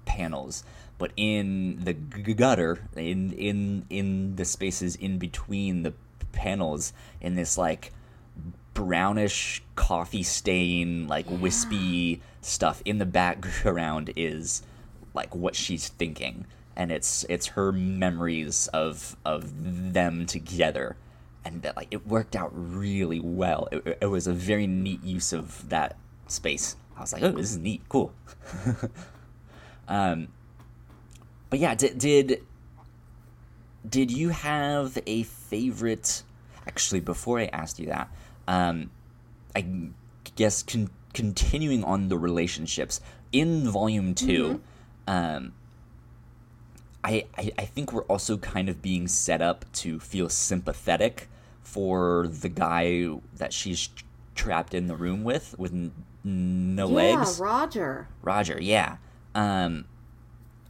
panels 0.04 0.64
but 0.98 1.12
in 1.16 1.80
the 1.84 1.92
gutter 1.92 2.78
in 2.96 3.32
in 3.32 3.86
in 3.90 4.36
the 4.36 4.44
spaces 4.44 4.96
in 4.96 5.18
between 5.18 5.82
the 5.82 5.92
panels 6.32 6.92
in 7.20 7.34
this 7.34 7.56
like 7.56 7.92
brownish 8.74 9.62
coffee 9.76 10.22
stain 10.22 11.06
like 11.06 11.28
yeah. 11.30 11.36
wispy 11.36 12.20
stuff 12.40 12.82
in 12.84 12.98
the 12.98 13.06
background 13.06 14.12
is 14.16 14.62
like 15.14 15.34
what 15.34 15.54
she's 15.54 15.88
thinking 15.88 16.44
and 16.76 16.90
it's 16.90 17.24
it's 17.28 17.48
her 17.48 17.72
memories 17.72 18.68
of 18.68 19.16
of 19.24 19.92
them 19.92 20.26
together 20.26 20.96
and 21.44 21.62
that 21.62 21.76
like 21.76 21.88
it 21.90 22.06
worked 22.06 22.36
out 22.36 22.50
really 22.54 23.20
well. 23.20 23.68
It, 23.70 23.98
it 24.02 24.06
was 24.06 24.26
a 24.26 24.32
very 24.32 24.66
neat 24.66 25.02
use 25.02 25.32
of 25.32 25.68
that 25.68 25.96
space. 26.26 26.76
I 26.96 27.00
was 27.00 27.12
like 27.12 27.22
oh 27.22 27.32
this 27.32 27.50
is 27.50 27.58
neat. 27.58 27.82
Cool. 27.88 28.12
Um 29.86 30.28
but 31.54 31.60
yeah 31.60 31.76
did 31.76 31.98
did 31.98 32.42
did 33.88 34.10
you 34.10 34.30
have 34.30 34.98
a 35.06 35.22
favorite 35.22 36.24
actually 36.66 36.98
before 36.98 37.38
i 37.38 37.44
asked 37.52 37.78
you 37.78 37.86
that 37.86 38.10
um 38.48 38.90
i 39.54 39.64
guess 40.34 40.64
con- 40.64 40.90
continuing 41.12 41.84
on 41.84 42.08
the 42.08 42.18
relationships 42.18 43.00
in 43.30 43.68
volume 43.68 44.16
2 44.16 44.26
mm-hmm. 44.26 44.58
um 45.06 45.52
I, 47.04 47.26
I, 47.36 47.52
I 47.58 47.64
think 47.66 47.92
we're 47.92 48.04
also 48.04 48.38
kind 48.38 48.70
of 48.70 48.80
being 48.80 49.08
set 49.08 49.42
up 49.42 49.66
to 49.74 50.00
feel 50.00 50.30
sympathetic 50.30 51.28
for 51.74 52.28
the 52.28 52.48
guy 52.48 53.10
that 53.36 53.52
she's 53.52 53.88
trapped 54.36 54.74
in 54.74 54.86
the 54.86 54.94
room 54.94 55.24
with 55.24 55.58
with 55.58 55.72
no 56.22 56.88
yeah, 56.88 56.94
legs. 56.94 57.40
Roger. 57.40 58.06
Roger, 58.22 58.58
yeah. 58.62 58.98
Um 59.34 59.84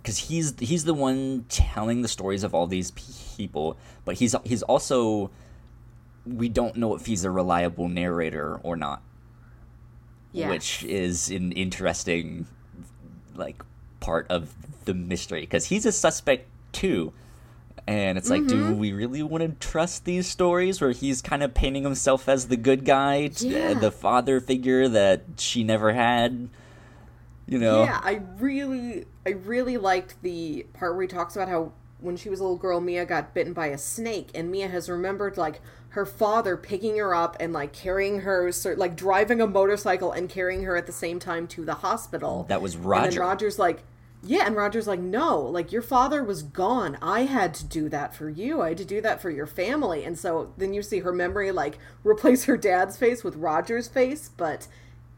cuz 0.03 0.17
he's 0.17 0.59
he's 0.61 0.85
the 0.85 0.95
one 0.95 1.45
telling 1.51 2.01
the 2.01 2.09
stories 2.09 2.43
of 2.43 2.55
all 2.55 2.67
these 2.67 2.91
people, 3.37 3.77
but 4.07 4.15
he's 4.17 4.35
he's 4.45 4.63
also 4.63 5.31
we 6.27 6.49
don't 6.49 6.77
know 6.77 6.95
if 6.95 7.05
he's 7.05 7.23
a 7.23 7.31
reliable 7.31 7.89
narrator 7.89 8.59
or 8.63 8.75
not. 8.75 9.03
Yes. 10.33 10.49
Which 10.49 10.85
is 10.85 11.31
an 11.31 11.53
interesting 11.53 12.47
like 13.35 13.63
part 14.01 14.27
of 14.31 14.55
the 14.87 14.95
mystery 14.95 15.43
because 15.43 15.67
he's 15.67 15.85
a 15.85 15.93
suspect 15.93 16.49
too. 16.73 17.13
And 17.87 18.17
it's 18.17 18.31
like, 18.31 18.43
mm-hmm. 18.43 18.71
do 18.71 18.75
we 18.75 18.93
really 18.93 19.23
want 19.23 19.43
to 19.43 19.69
trust 19.69 20.07
these 20.07 20.27
stories 20.27 20.81
where 20.81 20.93
he's 20.93 21.21
kind 21.21 21.43
of 21.43 21.53
painting 21.53 21.83
himself 21.83 22.29
as 22.29 22.49
the 22.49 22.57
good 22.57 22.85
guy, 22.85 23.31
yeah. 23.39 23.75
the 23.75 23.91
father 23.91 24.41
figure 24.41 24.89
that 24.89 25.25
she 25.37 25.65
never 25.65 25.93
had? 25.93 26.49
You 27.47 27.59
know? 27.59 27.85
Yeah, 27.85 28.01
I 28.03 28.23
really, 28.39 29.05
I 29.27 29.31
really 29.31 29.77
liked 29.77 30.23
the 30.23 30.67
part 30.73 30.95
where 30.95 31.03
he 31.03 31.09
talks 31.09 31.37
about 31.37 31.49
how 31.49 31.73
when 32.01 32.17
she 32.17 32.31
was 32.31 32.41
a 32.41 32.43
little 32.43 32.57
girl, 32.57 32.81
Mia 32.81 33.05
got 33.05 33.35
bitten 33.35 33.53
by 33.53 33.67
a 33.67 33.79
snake, 33.79 34.31
and 34.35 34.51
Mia 34.51 34.69
has 34.69 34.89
remembered 34.89 35.37
like 35.37 35.61
her 35.91 36.07
father 36.07 36.57
picking 36.57 36.97
her 36.97 37.15
up 37.15 37.37
and 37.39 37.53
like 37.53 37.73
carrying 37.73 38.21
her, 38.21 38.51
like 38.77 38.97
driving 38.97 39.41
a 39.41 39.47
motorcycle 39.47 40.13
and 40.13 40.29
carrying 40.29 40.65
her 40.65 40.77
at 40.77 40.87
the 40.87 40.93
same 40.93 41.19
time 41.19 41.47
to 41.49 41.65
the 41.65 41.75
hospital. 41.75 42.47
That 42.49 42.61
was 42.63 42.77
Roger. 42.77 43.09
And 43.09 43.17
Roger's 43.19 43.59
like, 43.59 43.83
yeah, 44.27 44.47
and 44.47 44.57
Roger's 44.57 44.87
like, 44.87 45.01
no, 45.01 45.39
like 45.39 45.71
your 45.71 45.83
father 45.83 46.25
was 46.25 46.43
gone. 46.43 46.97
I 47.03 47.21
had 47.25 47.55
to 47.55 47.65
do 47.65 47.89
that 47.91 48.15
for 48.15 48.29
you. 48.29 48.63
I 48.63 48.69
had 48.69 48.79
to 48.79 48.85
do 48.85 49.01
that 49.01 49.21
for 49.21 49.31
your 49.31 49.47
family. 49.47 50.05
And 50.05 50.19
so 50.19 50.53
then 50.57 50.73
you 50.73 50.83
see 50.83 51.01
her 51.01 51.13
memory 51.13 51.53
like 51.53 51.79
replace 52.03 52.45
her 52.45 52.57
dad's 52.57 52.97
face 52.97 53.23
with 53.23 53.37
Roger's 53.37 53.89
face. 53.89 54.31
But 54.35 54.67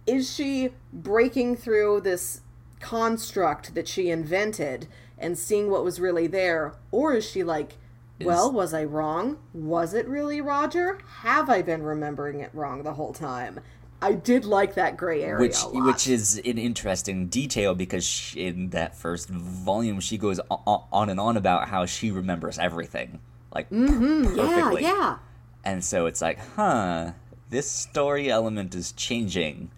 is 0.07 0.33
she 0.33 0.71
breaking 0.93 1.57
through 1.57 2.01
this 2.01 2.41
construct 2.81 3.75
that 3.75 3.89
she 3.89 4.11
invented 4.11 4.89
and 5.19 5.39
seeing 5.39 5.71
what 5.71 5.85
was 5.85 6.01
really 6.01 6.27
there? 6.27 6.75
Or 6.91 7.15
is 7.15 7.29
she 7.29 7.45
like, 7.45 7.77
well, 8.21 8.51
was 8.51 8.73
I 8.73 8.85
wrong? 8.85 9.39
Was 9.53 9.93
it 9.93 10.09
really 10.09 10.41
Roger? 10.41 10.99
Have 11.21 11.51
I 11.51 11.63
been 11.63 11.83
remembering 11.83 12.41
it 12.41 12.51
wrong 12.55 12.83
the 12.83 12.95
whole 12.95 13.13
time? 13.13 13.61
I 14.07 14.13
did 14.13 14.45
like 14.45 14.75
that 14.75 14.97
gray 14.97 15.23
area, 15.23 15.41
which 15.41 15.59
which 15.73 16.07
is 16.07 16.37
an 16.39 16.59
interesting 16.59 17.27
detail 17.27 17.75
because 17.75 18.05
she, 18.05 18.47
in 18.47 18.71
that 18.71 18.97
first 18.97 19.29
volume 19.29 19.99
she 19.99 20.17
goes 20.17 20.39
on 20.49 21.09
and 21.09 21.19
on 21.19 21.37
about 21.37 21.69
how 21.69 21.87
she 21.87 22.11
remembers 22.11 22.59
everything 22.59 23.19
like 23.57 23.71
mm-hmm. 23.71 24.37
perfectly. 24.37 24.83
Yeah, 24.83 24.93
yeah. 24.93 25.19
And 25.65 25.85
so 25.85 26.07
it's 26.07 26.21
like, 26.21 26.39
huh, 26.55 27.13
this 27.51 27.69
story 27.69 28.31
element 28.31 28.75
is 28.75 28.93
changing. 28.93 29.71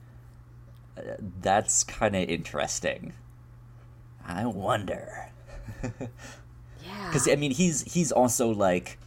Uh, 0.97 1.03
that's 1.41 1.85
kind 1.85 2.17
of 2.17 2.29
interesting. 2.29 3.15
I 4.27 4.45
wonder. 4.47 5.31
yeah. 5.83 7.07
Because 7.07 7.29
I 7.29 7.37
mean, 7.37 7.53
he's 7.53 7.83
he's 7.83 8.13
also 8.13 8.51
like 8.51 8.99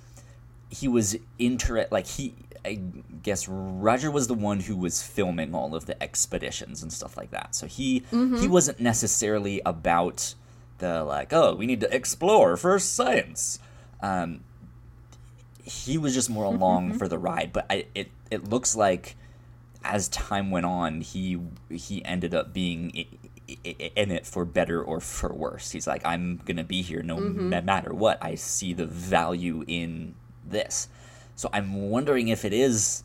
he 0.70 0.88
was 0.88 1.18
inter 1.38 1.86
like 1.92 2.08
he 2.08 2.34
I 2.64 2.80
guess 3.24 3.48
Roger 3.48 4.12
was 4.12 4.28
the 4.28 4.34
one 4.34 4.60
who 4.60 4.76
was 4.76 5.02
filming 5.02 5.56
all 5.56 5.74
of 5.74 5.86
the 5.86 6.02
expeditions 6.02 6.84
and 6.84 6.94
stuff 6.94 7.18
like 7.18 7.32
that. 7.32 7.56
So 7.56 7.68
he 7.68 8.02
mm-hmm. 8.12 8.38
he 8.38 8.48
wasn't 8.48 8.80
necessarily 8.80 9.62
about 9.66 10.36
the 10.78 11.04
like, 11.04 11.34
oh, 11.34 11.56
we 11.56 11.66
need 11.66 11.80
to 11.82 11.96
explore 11.96 12.58
for 12.58 12.78
science. 12.80 13.60
Um, 14.02 14.42
he 15.64 15.98
was 15.98 16.14
just 16.14 16.30
more 16.30 16.46
along 16.46 16.90
mm-hmm. 16.90 16.98
for 16.98 17.08
the 17.08 17.18
ride. 17.18 17.52
But 17.54 17.66
I, 17.70 17.86
it 17.96 18.12
it 18.30 18.50
looks 18.50 18.76
like 18.76 19.16
as 19.84 20.08
time 20.10 20.52
went 20.52 20.66
on, 20.66 21.02
he 21.02 21.40
he 21.70 22.04
ended 22.06 22.36
up 22.36 22.54
being 22.54 23.08
in 23.64 24.12
it 24.12 24.26
for 24.26 24.46
better 24.46 24.84
or 24.84 25.00
for 25.00 25.34
worse. 25.34 25.72
He's 25.72 25.88
like, 25.88 26.06
I'm 26.06 26.42
gonna 26.46 26.64
be 26.64 26.82
here 26.82 27.02
no 27.02 27.18
mm-hmm. 27.18 27.66
matter 27.66 27.94
what. 27.94 28.24
I 28.24 28.36
see 28.36 28.74
the 28.74 28.86
value 28.86 29.64
in 29.68 30.16
this. 30.46 30.88
So 31.36 31.50
I'm 31.54 31.90
wondering 31.90 32.28
if 32.28 32.46
it 32.46 32.54
is 32.54 33.04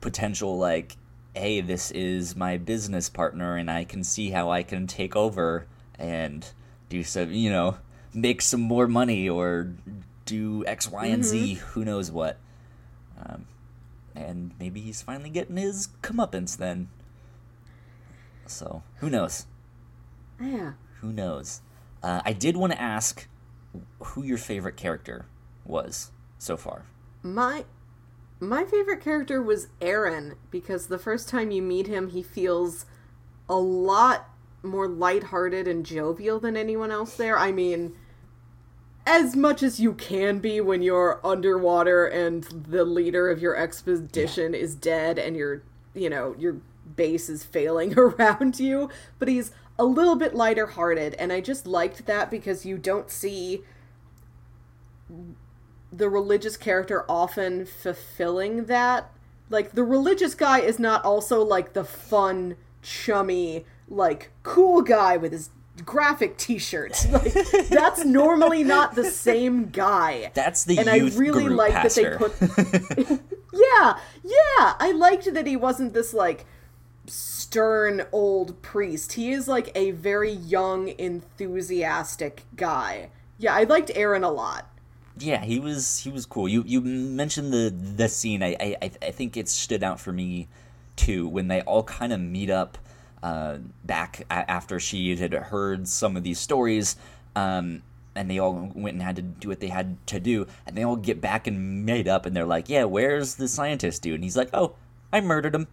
potential 0.00 0.56
like 0.56 0.96
hey, 1.38 1.60
this 1.60 1.90
is 1.92 2.34
my 2.34 2.58
business 2.58 3.08
partner 3.08 3.56
and 3.56 3.70
I 3.70 3.84
can 3.84 4.02
see 4.02 4.30
how 4.30 4.50
I 4.50 4.62
can 4.62 4.86
take 4.86 5.14
over 5.14 5.66
and 5.98 6.48
do 6.88 7.04
some, 7.04 7.32
you 7.32 7.50
know, 7.50 7.78
make 8.12 8.42
some 8.42 8.60
more 8.60 8.88
money 8.88 9.28
or 9.28 9.72
do 10.24 10.64
X, 10.66 10.90
Y, 10.90 11.06
and 11.06 11.22
mm-hmm. 11.22 11.30
Z, 11.30 11.54
who 11.54 11.84
knows 11.84 12.10
what. 12.10 12.38
Um, 13.24 13.46
and 14.14 14.52
maybe 14.58 14.80
he's 14.80 15.00
finally 15.00 15.30
getting 15.30 15.56
his 15.56 15.88
comeuppance 16.02 16.56
then. 16.56 16.88
So, 18.46 18.82
who 18.96 19.10
knows? 19.10 19.46
Yeah. 20.40 20.72
Who 21.00 21.12
knows? 21.12 21.60
Uh, 22.02 22.22
I 22.24 22.32
did 22.32 22.56
want 22.56 22.72
to 22.72 22.80
ask 22.80 23.28
who 24.00 24.22
your 24.22 24.38
favorite 24.38 24.76
character 24.76 25.26
was 25.64 26.10
so 26.38 26.56
far 26.56 26.86
my 27.34 27.64
my 28.40 28.64
favorite 28.64 29.00
character 29.00 29.42
was 29.42 29.68
Aaron 29.80 30.36
because 30.50 30.86
the 30.86 30.98
first 30.98 31.28
time 31.28 31.50
you 31.50 31.60
meet 31.62 31.86
him, 31.86 32.10
he 32.10 32.22
feels 32.22 32.86
a 33.48 33.56
lot 33.56 34.28
more 34.62 34.88
lighthearted 34.88 35.66
and 35.66 35.84
jovial 35.84 36.38
than 36.38 36.56
anyone 36.56 36.90
else 36.90 37.16
there. 37.16 37.38
I 37.38 37.52
mean, 37.52 37.94
as 39.06 39.34
much 39.34 39.62
as 39.62 39.80
you 39.80 39.94
can 39.94 40.38
be 40.38 40.60
when 40.60 40.82
you're 40.82 41.20
underwater 41.24 42.06
and 42.06 42.44
the 42.44 42.84
leader 42.84 43.30
of 43.30 43.40
your 43.40 43.56
expedition 43.56 44.52
yeah. 44.52 44.60
is 44.60 44.74
dead 44.74 45.18
and 45.18 45.36
your, 45.36 45.62
you 45.94 46.10
know, 46.10 46.34
your 46.38 46.60
base 46.94 47.28
is 47.28 47.42
failing 47.42 47.94
around 47.98 48.60
you, 48.60 48.90
but 49.18 49.28
he's 49.28 49.50
a 49.78 49.84
little 49.84 50.16
bit 50.16 50.34
lighter 50.34 50.66
hearted 50.66 51.14
and 51.14 51.32
I 51.32 51.40
just 51.40 51.66
liked 51.66 52.06
that 52.06 52.30
because 52.30 52.66
you 52.66 52.78
don't 52.78 53.10
see 53.10 53.62
the 55.92 56.08
religious 56.08 56.56
character 56.56 57.04
often 57.08 57.66
fulfilling 57.66 58.64
that. 58.66 59.10
Like 59.50 59.72
the 59.72 59.84
religious 59.84 60.34
guy 60.34 60.60
is 60.60 60.78
not 60.78 61.04
also 61.04 61.42
like 61.42 61.72
the 61.72 61.84
fun, 61.84 62.56
chummy, 62.82 63.64
like 63.88 64.30
cool 64.42 64.82
guy 64.82 65.16
with 65.16 65.32
his 65.32 65.50
graphic 65.84 66.36
t-shirt. 66.36 67.06
Like 67.12 67.32
that's 67.68 68.04
normally 68.04 68.64
not 68.64 68.94
the 68.94 69.04
same 69.04 69.70
guy. 69.70 70.30
That's 70.34 70.64
the 70.64 70.78
and 70.78 70.88
I 70.88 70.98
really 71.16 71.48
like 71.48 71.72
pastor. 71.72 72.18
that 72.18 72.38
they 72.38 73.04
put 73.04 73.20
Yeah, 73.52 73.98
yeah. 74.22 74.74
I 74.78 74.92
liked 74.94 75.32
that 75.32 75.46
he 75.46 75.56
wasn't 75.56 75.94
this 75.94 76.12
like 76.12 76.44
stern 77.06 78.06
old 78.12 78.60
priest. 78.60 79.14
He 79.14 79.32
is 79.32 79.48
like 79.48 79.72
a 79.74 79.92
very 79.92 80.30
young, 80.32 80.88
enthusiastic 80.98 82.44
guy. 82.56 83.10
Yeah, 83.38 83.54
I 83.54 83.64
liked 83.64 83.90
Aaron 83.94 84.24
a 84.24 84.30
lot. 84.30 84.68
Yeah, 85.20 85.44
he 85.44 85.58
was 85.60 85.98
he 86.00 86.10
was 86.10 86.26
cool. 86.26 86.48
You 86.48 86.62
you 86.66 86.80
mentioned 86.80 87.52
the 87.52 87.70
the 87.70 88.08
scene. 88.08 88.42
I 88.42 88.56
I 88.60 88.90
I- 89.02 89.10
think 89.10 89.36
it 89.36 89.48
stood 89.48 89.82
out 89.82 90.00
for 90.00 90.12
me 90.12 90.48
too 90.96 91.28
when 91.28 91.48
they 91.48 91.60
all 91.62 91.82
kind 91.84 92.12
of 92.12 92.20
meet 92.20 92.50
up 92.50 92.78
uh, 93.22 93.58
back 93.84 94.20
a- 94.30 94.50
after 94.50 94.78
she 94.80 95.16
had 95.16 95.32
heard 95.32 95.88
some 95.88 96.16
of 96.16 96.22
these 96.22 96.38
stories. 96.38 96.96
Um, 97.36 97.82
and 98.14 98.28
they 98.28 98.38
all 98.40 98.72
went 98.74 98.94
and 98.94 99.02
had 99.02 99.14
to 99.16 99.22
do 99.22 99.48
what 99.48 99.60
they 99.60 99.68
had 99.68 99.96
to 100.08 100.18
do, 100.18 100.46
and 100.66 100.76
they 100.76 100.82
all 100.84 100.96
get 100.96 101.20
back 101.20 101.46
and 101.46 101.86
made 101.86 102.08
up, 102.08 102.26
and 102.26 102.34
they're 102.34 102.44
like, 102.46 102.68
"Yeah, 102.68 102.82
where's 102.84 103.36
the 103.36 103.46
scientist 103.46 104.02
dude?" 104.02 104.14
And 104.16 104.24
he's 104.24 104.36
like, 104.36 104.50
"Oh, 104.52 104.74
I 105.12 105.20
murdered 105.20 105.54
him." 105.54 105.68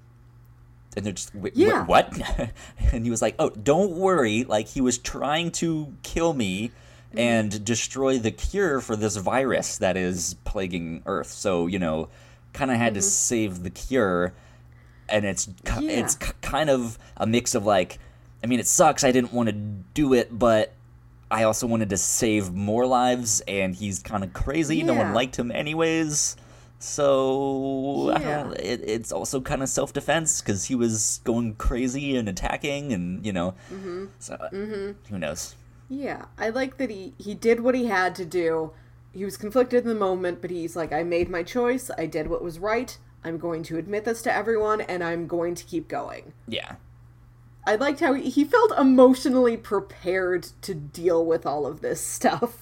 And 0.96 1.04
they're 1.06 1.14
just, 1.14 1.34
"Wait, 1.34 1.54
wh- 1.56 1.58
Yeah. 1.58 1.86
what?" 1.86 2.14
and 2.92 3.04
he 3.04 3.10
was 3.10 3.22
like, 3.22 3.34
"Oh, 3.40 3.50
don't 3.50 3.94
worry. 3.94 4.44
Like 4.44 4.68
he 4.68 4.80
was 4.82 5.00
trying 5.00 5.50
to 5.54 5.94
kill 6.04 6.34
me 6.34 6.72
Mm-hmm. 7.16 7.20
and 7.20 7.66
destroy 7.66 8.18
the 8.18 8.32
cure 8.32 8.82
for 8.82 8.96
this 8.96 9.16
virus 9.16 9.78
that 9.78 9.98
is 9.98 10.36
plaguing 10.44 11.02
Earth. 11.06 11.32
So 11.32 11.68
you 11.68 11.80
know, 11.80 12.10
kind 12.54 12.72
of 12.72 12.78
had 12.78 12.94
to 12.96 13.00
mm-hmm. 13.00 13.08
save 13.08 13.64
the 13.64 13.70
cure." 13.70 14.34
And 15.08 15.26
it's 15.26 15.48
Yeah. 15.66 15.82
it's 15.82 16.16
kind 16.16 16.70
of 16.70 16.98
a 17.18 17.28
mix 17.28 17.54
of 17.54 17.66
like, 17.66 18.00
I 18.44 18.48
mean, 18.48 18.60
it 18.60 18.68
sucks. 18.68 19.04
I 19.04 19.12
didn't 19.12 19.34
want 19.34 19.50
to 19.50 19.54
do 19.54 20.14
it, 20.14 20.38
but 20.38 20.74
I 21.30 21.44
also 21.44 21.68
wanted 21.68 21.90
to 21.90 21.98
save 21.98 22.52
more 22.54 22.86
lives, 22.86 23.42
and 23.48 23.76
he's 23.76 24.00
kind 24.02 24.24
of 24.24 24.34
crazy. 24.34 24.84
No 24.84 24.94
one 24.94 25.14
liked 25.14 25.38
him 25.38 25.52
anyways. 25.52 26.38
So 26.80 28.12
Yeah. 28.20 28.52
it, 28.52 28.82
it's 28.84 29.12
also 29.12 29.42
kind 29.42 29.64
of 29.64 29.70
self 29.70 29.94
defense 29.94 30.42
because 30.42 30.66
he 30.66 30.76
was 30.76 31.22
going 31.24 31.56
crazy 31.56 32.16
and 32.16 32.30
attacking, 32.30 32.94
and 32.94 33.26
you 33.26 33.34
know, 33.34 33.54
mm-hmm. 33.72 34.06
so 34.20 34.36
uh, 34.36 34.50
who 34.50 35.18
knows? 35.18 35.56
Yeah, 35.90 36.26
I 36.38 36.50
like 36.50 36.78
that 36.78 36.90
he 36.90 37.14
he 37.18 37.34
did 37.36 37.60
what 37.60 37.76
he 37.76 37.86
had 37.86 38.16
to 38.16 38.26
do. 38.26 38.72
He 39.14 39.24
was 39.24 39.38
conflicted 39.38 39.84
in 39.84 39.90
the 39.90 39.96
moment, 39.96 40.42
but 40.42 40.50
he's 40.50 40.76
like, 40.76 40.92
I 40.92 41.04
made 41.04 41.30
my 41.30 41.44
choice. 41.44 41.90
I 41.98 42.06
did 42.06 42.28
what 42.28 42.44
was 42.44 42.60
right. 42.60 42.98
I'm 43.24 43.38
going 43.38 43.64
to 43.64 43.78
admit 43.78 44.06
this 44.06 44.22
to 44.24 44.34
everyone, 44.34 44.82
and 44.82 45.04
I'm 45.04 45.28
going 45.28 45.56
to 45.56 45.64
keep 45.64 45.88
going. 45.88 46.34
Yeah, 46.48 46.76
I 47.66 47.76
liked 47.76 48.00
how 48.00 48.14
he, 48.14 48.30
he 48.30 48.44
felt 48.44 48.78
emotionally 48.78 49.58
prepared 49.58 50.44
to 50.62 50.76
deal 50.76 51.26
with 51.26 51.46
all 51.46 51.66
of 51.66 51.82
this 51.82 52.02
stuff. 52.02 52.62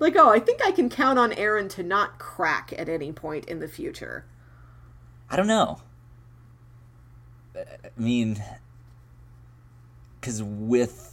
Like, 0.00 0.14
oh, 0.14 0.30
I 0.30 0.38
think 0.38 0.60
I 0.64 0.70
can 0.70 0.88
count 0.88 1.18
on 1.18 1.32
Aaron 1.32 1.68
to 1.70 1.82
not 1.82 2.20
crack 2.20 2.72
at 2.78 2.88
any 2.88 3.10
point 3.10 3.46
in 3.46 3.58
the 3.58 3.66
future. 3.66 4.24
I 5.28 5.34
don't 5.34 5.48
know. 5.48 5.80
Uh, 7.56 7.64
I 7.84 8.00
mean, 8.00 8.40
because 10.20 10.40
with 10.40 11.07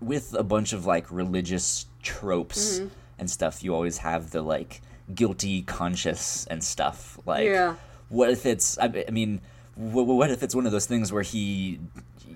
with 0.00 0.34
a 0.34 0.42
bunch 0.42 0.72
of 0.72 0.86
like 0.86 1.10
religious 1.10 1.86
tropes 2.02 2.78
Mm-hmm. 2.78 2.88
and 3.18 3.30
stuff, 3.30 3.62
you 3.62 3.74
always 3.74 3.98
have 3.98 4.30
the 4.30 4.42
like 4.42 4.80
guilty 5.14 5.62
conscious 5.62 6.46
and 6.46 6.62
stuff. 6.64 7.18
Like, 7.26 7.44
Yeah. 7.46 7.74
what 8.08 8.30
if 8.30 8.46
it's? 8.46 8.78
I, 8.78 9.04
I 9.08 9.10
mean, 9.10 9.40
what, 9.74 10.06
what 10.06 10.30
if 10.30 10.42
it's 10.42 10.54
one 10.54 10.66
of 10.66 10.72
those 10.72 10.86
things 10.86 11.12
where 11.12 11.22
he, 11.22 11.80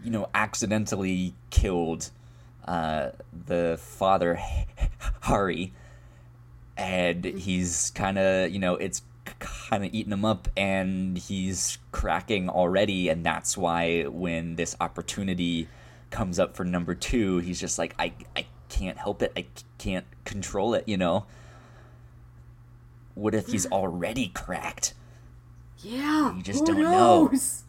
you 0.04 0.10
know, 0.10 0.28
accidentally 0.34 1.34
killed 1.50 2.10
uh, 2.66 3.10
the 3.46 3.78
father 3.80 4.40
Hari, 5.22 5.72
and 6.76 7.24
he's 7.24 7.90
kind 7.94 8.18
of 8.18 8.50
you 8.50 8.58
know 8.58 8.74
it's 8.76 9.02
kind 9.38 9.84
of 9.84 9.94
eating 9.94 10.12
him 10.12 10.24
up 10.24 10.48
and 10.56 11.16
he's 11.16 11.78
cracking 11.92 12.48
already 12.48 13.08
and 13.08 13.24
that's 13.24 13.56
why 13.56 14.02
when 14.04 14.56
this 14.56 14.76
opportunity 14.80 15.66
comes 16.14 16.38
up 16.38 16.54
for 16.54 16.64
number 16.64 16.94
two 16.94 17.38
he's 17.38 17.60
just 17.60 17.76
like 17.76 17.92
i 17.98 18.12
i 18.36 18.46
can't 18.68 18.96
help 18.98 19.20
it 19.20 19.32
i 19.36 19.44
can't 19.78 20.06
control 20.24 20.72
it 20.72 20.84
you 20.86 20.96
know 20.96 21.26
what 23.14 23.34
if 23.34 23.48
he's 23.48 23.66
already 23.66 24.28
cracked 24.28 24.94
Yeah, 25.82 26.36
You 26.36 26.42
just 26.42 26.60
who 26.60 26.66
don't 26.66 26.82
know. 26.82 27.24
knows? 27.26 27.64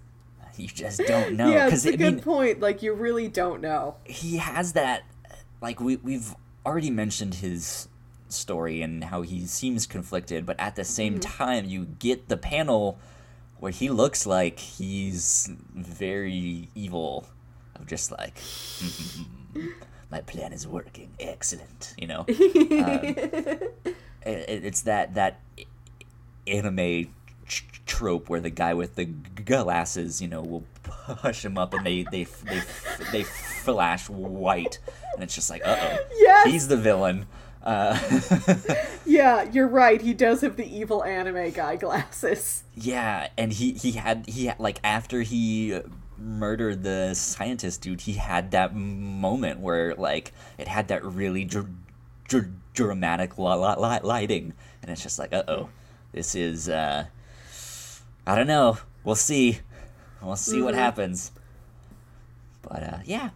you 0.57 0.67
just 0.67 1.01
don't 1.07 1.35
know 1.35 1.49
Yeah, 1.51 1.67
it's 1.67 1.85
a 1.85 1.93
I 1.93 1.95
good 1.95 2.15
mean, 2.15 2.23
point. 2.23 2.59
Like, 2.61 2.81
you 2.83 2.93
really 2.93 3.27
don't 3.27 3.61
know. 3.61 3.95
he 4.05 4.37
has 4.37 4.73
that 4.73 5.03
like 5.59 5.79
we 5.79 5.95
we've 5.97 6.35
already 6.65 6.91
mentioned 6.91 7.35
his 7.35 7.87
story 8.29 8.81
and 8.81 9.05
how 9.05 9.21
he 9.23 9.45
seems 9.47 9.85
conflicted, 9.87 10.45
but 10.45 10.59
at 10.59 10.75
the 10.75 10.83
same 10.83 11.13
mm-hmm. 11.19 11.31
time 11.37 11.65
you 11.65 11.85
get 11.99 12.27
the 12.27 12.37
panel 12.37 12.99
where 13.59 13.71
he 13.71 13.89
looks 13.89 14.25
like 14.27 14.59
he's 14.59 15.49
very 15.73 16.69
evil 16.75 17.27
of 17.76 17.88
just 17.88 18.11
like 18.11 18.39
my 20.11 20.21
plan 20.21 20.53
is 20.53 20.67
working 20.67 21.09
excellent 21.19 21.93
you 21.97 22.07
know 22.07 22.26
Um, 24.28 24.32
it, 24.32 24.65
it's 24.65 24.82
that 24.82 25.13
that 25.15 25.39
anime 26.47 27.13
tr- 27.47 27.63
trope 27.86 28.28
where 28.30 28.39
the 28.39 28.49
guy 28.49 28.73
with 28.73 28.95
the 28.95 29.05
glasses, 29.05 30.19
you 30.21 30.28
know, 30.28 30.41
will 30.41 30.63
push 30.84 31.45
him 31.45 31.57
up 31.59 31.73
and 31.76 31.86
they 31.86 32.03
they 32.11 32.23
they 32.23 32.61
they 33.11 33.23
flash 33.23 34.09
white, 34.09 34.80
and 35.13 35.23
it's 35.23 35.36
just 35.36 35.49
like, 35.51 35.61
uh 35.65 35.76
oh, 35.80 35.97
Yes! 36.17 36.47
he's 36.47 36.67
the 36.67 36.78
villain. 36.78 37.28
Uh, 37.63 37.99
Yeah, 39.05 39.43
you're 39.43 39.67
right. 39.67 40.01
He 40.01 40.13
does 40.15 40.41
have 40.41 40.55
the 40.57 40.65
evil 40.65 41.03
anime 41.03 41.51
guy 41.51 41.76
glasses. 41.76 42.63
yeah, 42.73 43.30
and 43.38 43.53
he 43.53 43.73
he 43.73 43.91
had 43.93 44.26
he 44.28 44.47
had, 44.47 44.59
like 44.59 44.80
after 44.84 45.21
he 45.21 45.80
murdered 46.26 46.84
the 46.84 47.13
scientist 47.13 47.82
dude, 47.82 48.01
he 48.01 48.13
had 48.13 48.51
that 48.51 48.76
moment 48.76 49.59
where 49.59 49.93
like 49.95 50.34
it 50.57 50.67
had 50.67 50.88
that 50.89 51.03
really 51.05 51.45
dr- 51.45 51.69
dr- 52.28 52.51
dramatic 52.73 53.38
li- 53.38 53.55
li- 53.55 53.76
li- 53.78 53.99
lighting, 54.03 54.53
and 54.82 54.91
it's 54.91 55.03
just 55.03 55.19
like, 55.19 55.34
uh 55.34 55.43
oh, 55.47 55.69
this 56.11 56.36
is 56.36 56.67
uh, 56.67 57.05
I 58.26 58.36
don't 58.36 58.47
know. 58.47 58.78
We'll 59.03 59.15
see. 59.15 59.59
We'll 60.21 60.36
see 60.36 60.61
what 60.61 60.73
happens. 60.73 61.32
But 62.63 62.84
uh, 62.84 62.97
yeah, 63.05 63.30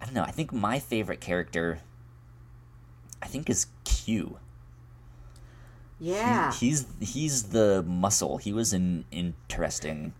I 0.00 0.04
don't 0.04 0.14
know. 0.14 0.22
I 0.22 0.30
think 0.30 0.52
my 0.52 0.78
favorite 0.78 1.20
character, 1.20 1.80
I 3.22 3.26
think, 3.26 3.48
is 3.48 3.66
Q. 3.84 4.38
Yeah. 5.98 6.52
He's 6.52 6.86
he's 7.00 7.44
the 7.44 7.82
muscle. 7.86 8.38
He 8.38 8.52
was 8.52 8.72
an 8.72 9.04
interesting 9.10 10.12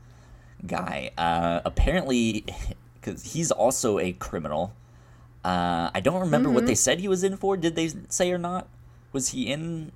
guy. 0.67 1.11
Uh, 1.19 1.61
apparently, 1.65 2.45
because 3.01 3.33
he's 3.33 3.51
also 3.51 3.99
a 3.99 4.13
criminal. 4.13 4.75
Uh, 5.45 5.91
I 5.95 6.01
don't 6.01 6.21
remember 6.21 6.51
what 6.51 6.67
they 6.67 6.75
said 6.75 7.01
he 7.01 7.09
was 7.09 7.25
in 7.25 7.37
for. 7.37 7.57
Did 7.57 7.75
they 7.75 7.91
say 8.09 8.31
or 8.31 8.39
not? 8.39 8.69
Was 9.13 9.31
he 9.31 9.47
in? 9.47 9.91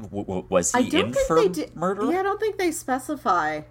W- 0.00 0.24
w- 0.24 0.46
was 0.48 0.74
I 0.74 0.82
he 0.82 0.90
don't 0.90 1.06
in 1.06 1.12
think 1.12 1.26
for 1.26 1.36
they 1.40 1.48
did. 1.48 1.76
murder? 1.76 2.10
Yeah, 2.10 2.20
I 2.20 2.22
don't 2.22 2.40
think 2.40 2.58
they 2.58 2.70
specify. 2.72 3.62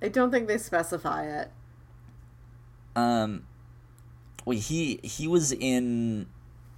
I 0.00 0.08
don't 0.08 0.30
think 0.30 0.46
they 0.48 0.58
specify 0.58 1.26
it. 1.26 1.50
Um, 2.94 3.44
well, 4.44 4.56
he 4.56 5.00
he 5.02 5.26
was 5.28 5.52
in 5.52 6.26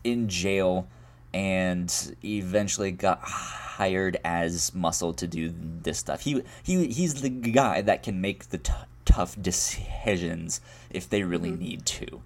in 0.04 0.28
jail 0.28 0.88
and 1.34 2.14
eventually 2.24 2.90
got 2.90 3.20
hired 3.22 4.18
as 4.24 4.74
muscle 4.74 5.12
to 5.14 5.26
do 5.26 5.52
this 5.82 5.98
stuff. 5.98 6.22
He 6.22 6.42
he 6.62 6.88
he's 6.88 7.20
the 7.20 7.28
guy 7.28 7.82
that 7.82 8.02
can 8.02 8.20
make 8.20 8.48
the 8.48 8.58
t- 8.58 8.72
tough 9.08 9.40
decisions 9.40 10.60
if 10.90 11.08
they 11.08 11.22
really 11.22 11.50
need 11.50 11.86
to. 11.86 12.22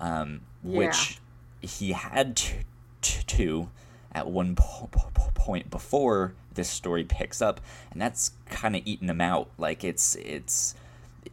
Um, 0.00 0.40
which 0.62 1.18
he 1.60 1.92
had 1.92 2.36
to, 2.36 2.54
to, 3.02 3.26
to 3.26 3.68
at 4.12 4.26
one 4.26 4.54
po- 4.56 4.88
po- 4.90 5.10
po- 5.14 5.30
point 5.34 5.70
before 5.70 6.34
this 6.54 6.68
story 6.70 7.04
picks 7.04 7.42
up, 7.42 7.60
and 7.90 8.00
that's 8.00 8.32
kind 8.46 8.74
of 8.76 8.82
eating 8.84 9.08
him 9.08 9.20
out. 9.20 9.48
Like 9.58 9.84
it's 9.84 10.14
it's 10.16 10.74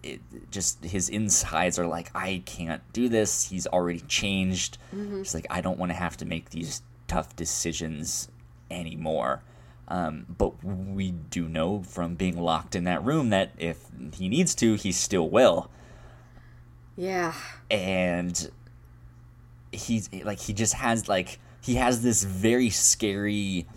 it 0.04 0.20
just 0.52 0.84
his 0.84 1.10
insides 1.10 1.78
are 1.80 1.88
like 1.88 2.12
I 2.16 2.44
can't 2.46 2.82
do 2.94 3.08
this. 3.10 3.50
He's 3.50 3.68
already 3.68 4.02
changed. 4.02 4.78
He's 5.20 5.34
like 5.34 5.48
I 5.50 5.62
don't 5.62 5.78
want 5.80 5.92
to 5.92 5.96
have 5.98 6.18
to 6.18 6.26
make 6.26 6.50
these 6.52 6.82
tough 7.08 7.36
decisions 7.36 8.30
anymore. 8.70 9.42
Um, 9.92 10.26
but 10.38 10.64
we 10.64 11.12
do 11.12 11.50
know 11.50 11.84
from 11.84 12.16
being 12.16 12.40
locked 12.40 12.78
in 12.78 12.86
that 12.86 13.04
room 13.04 13.30
that 13.32 13.52
if 13.58 13.78
he 14.14 14.30
needs 14.30 14.56
to, 14.56 14.76
he 14.76 14.94
still 14.94 15.30
will. 15.30 15.70
Yeah. 16.96 17.34
And 17.70 18.50
he's 19.74 20.10
like 20.24 20.40
he 20.40 20.54
just 20.54 20.76
has 20.76 21.10
like 21.10 21.40
he 21.60 21.76
has 21.76 22.04
this 22.04 22.24
very 22.24 22.70
scary 22.70 23.68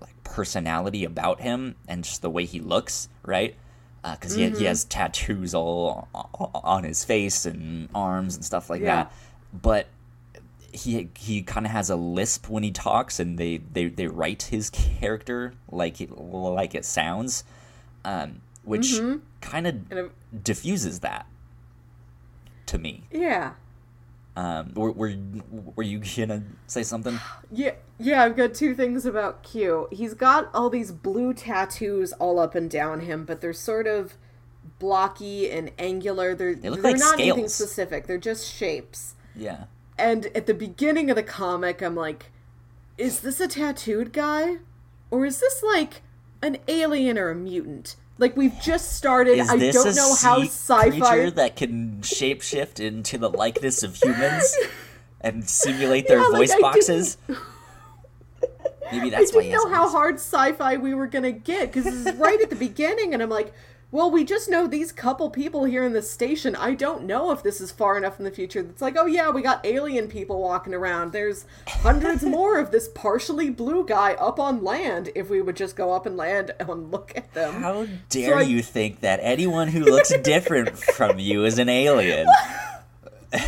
like 0.00 0.14
personality 0.24 1.04
about 1.04 1.42
him 1.42 1.74
and 1.86 2.02
just 2.02 2.22
the 2.22 2.30
way 2.30 2.46
he 2.46 2.58
looks, 2.58 3.10
right? 3.22 3.54
Because 4.02 4.34
he, 4.34 4.48
he 4.50 4.64
has 4.64 4.84
tattoos 4.84 5.54
all 5.54 6.08
on 6.14 6.84
his 6.84 7.04
face 7.04 7.44
and 7.44 7.90
arms 7.94 8.36
and 8.36 8.44
stuff 8.44 8.70
like 8.70 8.80
Yeah. 8.80 9.04
that. 9.04 9.12
But 9.52 9.86
he 10.72 11.08
he 11.18 11.42
kind 11.42 11.66
of 11.66 11.72
has 11.72 11.90
a 11.90 11.96
lisp 11.96 12.48
when 12.48 12.62
he 12.62 12.70
talks, 12.70 13.20
and 13.20 13.38
they, 13.38 13.58
they, 13.58 13.86
they 13.86 14.06
write 14.06 14.44
his 14.44 14.70
character 14.70 15.52
like 15.70 16.00
it, 16.00 16.10
like 16.18 16.74
it 16.74 16.84
sounds, 16.84 17.44
um, 18.04 18.40
which 18.64 18.92
Mm-hmm. 18.92 19.18
kind 19.40 19.66
of 19.66 20.10
diffuses 20.44 21.00
that 21.00 21.26
to 22.66 22.78
me. 22.78 23.04
Yeah. 23.10 23.52
Um, 24.34 24.72
were, 24.74 24.92
were 24.92 25.12
were 25.76 25.82
you 25.82 25.98
gonna 25.98 26.42
say 26.66 26.82
something? 26.82 27.18
Yeah, 27.54 27.72
yeah, 27.98 28.22
I've 28.24 28.34
got 28.34 28.54
two 28.54 28.74
things 28.74 29.04
about 29.04 29.42
Q. 29.42 29.88
He's 29.92 30.14
got 30.14 30.48
all 30.54 30.70
these 30.70 30.90
blue 30.90 31.34
tattoos 31.34 32.14
all 32.14 32.38
up 32.40 32.54
and 32.54 32.70
down 32.70 33.00
him, 33.00 33.26
but 33.26 33.42
they're 33.42 33.52
sort 33.52 33.86
of 33.86 34.14
blocky 34.78 35.50
and 35.50 35.70
angular. 35.78 36.34
They're 36.34 36.52
look 36.54 36.62
they're 36.62 36.92
like 36.92 36.98
not 36.98 37.20
anything 37.20 37.48
specific. 37.48 38.06
They're 38.06 38.16
just 38.16 38.50
shapes. 38.50 39.14
Yeah. 39.36 39.64
And 40.02 40.26
at 40.34 40.46
the 40.46 40.54
beginning 40.54 41.10
of 41.10 41.16
the 41.16 41.22
comic, 41.22 41.80
I'm 41.80 41.94
like, 41.94 42.32
is 42.98 43.20
this 43.20 43.38
a 43.38 43.46
tattooed 43.46 44.12
guy? 44.12 44.56
Or 45.12 45.24
is 45.24 45.38
this 45.38 45.62
like 45.62 46.02
an 46.42 46.58
alien 46.66 47.16
or 47.18 47.30
a 47.30 47.36
mutant? 47.36 47.94
Like 48.18 48.36
we've 48.36 48.58
just 48.60 48.96
started. 48.96 49.38
Is 49.38 49.48
I 49.48 49.56
don't 49.70 49.94
know 49.94 50.14
how 50.16 50.42
sci-fi 50.42 50.90
creature 50.90 51.30
that 51.30 51.54
can 51.54 51.98
shapeshift 52.02 52.80
into 52.80 53.16
the 53.16 53.30
likeness 53.30 53.84
of 53.84 53.94
humans 53.96 54.56
and 55.20 55.48
simulate 55.48 56.08
their 56.08 56.18
Yeah, 56.18 56.30
voice 56.30 56.50
didn't- 56.50 56.62
boxes? 56.62 57.16
Maybe 58.90 59.08
that's 59.08 59.34
I 59.34 59.40
didn't 59.40 59.52
know 59.52 59.68
how 59.70 59.88
hard 59.88 60.16
sci-fi 60.16 60.76
we 60.78 60.94
were 60.94 61.06
gonna 61.06 61.32
get 61.32 61.68
because 61.72 61.84
this 61.84 61.94
is 61.94 62.14
right 62.16 62.40
at 62.42 62.50
the 62.50 62.56
beginning, 62.56 63.14
and 63.14 63.22
I'm 63.22 63.30
like, 63.30 63.54
well, 63.92 64.10
we 64.10 64.24
just 64.24 64.48
know 64.48 64.66
these 64.66 64.90
couple 64.90 65.28
people 65.28 65.64
here 65.64 65.84
in 65.84 65.92
the 65.92 66.00
station. 66.00 66.56
I 66.56 66.74
don't 66.74 67.04
know 67.04 67.30
if 67.30 67.42
this 67.42 67.60
is 67.60 67.70
far 67.70 67.98
enough 67.98 68.18
in 68.18 68.24
the 68.24 68.30
future. 68.30 68.60
It's 68.60 68.80
like, 68.80 68.96
oh 68.98 69.04
yeah, 69.04 69.28
we 69.28 69.42
got 69.42 69.64
alien 69.66 70.08
people 70.08 70.40
walking 70.40 70.72
around. 70.72 71.12
There's 71.12 71.44
hundreds 71.68 72.22
more 72.24 72.58
of 72.58 72.70
this 72.70 72.88
partially 72.88 73.50
blue 73.50 73.84
guy 73.84 74.14
up 74.14 74.40
on 74.40 74.64
land. 74.64 75.10
If 75.14 75.28
we 75.28 75.42
would 75.42 75.56
just 75.56 75.76
go 75.76 75.92
up 75.92 76.06
and 76.06 76.16
land 76.16 76.52
and 76.58 76.90
look 76.90 77.12
at 77.14 77.34
them. 77.34 77.60
How 77.60 77.86
dare 78.08 78.36
I- 78.36 78.42
you 78.42 78.62
think 78.62 79.00
that 79.00 79.20
anyone 79.22 79.68
who 79.68 79.80
looks 79.80 80.10
different 80.22 80.78
from 80.78 81.18
you 81.18 81.44
is 81.44 81.58
an 81.58 81.68
alien? 81.68 82.26
because 83.32 83.46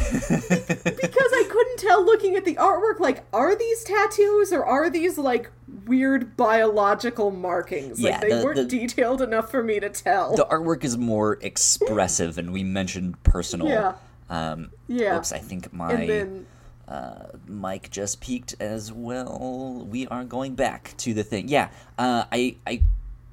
I 1.32 1.48
couldn't 1.74 1.88
tell 1.88 2.04
looking 2.04 2.36
at 2.36 2.44
the 2.44 2.54
artwork, 2.56 3.00
like, 3.00 3.24
are 3.32 3.54
these 3.56 3.84
tattoos 3.84 4.52
or 4.52 4.64
are 4.64 4.90
these 4.90 5.18
like 5.18 5.50
weird 5.86 6.36
biological 6.36 7.30
markings? 7.30 8.00
Yeah, 8.00 8.12
like 8.12 8.20
they 8.22 8.28
the- 8.30 8.44
weren't 8.44 8.56
the- 8.56 8.78
detailed 8.78 9.22
enough 9.22 9.50
for 9.50 9.62
me 9.62 9.80
to 9.80 9.88
tell. 9.90 10.36
The 10.36 10.46
artwork 10.46 10.84
is 10.84 10.96
more 10.96 11.38
expressive, 11.40 12.38
and 12.38 12.52
we 12.52 12.64
mentioned 12.64 13.22
personal. 13.24 13.68
Yeah. 13.68 13.94
Um, 14.30 14.70
Yeah. 14.88 15.18
Oops, 15.18 15.32
I 15.32 15.38
think 15.38 15.72
my 15.72 15.94
then 16.06 16.46
uh, 16.88 17.26
mic 17.46 17.90
just 17.90 18.20
peaked 18.20 18.54
as 18.60 18.92
well. 18.92 19.86
We 19.90 20.06
are 20.08 20.24
going 20.24 20.54
back 20.54 20.94
to 20.98 21.14
the 21.14 21.22
thing. 21.24 21.48
Yeah, 21.48 21.68
uh, 21.98 22.24
I, 22.30 22.56
I, 22.66 22.82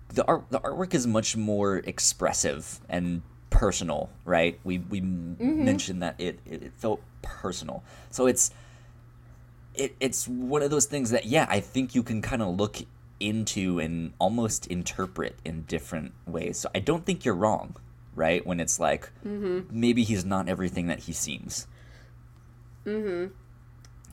the 0.10 0.26
art, 0.26 0.44
the 0.50 0.60
artwork 0.60 0.94
is 0.94 1.06
much 1.08 1.36
more 1.38 1.78
expressive 1.78 2.80
and 2.90 3.22
personal, 3.50 4.10
right? 4.26 4.60
We 4.64 4.80
we 4.80 5.00
m 5.00 5.36
mentioned 5.40 6.02
that 6.02 6.16
it, 6.20 6.40
it 6.46 6.64
it 6.64 6.72
felt 6.78 7.02
personal, 7.22 7.84
so 8.10 8.28
it's 8.28 8.52
it 9.76 9.96
it's 10.00 10.28
one 10.28 10.62
of 10.62 10.70
those 10.70 10.86
things 10.86 11.12
that 11.12 11.26
yeah, 11.26 11.46
I 11.50 11.60
think 11.60 11.96
you 11.96 12.04
can 12.04 12.22
kind 12.22 12.42
of 12.42 12.58
look 12.58 12.78
into 13.20 13.80
and 13.80 14.14
almost 14.20 14.68
interpret 14.68 15.38
in 15.46 15.62
different 15.64 16.14
ways. 16.26 16.58
So 16.58 16.70
I 16.74 16.80
don't 16.80 17.06
think 17.06 17.24
you're 17.24 17.36
wrong, 17.36 17.76
right? 18.16 18.46
When 18.46 18.60
it's 18.60 18.80
like 18.80 19.12
maybe 19.24 20.04
he's 20.04 20.26
not 20.26 20.50
everything 20.50 20.88
that 20.88 21.02
he 21.02 21.14
seems. 21.14 21.68
Mhm. 22.86 23.32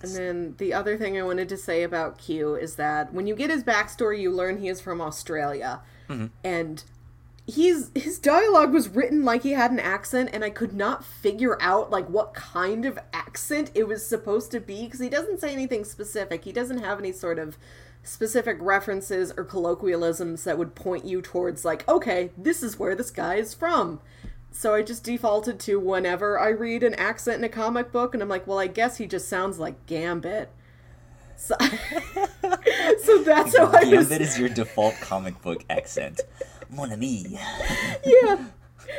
And 0.00 0.14
then 0.14 0.54
the 0.58 0.74
other 0.74 0.96
thing 0.96 1.18
I 1.18 1.22
wanted 1.22 1.48
to 1.48 1.56
say 1.56 1.82
about 1.82 2.18
Q 2.18 2.54
is 2.54 2.76
that 2.76 3.12
when 3.12 3.26
you 3.26 3.34
get 3.34 3.50
his 3.50 3.64
backstory, 3.64 4.20
you 4.20 4.30
learn 4.30 4.58
he 4.58 4.68
is 4.68 4.80
from 4.80 5.00
Australia, 5.00 5.80
and 6.44 6.84
he's 7.48 7.90
his 7.94 8.18
dialogue 8.18 8.72
was 8.72 8.90
written 8.90 9.24
like 9.24 9.42
he 9.42 9.52
had 9.52 9.72
an 9.72 9.80
accent, 9.80 10.30
and 10.32 10.44
I 10.44 10.50
could 10.50 10.74
not 10.74 11.04
figure 11.04 11.60
out 11.60 11.90
like 11.90 12.08
what 12.08 12.34
kind 12.34 12.84
of 12.84 12.98
accent 13.12 13.72
it 13.74 13.88
was 13.88 14.06
supposed 14.06 14.50
to 14.52 14.60
be 14.60 14.84
because 14.84 15.00
he 15.00 15.08
doesn't 15.08 15.40
say 15.40 15.52
anything 15.52 15.84
specific. 15.84 16.44
He 16.44 16.52
doesn't 16.52 16.78
have 16.78 16.98
any 16.98 17.10
sort 17.10 17.38
of 17.38 17.56
specific 18.04 18.58
references 18.60 19.32
or 19.36 19.44
colloquialisms 19.44 20.44
that 20.44 20.58
would 20.58 20.74
point 20.74 21.04
you 21.04 21.20
towards 21.20 21.64
like, 21.64 21.88
okay, 21.88 22.30
this 22.36 22.62
is 22.62 22.78
where 22.78 22.94
this 22.94 23.10
guy 23.10 23.36
is 23.36 23.54
from. 23.54 24.00
So 24.50 24.74
I 24.74 24.82
just 24.82 25.04
defaulted 25.04 25.58
to 25.60 25.80
whenever 25.80 26.38
I 26.38 26.48
read 26.48 26.82
an 26.82 26.94
accent 26.94 27.38
in 27.38 27.44
a 27.44 27.48
comic 27.48 27.92
book, 27.92 28.14
and 28.14 28.22
I'm 28.22 28.28
like, 28.28 28.46
well, 28.46 28.58
I 28.58 28.66
guess 28.66 28.98
he 28.98 29.06
just 29.06 29.28
sounds 29.28 29.58
like 29.58 29.86
Gambit. 29.86 30.50
So, 31.36 31.54
so 31.60 33.22
that's 33.22 33.56
how 33.56 33.66
I 33.66 33.84
was. 33.84 34.08
Gambit 34.08 34.20
is 34.20 34.38
your 34.38 34.48
default 34.48 34.94
comic 35.00 35.40
book 35.40 35.64
accent. 35.70 36.20
Mon 36.70 36.92
ami. 36.92 37.26
Yeah. 38.04 38.44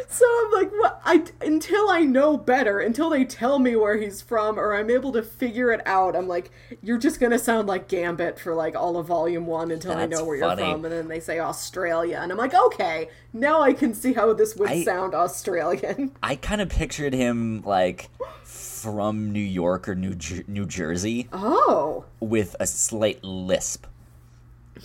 So 0.07 0.23
I'm 0.27 0.51
like, 0.51 0.71
what? 0.71 1.01
I 1.03 1.23
until 1.41 1.89
I 1.89 2.01
know 2.01 2.37
better, 2.37 2.79
until 2.79 3.09
they 3.09 3.25
tell 3.25 3.57
me 3.57 3.75
where 3.75 3.97
he's 3.97 4.21
from, 4.21 4.59
or 4.59 4.75
I'm 4.75 4.89
able 4.91 5.11
to 5.13 5.23
figure 5.23 5.71
it 5.71 5.81
out. 5.87 6.15
I'm 6.15 6.27
like, 6.27 6.51
you're 6.83 6.99
just 6.99 7.19
gonna 7.19 7.39
sound 7.39 7.67
like 7.67 7.87
Gambit 7.87 8.37
for 8.39 8.53
like 8.53 8.75
all 8.75 8.97
of 8.97 9.07
Volume 9.07 9.47
One 9.47 9.71
until 9.71 9.93
I 9.93 10.05
know 10.05 10.23
where 10.25 10.39
funny. 10.39 10.61
you're 10.61 10.71
from, 10.73 10.85
and 10.85 10.93
then 10.93 11.07
they 11.07 11.19
say 11.19 11.39
Australia, 11.39 12.19
and 12.21 12.31
I'm 12.31 12.37
like, 12.37 12.53
okay, 12.53 13.09
now 13.33 13.61
I 13.61 13.73
can 13.73 13.95
see 13.95 14.13
how 14.13 14.31
this 14.33 14.55
would 14.57 14.69
I- 14.69 14.83
sound 14.83 15.15
Australian. 15.15 16.11
I 16.21 16.35
kind 16.35 16.61
of 16.61 16.69
pictured 16.69 17.13
him 17.15 17.63
like 17.65 18.09
from 18.43 19.31
New 19.31 19.39
York 19.39 19.89
or 19.89 19.95
New 19.95 20.13
Jer- 20.13 20.43
New 20.47 20.67
Jersey 20.67 21.29
Oh. 21.33 22.05
with 22.19 22.55
a 22.59 22.67
slight 22.67 23.23
lisp. 23.23 23.87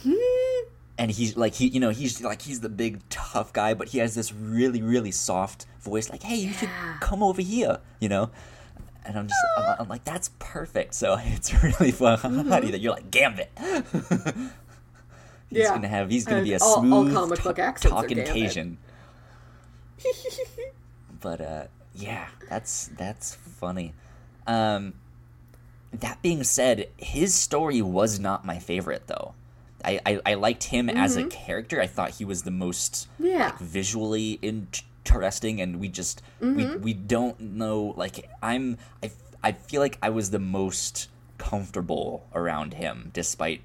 Hmm. 0.03 0.13
And 0.97 1.11
he's 1.11 1.37
like 1.37 1.55
he 1.55 1.67
you 1.69 1.81
know 1.81 1.91
he's 1.91 2.23
like 2.23 2.43
he's 2.43 2.61
the 2.61 2.69
big 2.69 3.01
tough 3.09 3.53
guy 3.53 3.75
but 3.75 3.89
he 3.89 3.99
has 3.99 4.15
this 4.15 4.33
really 4.33 4.81
really 4.81 5.11
soft 5.11 5.67
voice 5.81 6.09
like 6.09 6.23
hey 6.23 6.37
you 6.37 6.53
should 6.53 6.71
come 7.01 7.23
over 7.23 7.43
here 7.43 7.79
you 8.01 8.09
know? 8.09 8.31
And 9.05 9.19
I'm 9.19 9.27
just 9.27 9.41
I'm, 9.59 9.77
I'm 9.81 9.89
like 9.89 10.05
that's 10.05 10.31
perfect. 10.39 10.95
So 10.95 11.17
it's 11.21 11.53
really 11.63 11.91
funny 11.91 12.17
Mm-hmm. 12.23 12.49
that 12.71 12.81
you're 12.81 12.93
like 12.95 13.11
Gambit. 13.11 13.51
He's 15.51 15.59
Yeah. 15.61 15.69
gonna 15.75 15.89
have 15.89 16.11
he's 16.11 16.25
gonna 16.25 16.39
And 16.39 16.47
be 16.47 16.55
a 16.55 16.59
all- 16.59 16.77
all 16.77 16.81
smooth 16.83 17.13
comic 17.15 17.43
book 17.43 17.57
ta- 17.57 17.73
talking. 17.73 18.25
Cajun 18.25 18.79
but 21.21 21.41
uh 21.41 21.65
yeah 21.95 22.27
that's 22.49 22.89
that's 22.97 23.35
funny. 23.35 23.95
Um 24.47 24.95
that 25.93 26.21
being 26.23 26.43
said 26.45 26.89
his 26.97 27.35
story 27.35 27.81
was 27.81 28.19
not 28.19 28.45
my 28.45 28.59
favorite 28.59 29.07
though 29.07 29.35
i 29.85 30.01
i, 30.07 30.21
I 30.27 30.35
liked 30.35 30.65
him 30.65 30.89
as 30.91 31.17
a 31.17 31.25
character 31.27 31.81
i 31.81 31.87
thought 31.87 32.11
he 32.11 32.25
was 32.25 32.43
the 32.43 32.51
most 32.51 33.09
Mm-hmm. 33.21 33.27
Yeah. 33.27 33.45
like, 33.47 33.59
visually 33.59 34.39
interesting 34.43 35.61
and 35.61 35.79
we 35.81 35.89
just 35.89 36.23
we, 36.41 36.67
we 36.77 36.95
don't 36.95 37.39
know 37.41 37.95
like 37.97 38.29
i'm 38.43 38.79
I, 39.03 39.11
I 39.43 39.53
feel 39.53 39.81
like 39.81 39.99
i 40.03 40.11
was 40.11 40.31
the 40.31 40.39
most 40.39 41.09
comfortable 41.39 42.27
around 42.35 42.75
him 42.75 43.11
despite 43.13 43.61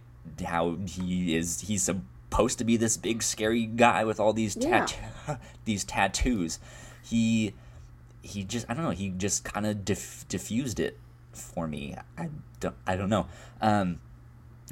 how 0.45 0.75
he 0.85 1.35
is 1.35 1.61
he's 1.61 1.83
supposed 1.83 2.57
to 2.59 2.63
be 2.65 2.77
this 2.77 2.97
big 2.97 3.23
scary 3.23 3.65
guy 3.65 4.03
with 4.05 4.19
all 4.19 4.33
these 4.33 4.55
Yeah. 4.59 4.85
tat- 4.85 5.41
these 5.65 5.83
tattoos 5.83 6.59
he 7.03 7.53
he 8.21 8.43
just 8.43 8.65
i 8.69 8.73
don't 8.73 8.83
know 8.83 8.89
he 8.91 9.09
just 9.09 9.43
kind 9.43 9.65
of 9.65 9.85
diff- 9.85 10.25
diffused 10.27 10.79
it 10.79 10.97
for 11.31 11.67
me 11.67 11.95
i 12.17 12.29
don't 12.59 12.75
i 12.85 12.95
don't 12.97 13.09
know 13.09 13.27
um 13.61 13.99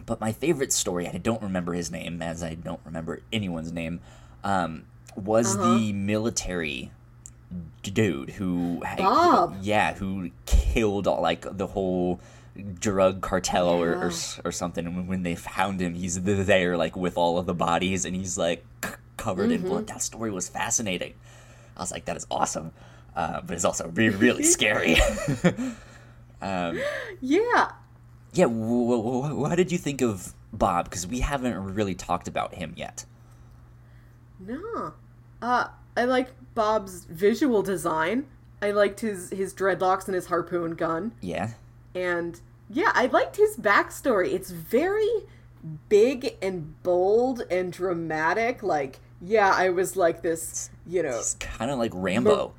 but 0.07 0.19
my 0.19 0.31
favorite 0.31 0.73
story, 0.73 1.07
I 1.07 1.17
don't 1.19 1.41
remember 1.43 1.73
his 1.73 1.91
name, 1.91 2.21
as 2.23 2.41
I 2.41 2.55
don't 2.55 2.79
remember 2.83 3.19
anyone's 3.31 3.71
name, 3.71 3.99
um, 4.43 4.85
was 5.15 5.55
Uh-huh. 5.55 5.77
the 5.77 5.93
military 5.93 6.91
d- 7.83 7.91
dude 7.91 8.31
who, 8.31 8.81
Bob. 8.97 9.57
yeah, 9.61 9.93
who 9.93 10.31
killed 10.47 11.07
all, 11.07 11.21
like 11.21 11.45
the 11.57 11.67
whole 11.67 12.19
drug 12.79 13.21
cartel 13.21 13.69
or, 13.69 13.93
or 13.95 14.11
or 14.45 14.51
something. 14.51 14.87
And 14.87 15.07
when- 15.07 15.21
they 15.23 15.35
found 15.35 15.79
him, 15.79 15.93
he's 15.93 16.19
there 16.23 16.75
like 16.75 16.95
with 16.97 17.15
all 17.17 17.37
of 17.37 17.45
the 17.45 17.53
bodies, 17.53 18.03
and 18.05 18.15
he's 18.15 18.35
like 18.37 18.65
c- 18.83 18.91
covered 19.17 19.51
in 19.51 19.59
Mm-hmm. 19.59 19.69
blood. 19.69 19.87
That 19.87 20.01
story 20.01 20.31
was 20.31 20.49
fascinating. 20.49 21.13
I 21.75 21.81
was 21.81 21.91
like, 21.91 22.05
that 22.05 22.17
is 22.17 22.25
awesome, 22.31 22.71
uh, 23.15 23.41
but 23.41 23.53
it's 23.55 23.65
also 23.65 23.89
really 23.89 24.15
really 24.17 24.43
scary. 24.57 24.97
um, 26.41 26.79
Yeah. 27.21 27.71
Yeah, 28.37 28.45
w- 28.45 28.91
w- 28.91 29.21
w- 29.23 29.35
what 29.35 29.55
did 29.55 29.71
you 29.71 29.77
think 29.77 30.01
of 30.01 30.33
Bob? 30.53 30.85
Because 30.89 31.07
we 31.07 31.19
haven't 31.21 31.73
really 31.75 31.95
talked 31.95 32.27
about 32.27 32.55
him 32.55 32.73
yet. 32.75 33.05
No. 34.39 34.93
Uh, 35.41 35.67
I 35.95 36.05
like 36.05 36.29
Bob's 36.53 37.05
visual 37.05 37.63
design. 37.63 38.25
I 38.61 38.71
liked 38.71 38.99
his 39.01 39.29
his 39.31 39.53
dreadlocks 39.53 40.05
and 40.07 40.15
his 40.15 40.27
harpoon 40.27 40.71
gun. 40.75 41.11
Yeah, 41.21 41.51
And 41.93 42.39
yeah, 42.69 42.91
I 42.93 43.05
liked 43.07 43.37
his 43.37 43.57
backstory. 43.57 44.33
It's 44.33 44.51
very 44.51 45.09
big 45.89 46.37
and 46.41 46.81
bold 46.83 47.41
and 47.49 47.71
dramatic. 47.71 48.61
Like, 48.63 48.99
yeah, 49.21 49.51
I 49.55 49.69
was 49.69 49.95
like 49.95 50.21
this, 50.21 50.69
you 50.85 51.03
know. 51.03 51.21
kind 51.39 51.71
of 51.71 51.77
like 51.79 51.91
Rambo. 51.93 52.53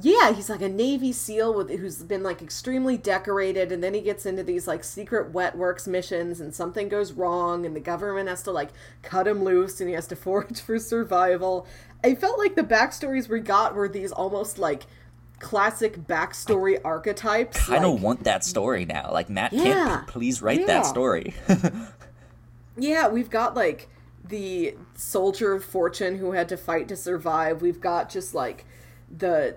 Yeah, 0.00 0.32
he's 0.32 0.50
like 0.50 0.60
a 0.62 0.68
Navy 0.68 1.12
SEAL 1.12 1.54
with 1.54 1.70
who's 1.70 2.02
been 2.02 2.22
like 2.22 2.42
extremely 2.42 2.96
decorated, 2.96 3.72
and 3.72 3.82
then 3.82 3.94
he 3.94 4.00
gets 4.00 4.26
into 4.26 4.42
these 4.42 4.68
like 4.68 4.84
secret 4.84 5.30
wet 5.32 5.56
works 5.56 5.86
missions, 5.86 6.40
and 6.40 6.54
something 6.54 6.88
goes 6.88 7.12
wrong, 7.12 7.64
and 7.66 7.74
the 7.74 7.80
government 7.80 8.28
has 8.28 8.42
to 8.44 8.52
like 8.52 8.68
cut 9.02 9.26
him 9.26 9.42
loose, 9.42 9.80
and 9.80 9.88
he 9.88 9.94
has 9.94 10.06
to 10.08 10.16
forage 10.24 10.60
for 10.60 10.78
survival. 10.78 11.66
I 12.04 12.14
felt 12.14 12.38
like 12.38 12.54
the 12.54 12.62
backstories 12.62 13.28
we 13.28 13.40
got 13.40 13.74
were 13.74 13.88
these 13.88 14.12
almost 14.12 14.58
like 14.58 14.84
classic 15.40 15.96
backstory 16.06 16.78
archetypes. 16.84 17.66
kind 17.66 17.84
of 17.84 17.94
like, 17.94 18.02
want 18.02 18.24
that 18.24 18.44
story 18.44 18.84
now. 18.84 19.10
Like 19.12 19.28
Matt 19.30 19.52
Yeah. 19.52 20.00
Kindt, 20.02 20.06
please 20.08 20.42
write 20.42 20.60
Yeah. 20.60 20.66
that 20.66 20.86
story. 20.86 21.34
Yeah, 22.80 23.08
we've 23.08 23.30
got 23.30 23.56
like 23.56 23.88
the 24.24 24.76
soldier 24.94 25.52
of 25.52 25.64
fortune 25.64 26.18
who 26.18 26.32
had 26.32 26.48
to 26.50 26.56
fight 26.56 26.86
to 26.88 26.96
survive. 26.96 27.60
We've 27.60 27.80
got 27.80 28.08
just 28.08 28.34
like 28.34 28.64
the 29.16 29.56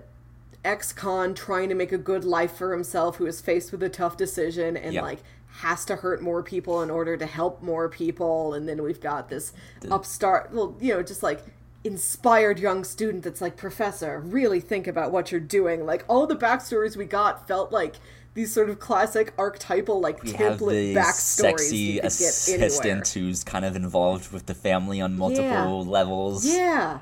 ex-con 0.64 1.34
trying 1.34 1.68
to 1.68 1.74
make 1.74 1.92
a 1.92 1.98
good 1.98 2.24
life 2.24 2.56
for 2.56 2.72
himself 2.72 3.16
who 3.16 3.26
is 3.26 3.40
faced 3.40 3.72
with 3.72 3.82
a 3.82 3.88
tough 3.88 4.16
decision 4.16 4.76
and 4.76 4.94
like 5.02 5.18
has 5.56 5.84
to 5.84 5.96
hurt 5.96 6.22
more 6.22 6.42
people 6.42 6.80
in 6.82 6.90
order 6.90 7.16
to 7.16 7.26
help 7.26 7.62
more 7.62 7.88
people. 7.88 8.54
And 8.54 8.68
then 8.68 8.82
we've 8.82 9.00
got 9.00 9.28
this 9.28 9.52
upstart 9.90 10.52
well 10.52 10.76
you 10.80 10.94
know 10.94 11.02
just 11.02 11.22
like 11.22 11.42
inspired 11.84 12.60
young 12.60 12.84
student 12.84 13.24
that's 13.24 13.40
like 13.40 13.56
professor 13.56 14.20
really 14.20 14.60
think 14.60 14.86
about 14.86 15.10
what 15.12 15.30
you're 15.32 15.40
doing. 15.40 15.84
Like 15.84 16.04
all 16.08 16.26
the 16.26 16.36
backstories 16.36 16.96
we 16.96 17.04
got 17.06 17.46
felt 17.48 17.72
like 17.72 17.96
these 18.34 18.50
sort 18.54 18.70
of 18.70 18.78
classic 18.78 19.34
archetypal 19.36 20.00
like 20.00 20.22
we 20.22 20.32
template 20.32 20.94
backstories 20.94 21.58
sexy 21.58 21.98
assistant 21.98 23.08
who's 23.08 23.44
kind 23.44 23.64
of 23.64 23.76
involved 23.76 24.32
with 24.32 24.46
the 24.46 24.54
family 24.54 25.00
on 25.02 25.18
multiple 25.18 25.44
Yeah. 25.84 25.90
levels. 25.90 26.46
Yeah, 26.46 27.00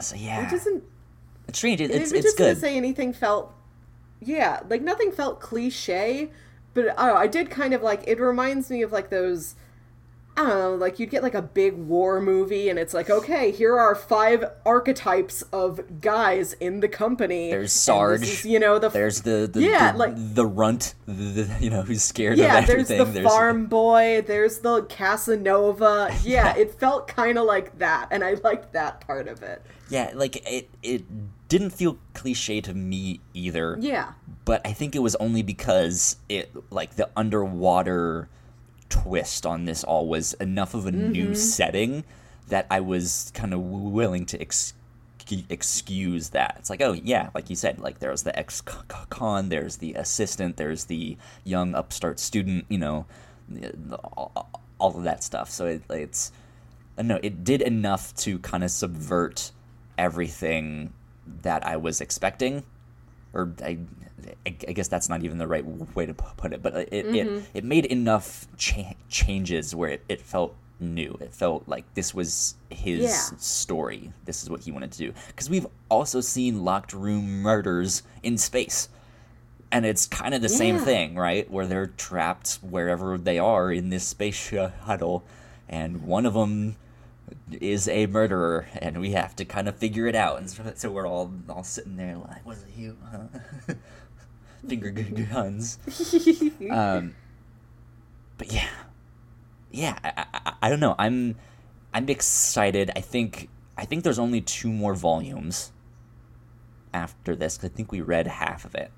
So 0.00 0.14
yeah, 0.14 0.54
isn't 0.54 0.84
it's 1.48 1.58
strange. 1.58 1.80
It, 1.80 1.90
it 1.90 2.02
it's 2.02 2.12
it's 2.12 2.26
isn't 2.26 2.36
to 2.36 2.42
good. 2.54 2.58
say 2.58 2.76
anything 2.76 3.12
felt. 3.12 3.54
Yeah, 4.20 4.60
like 4.68 4.82
nothing 4.82 5.12
felt 5.12 5.40
cliche, 5.40 6.30
but 6.74 6.94
oh, 6.98 7.14
I 7.16 7.26
did 7.26 7.50
kind 7.50 7.72
of 7.74 7.82
like. 7.82 8.04
It 8.06 8.20
reminds 8.20 8.70
me 8.70 8.82
of 8.82 8.92
like 8.92 9.10
those. 9.10 9.54
I 10.36 10.42
don't 10.42 10.58
know, 10.60 10.74
like 10.76 11.00
you'd 11.00 11.10
get 11.10 11.24
like 11.24 11.34
a 11.34 11.42
big 11.42 11.74
war 11.74 12.20
movie, 12.20 12.68
and 12.68 12.78
it's 12.78 12.94
like, 12.94 13.10
okay, 13.10 13.50
here 13.50 13.76
are 13.76 13.96
five 13.96 14.44
archetypes 14.64 15.42
of 15.52 16.00
guys 16.00 16.52
in 16.54 16.78
the 16.78 16.86
company. 16.86 17.50
There's 17.50 17.72
Sarge. 17.72 18.22
is, 18.22 18.44
you 18.44 18.60
know, 18.60 18.78
the 18.78 18.88
There's 18.88 19.22
the 19.22 19.50
the, 19.52 19.62
Yeah, 19.62 19.90
the, 19.90 19.98
like- 19.98 20.14
the 20.16 20.46
runt, 20.46 20.94
the, 21.06 21.56
you 21.60 21.70
know, 21.70 21.82
who's 21.82 22.04
scared 22.04 22.38
yeah, 22.38 22.58
of 22.58 22.70
everything. 22.70 22.98
there's 22.98 23.14
the 23.14 23.22
farm 23.24 23.66
boy, 23.66 24.22
there's 24.28 24.60
the 24.60 24.82
Casanova. 24.84 26.14
Yeah, 26.22 26.54
it 26.56 26.72
felt 26.78 27.08
kind 27.08 27.36
of 27.36 27.44
like 27.44 27.76
that, 27.80 28.06
and 28.12 28.22
I 28.22 28.34
liked 28.44 28.72
that 28.74 29.00
part 29.00 29.26
of 29.26 29.42
it. 29.42 29.60
Yeah, 29.90 30.12
like 30.14 30.36
it 30.48 30.68
it 30.84 31.04
didn't 31.48 31.70
feel 31.70 31.98
cliche 32.14 32.60
to 32.60 32.74
me 32.74 33.20
either. 33.34 33.76
Yeah. 33.80 34.12
but 34.44 34.60
I 34.66 34.72
think 34.72 34.94
it 34.94 35.00
was 35.00 35.14
only 35.16 35.42
because 35.42 36.16
it 36.28 36.50
like 36.70 36.96
the 36.96 37.08
underwater 37.16 38.28
twist 38.88 39.44
on 39.46 39.64
this 39.64 39.84
all 39.84 40.06
was 40.08 40.34
enough 40.34 40.74
of 40.74 40.86
a 40.86 40.92
new 40.92 41.26
Mm-hmm. 41.26 41.34
setting 41.34 42.04
that 42.48 42.66
I 42.70 42.80
was 42.80 43.30
kind 43.34 43.52
of 43.52 43.60
willing 43.60 44.24
to 44.26 44.40
ex- 44.40 44.72
excuse 45.50 46.30
that. 46.30 46.56
It's 46.58 46.70
like, 46.70 46.80
oh 46.80 46.92
yeah, 46.92 47.30
like 47.34 47.50
you 47.50 47.56
said, 47.56 47.78
like 47.80 47.98
there's 47.98 48.22
the 48.22 48.36
ex-con, 48.38 49.48
there's 49.50 49.76
the 49.76 49.94
assistant, 49.94 50.56
there's 50.56 50.84
the 50.86 51.18
young 51.44 51.74
upstart 51.74 52.18
student, 52.18 52.64
you 52.68 52.78
know, 52.78 53.06
all, 54.14 54.48
of 54.80 55.02
that 55.04 55.22
stuff. 55.22 55.50
So 55.50 55.66
it, 55.66 55.82
it's 55.90 56.32
I 56.98 57.02
it 57.22 57.44
did 57.44 57.62
enough 57.62 58.14
to 58.16 58.38
kind 58.38 58.64
of 58.64 58.70
subvert 58.70 59.52
everything 59.98 60.92
that 61.42 61.66
I 61.66 61.76
was 61.76 62.00
expecting 62.00 62.64
or 63.32 63.52
I, 63.62 63.78
I 64.46 64.50
guess 64.50 64.88
that's 64.88 65.08
not 65.08 65.22
even 65.22 65.38
the 65.38 65.46
right 65.46 65.64
way 65.94 66.06
to 66.06 66.14
put 66.14 66.52
it, 66.52 66.62
but 66.62 66.74
it 66.74 66.88
it, 66.92 67.06
mm-hmm. 67.06 67.44
it 67.54 67.64
made 67.64 67.86
enough 67.86 68.46
cha- 68.56 68.94
changes 69.08 69.74
where 69.74 69.90
it, 69.90 70.04
it 70.08 70.20
felt 70.20 70.54
new. 70.80 71.16
It 71.20 71.34
felt 71.34 71.68
like 71.68 71.84
this 71.94 72.14
was 72.14 72.54
his 72.70 73.02
Yeah. 73.02 73.38
story. 73.38 74.12
This 74.24 74.42
is 74.42 74.50
what 74.50 74.60
he 74.60 74.70
wanted 74.70 74.92
to 74.92 74.98
do. 74.98 75.12
Because 75.28 75.50
we've 75.50 75.66
also 75.88 76.20
seen 76.20 76.64
locked 76.64 76.92
room 76.92 77.42
murders 77.42 78.02
in 78.22 78.38
space. 78.38 78.88
And 79.70 79.84
it's 79.84 80.06
kind 80.06 80.34
of 80.34 80.40
the 80.40 80.48
same 80.48 80.78
thing, 80.78 81.14
right? 81.14 81.50
Where 81.50 81.66
they're 81.66 81.88
trapped 81.88 82.58
wherever 82.62 83.18
they 83.18 83.38
are 83.38 83.70
in 83.70 83.90
this 83.90 84.04
space 84.04 84.34
shuttle, 84.34 85.24
and 85.68 86.04
one 86.04 86.24
of 86.24 86.32
them 86.32 86.76
is 87.50 87.88
a 87.88 88.06
murderer, 88.06 88.68
and 88.80 89.00
we 89.00 89.12
have 89.12 89.34
to 89.36 89.44
kind 89.44 89.68
of 89.68 89.76
figure 89.76 90.06
it 90.06 90.14
out. 90.14 90.38
And 90.38 90.78
so, 90.78 90.90
we're 90.90 91.06
all 91.06 91.32
all 91.48 91.62
sitting 91.64 91.96
there 91.96 92.16
like, 92.16 92.44
"Was 92.46 92.62
it 92.62 92.68
you?" 92.76 92.96
Huh? 93.10 93.74
Finger 94.68 94.90
gu- 94.90 95.24
guns. 95.26 95.78
Um, 96.70 97.14
but 98.36 98.52
yeah, 98.52 98.68
yeah. 99.70 99.98
I, 100.04 100.26
I, 100.34 100.52
I 100.62 100.68
don't 100.68 100.80
know. 100.80 100.94
I'm 100.98 101.36
I'm 101.94 102.08
excited. 102.08 102.90
I 102.96 103.00
think 103.00 103.48
I 103.76 103.84
think 103.84 104.04
there's 104.04 104.18
only 104.18 104.40
two 104.40 104.70
more 104.72 104.94
volumes 104.94 105.72
after 106.92 107.36
this. 107.36 107.56
'cause 107.58 107.70
I 107.70 107.74
think 107.74 107.92
we 107.92 108.00
read 108.00 108.26
half 108.26 108.64
of 108.64 108.74
it. 108.74 108.90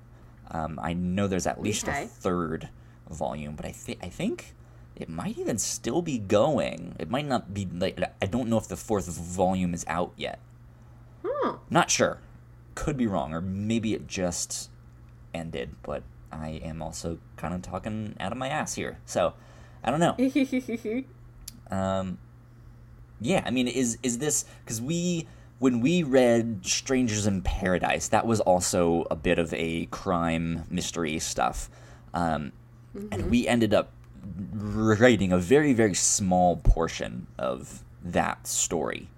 Um, 0.49 0.79
I 0.81 0.93
know 0.93 1.27
there's 1.27 1.47
at 1.47 1.61
least 1.61 1.87
Okay. 1.87 2.03
a 2.03 2.07
third 2.07 2.69
volume, 3.09 3.55
but 3.55 3.65
I 3.65 3.71
think 3.71 3.99
I 4.03 4.09
think 4.09 4.53
it 4.95 5.09
might 5.09 5.37
even 5.37 5.57
still 5.57 6.01
be 6.01 6.17
going. 6.17 6.95
It 6.99 7.09
might 7.09 7.25
not 7.25 7.53
be 7.53 7.67
like 7.73 7.99
I 8.21 8.25
don't 8.25 8.49
know 8.49 8.57
if 8.57 8.67
the 8.67 8.77
fourth 8.77 9.07
volume 9.07 9.73
is 9.73 9.85
out 9.87 10.13
yet. 10.15 10.39
Hmm. 11.25 11.55
Not 11.69 11.89
sure. 11.89 12.19
Could 12.75 12.97
be 12.97 13.07
wrong, 13.07 13.33
or 13.33 13.41
maybe 13.41 13.93
it 13.93 14.07
just 14.07 14.69
ended. 15.33 15.75
But 15.83 16.03
I 16.31 16.61
am 16.63 16.81
also 16.81 17.19
kind 17.37 17.53
of 17.53 17.61
talking 17.61 18.15
out 18.19 18.31
of 18.31 18.37
my 18.37 18.47
ass 18.47 18.75
here, 18.75 18.99
so 19.05 19.33
I 19.83 19.91
don't 19.91 19.99
know. 19.99 20.15
Um, 21.71 22.17
yeah, 23.21 23.43
I 23.45 23.51
mean, 23.51 23.67
is 23.67 23.97
is 24.03 24.17
this 24.17 24.43
because 24.63 24.81
we 24.81 25.27
when 25.59 25.79
we 25.79 26.03
read 26.03 26.65
Strangers 26.65 27.25
in 27.25 27.41
Paradise, 27.43 28.09
that 28.09 28.27
was 28.27 28.41
also 28.41 29.05
a 29.09 29.15
bit 29.15 29.39
of 29.39 29.53
a 29.53 29.85
crime 29.85 30.65
mystery 30.69 31.17
stuff, 31.19 31.69
um, 32.13 32.51
and 33.09 33.29
we 33.29 33.47
ended 33.47 33.73
up 33.73 33.93
writing 34.53 35.31
a 35.31 35.37
very 35.37 35.73
very 35.73 35.93
small 35.93 36.57
portion 36.57 37.27
of 37.37 37.83
that 38.03 38.47
story. 38.47 39.09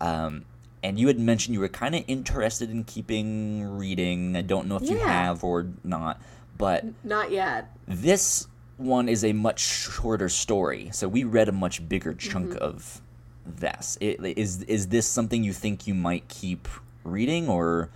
Um, 0.00 0.44
and 0.82 0.98
you 0.98 1.06
had 1.06 1.18
mentioned 1.18 1.54
you 1.54 1.60
were 1.60 1.68
kind 1.68 1.94
of 1.94 2.04
interested 2.08 2.70
in 2.70 2.84
keeping 2.84 3.78
reading. 3.78 4.36
I 4.36 4.42
don't 4.42 4.66
know 4.66 4.76
if 4.76 4.88
you 4.90 4.98
have 4.98 5.44
or 5.44 5.66
not, 5.84 6.20
but 6.58 6.84
Not 7.04 7.30
yet. 7.30 7.70
this 7.86 8.48
one 8.78 9.08
is 9.08 9.24
a 9.24 9.32
much 9.32 9.60
shorter 9.60 10.28
story, 10.28 10.90
so 10.92 11.06
we 11.08 11.22
read 11.22 11.48
a 11.48 11.52
much 11.52 11.88
bigger 11.88 12.12
chunk 12.14 12.56
of 12.60 13.00
this. 13.46 13.96
I- 14.02 14.16
Is 14.36 14.62
is 14.64 14.88
this 14.88 15.06
something 15.06 15.44
you 15.44 15.52
think 15.52 15.86
you 15.86 15.94
might 15.94 16.26
keep 16.28 16.66
reading 17.04 17.48
or 17.48 17.88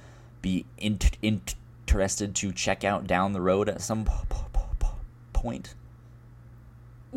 be 0.42 0.64
in, 0.78 0.98
interested 1.22 2.34
to 2.36 2.52
check 2.52 2.84
out 2.84 3.06
down 3.08 3.32
the 3.32 3.40
road 3.40 3.68
at 3.68 3.80
some 3.80 4.04
p- 4.04 4.12
p- 4.28 4.36
p- 4.78 4.86
point? 5.32 5.74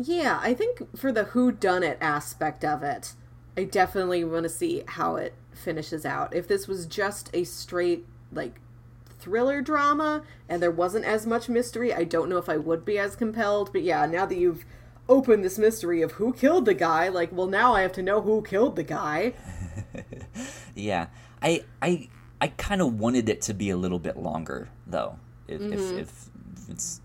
Yeah, 0.02 0.40
I 0.42 0.54
think 0.54 0.96
for 0.96 1.12
the 1.12 1.24
who 1.24 1.52
done 1.52 1.82
it 1.82 1.98
aspect 2.00 2.64
of 2.64 2.82
it, 2.82 3.12
I 3.56 3.64
definitely 3.64 4.24
want 4.24 4.44
to 4.44 4.48
see 4.48 4.82
how 4.86 5.16
it 5.16 5.34
finishes 5.52 6.06
out. 6.06 6.34
If 6.34 6.48
this 6.48 6.66
was 6.66 6.86
just 6.86 7.28
a 7.34 7.44
straight 7.44 8.06
like 8.32 8.60
thriller 9.18 9.60
drama 9.60 10.22
and 10.48 10.62
there 10.62 10.70
wasn't 10.70 11.04
as 11.04 11.26
much 11.26 11.48
mystery, 11.48 11.92
I 11.92 12.04
don't 12.04 12.30
know 12.30 12.38
if 12.38 12.48
I 12.48 12.56
would 12.56 12.84
be 12.84 12.98
as 12.98 13.14
compelled, 13.14 13.72
but 13.72 13.82
yeah, 13.82 14.06
now 14.06 14.24
that 14.24 14.38
you've 14.38 14.64
opened 15.08 15.44
this 15.44 15.58
mystery 15.58 16.00
of 16.00 16.12
who 16.12 16.32
killed 16.32 16.64
the 16.64 16.74
guy, 16.74 17.08
like 17.08 17.30
well 17.32 17.46
now 17.46 17.74
I 17.74 17.82
have 17.82 17.92
to 17.92 18.02
know 18.02 18.22
who 18.22 18.42
killed 18.42 18.76
the 18.76 18.84
guy. 18.84 19.34
Yeah, 20.74 21.08
I 21.42 21.64
I 21.82 22.08
I 22.40 22.48
kind 22.48 22.80
of 22.80 22.98
wanted 22.98 23.28
it 23.28 23.42
to 23.42 23.54
be 23.54 23.70
a 23.70 23.76
little 23.76 23.98
bit 23.98 24.16
longer 24.16 24.68
though. 24.86 25.18
If 25.48 25.60
if, 25.60 25.72
if, 25.72 25.98
if 25.98 26.70
it's 26.70 27.00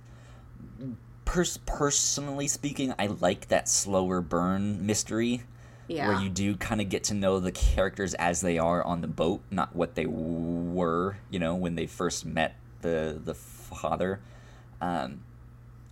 pers- 1.26 1.60
personally 1.66 2.48
speaking, 2.48 2.94
I 2.98 3.08
like 3.08 3.48
that 3.50 3.68
slower 3.68 4.22
burn 4.22 4.86
mystery. 4.86 5.44
Yeah. 5.88 6.08
where 6.08 6.20
you 6.20 6.32
do 6.32 6.56
kind 6.56 6.82
of 6.82 6.90
get 6.90 7.04
to 7.06 7.14
know 7.14 7.40
the 7.40 7.52
characters 7.52 8.16
as 8.16 8.42
they 8.42 8.58
are 8.58 8.84
on 8.84 9.02
the 9.02 9.08
boat, 9.08 9.42
not 9.52 9.76
what 9.76 9.94
they 9.94 10.08
were, 10.08 11.18
you 11.30 11.38
know, 11.38 11.54
when 11.54 11.76
they 11.76 11.86
first 11.86 12.26
met 12.26 12.56
the 12.82 13.22
the 13.24 13.36
father. 13.36 14.20
Um, 14.82 15.24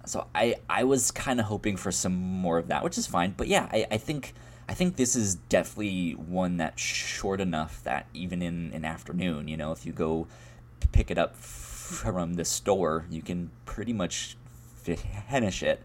so 0.05 0.25
I 0.33 0.55
I 0.67 0.83
was 0.83 1.11
kind 1.11 1.39
of 1.39 1.45
hoping 1.45 1.77
for 1.77 1.91
some 1.91 2.15
more 2.15 2.57
of 2.57 2.69
that, 2.69 2.83
which 2.83 2.97
is 2.97 3.05
fine. 3.05 3.35
But 3.37 3.47
yeah, 3.47 3.69
I, 3.71 3.85
I 3.91 3.97
think 3.97 4.33
I 4.67 4.73
think 4.73 4.95
this 4.95 5.15
is 5.15 5.35
definitely 5.35 6.13
one 6.13 6.57
that's 6.57 6.81
short 6.81 7.39
enough 7.39 7.83
that 7.83 8.07
even 8.13 8.41
in 8.41 8.71
an 8.73 8.85
afternoon, 8.85 9.47
you 9.47 9.57
know, 9.57 9.71
if 9.71 9.85
you 9.85 9.91
go 9.91 10.27
pick 10.91 11.11
it 11.11 11.17
up 11.17 11.35
from 11.35 12.33
the 12.35 12.45
store, 12.45 13.05
you 13.09 13.21
can 13.21 13.51
pretty 13.65 13.93
much 13.93 14.37
finish 14.83 15.63
it. 15.63 15.81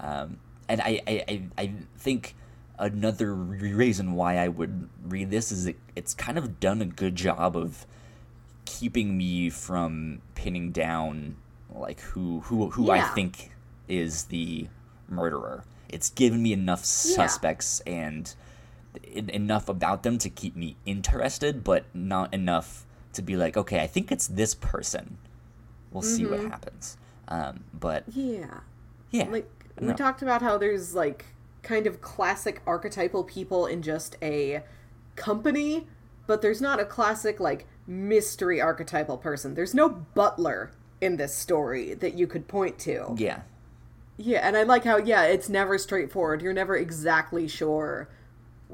Um, 0.00 0.38
and 0.68 0.80
I, 0.80 1.00
I, 1.06 1.24
I, 1.28 1.42
I 1.58 1.72
think 1.96 2.34
another 2.78 3.34
reason 3.34 4.12
why 4.12 4.38
I 4.38 4.48
would 4.48 4.88
read 5.04 5.30
this 5.30 5.52
is 5.52 5.66
it, 5.66 5.76
it's 5.94 6.14
kind 6.14 6.38
of 6.38 6.58
done 6.60 6.82
a 6.82 6.86
good 6.86 7.14
job 7.16 7.56
of 7.56 7.86
keeping 8.64 9.16
me 9.16 9.50
from 9.50 10.20
pinning 10.34 10.72
down 10.72 11.36
like 11.72 12.00
who 12.00 12.40
who 12.40 12.70
who 12.70 12.90
I 12.90 13.00
think 13.14 13.50
is 13.88 14.24
the 14.24 14.68
murderer. 15.08 15.64
It's 15.88 16.10
given 16.10 16.42
me 16.42 16.52
enough 16.52 16.84
suspects 16.84 17.80
and 17.80 18.34
en- 19.12 19.28
enough 19.30 19.68
about 19.68 20.02
them 20.02 20.18
to 20.18 20.28
keep 20.30 20.56
me 20.56 20.76
interested, 20.86 21.62
but 21.62 21.84
not 21.94 22.32
enough 22.32 22.86
to 23.12 23.22
be 23.22 23.36
like, 23.36 23.56
okay, 23.56 23.80
I 23.80 23.86
think 23.86 24.10
it's 24.10 24.26
this 24.26 24.54
person. 24.54 25.18
We'll 25.92 26.02
see 26.02 26.24
what 26.26 26.40
happens. 26.40 26.96
Um, 27.28 27.64
but 27.72 28.04
Yeah. 28.06 28.60
yeah, 29.10 29.28
Like 29.28 29.50
we 29.80 29.92
don't 29.92 29.94
talked 29.94 30.22
about 30.22 30.42
how 30.42 30.58
there's 30.58 30.94
like 30.94 31.26
kind 31.62 31.86
of 31.86 32.00
classic 32.00 32.60
archetypal 32.66 33.24
people 33.24 33.66
in 33.66 33.82
just 33.82 34.16
a 34.22 34.62
company, 35.16 35.86
but 36.26 36.42
there's 36.42 36.60
not 36.60 36.80
a 36.80 36.84
classic 36.84 37.40
like 37.40 37.66
mystery 37.86 38.60
archetypal 38.60 39.18
person. 39.18 39.54
There's 39.54 39.74
no 39.74 39.88
butler 39.88 40.72
in 41.00 41.16
this 41.16 41.34
story 41.34 41.94
that 41.94 42.14
you 42.14 42.26
could 42.26 42.48
point 42.48 42.78
to. 42.80 43.16
yeah, 43.16 43.42
Yeah, 44.16 44.46
and 44.46 44.56
I 44.56 44.62
like 44.62 44.84
how 44.84 44.98
yeah, 44.98 45.24
it's 45.24 45.48
never 45.48 45.76
straightforward. 45.78 46.40
You're 46.42 46.52
never 46.52 46.76
exactly 46.76 47.48
sure 47.48 48.08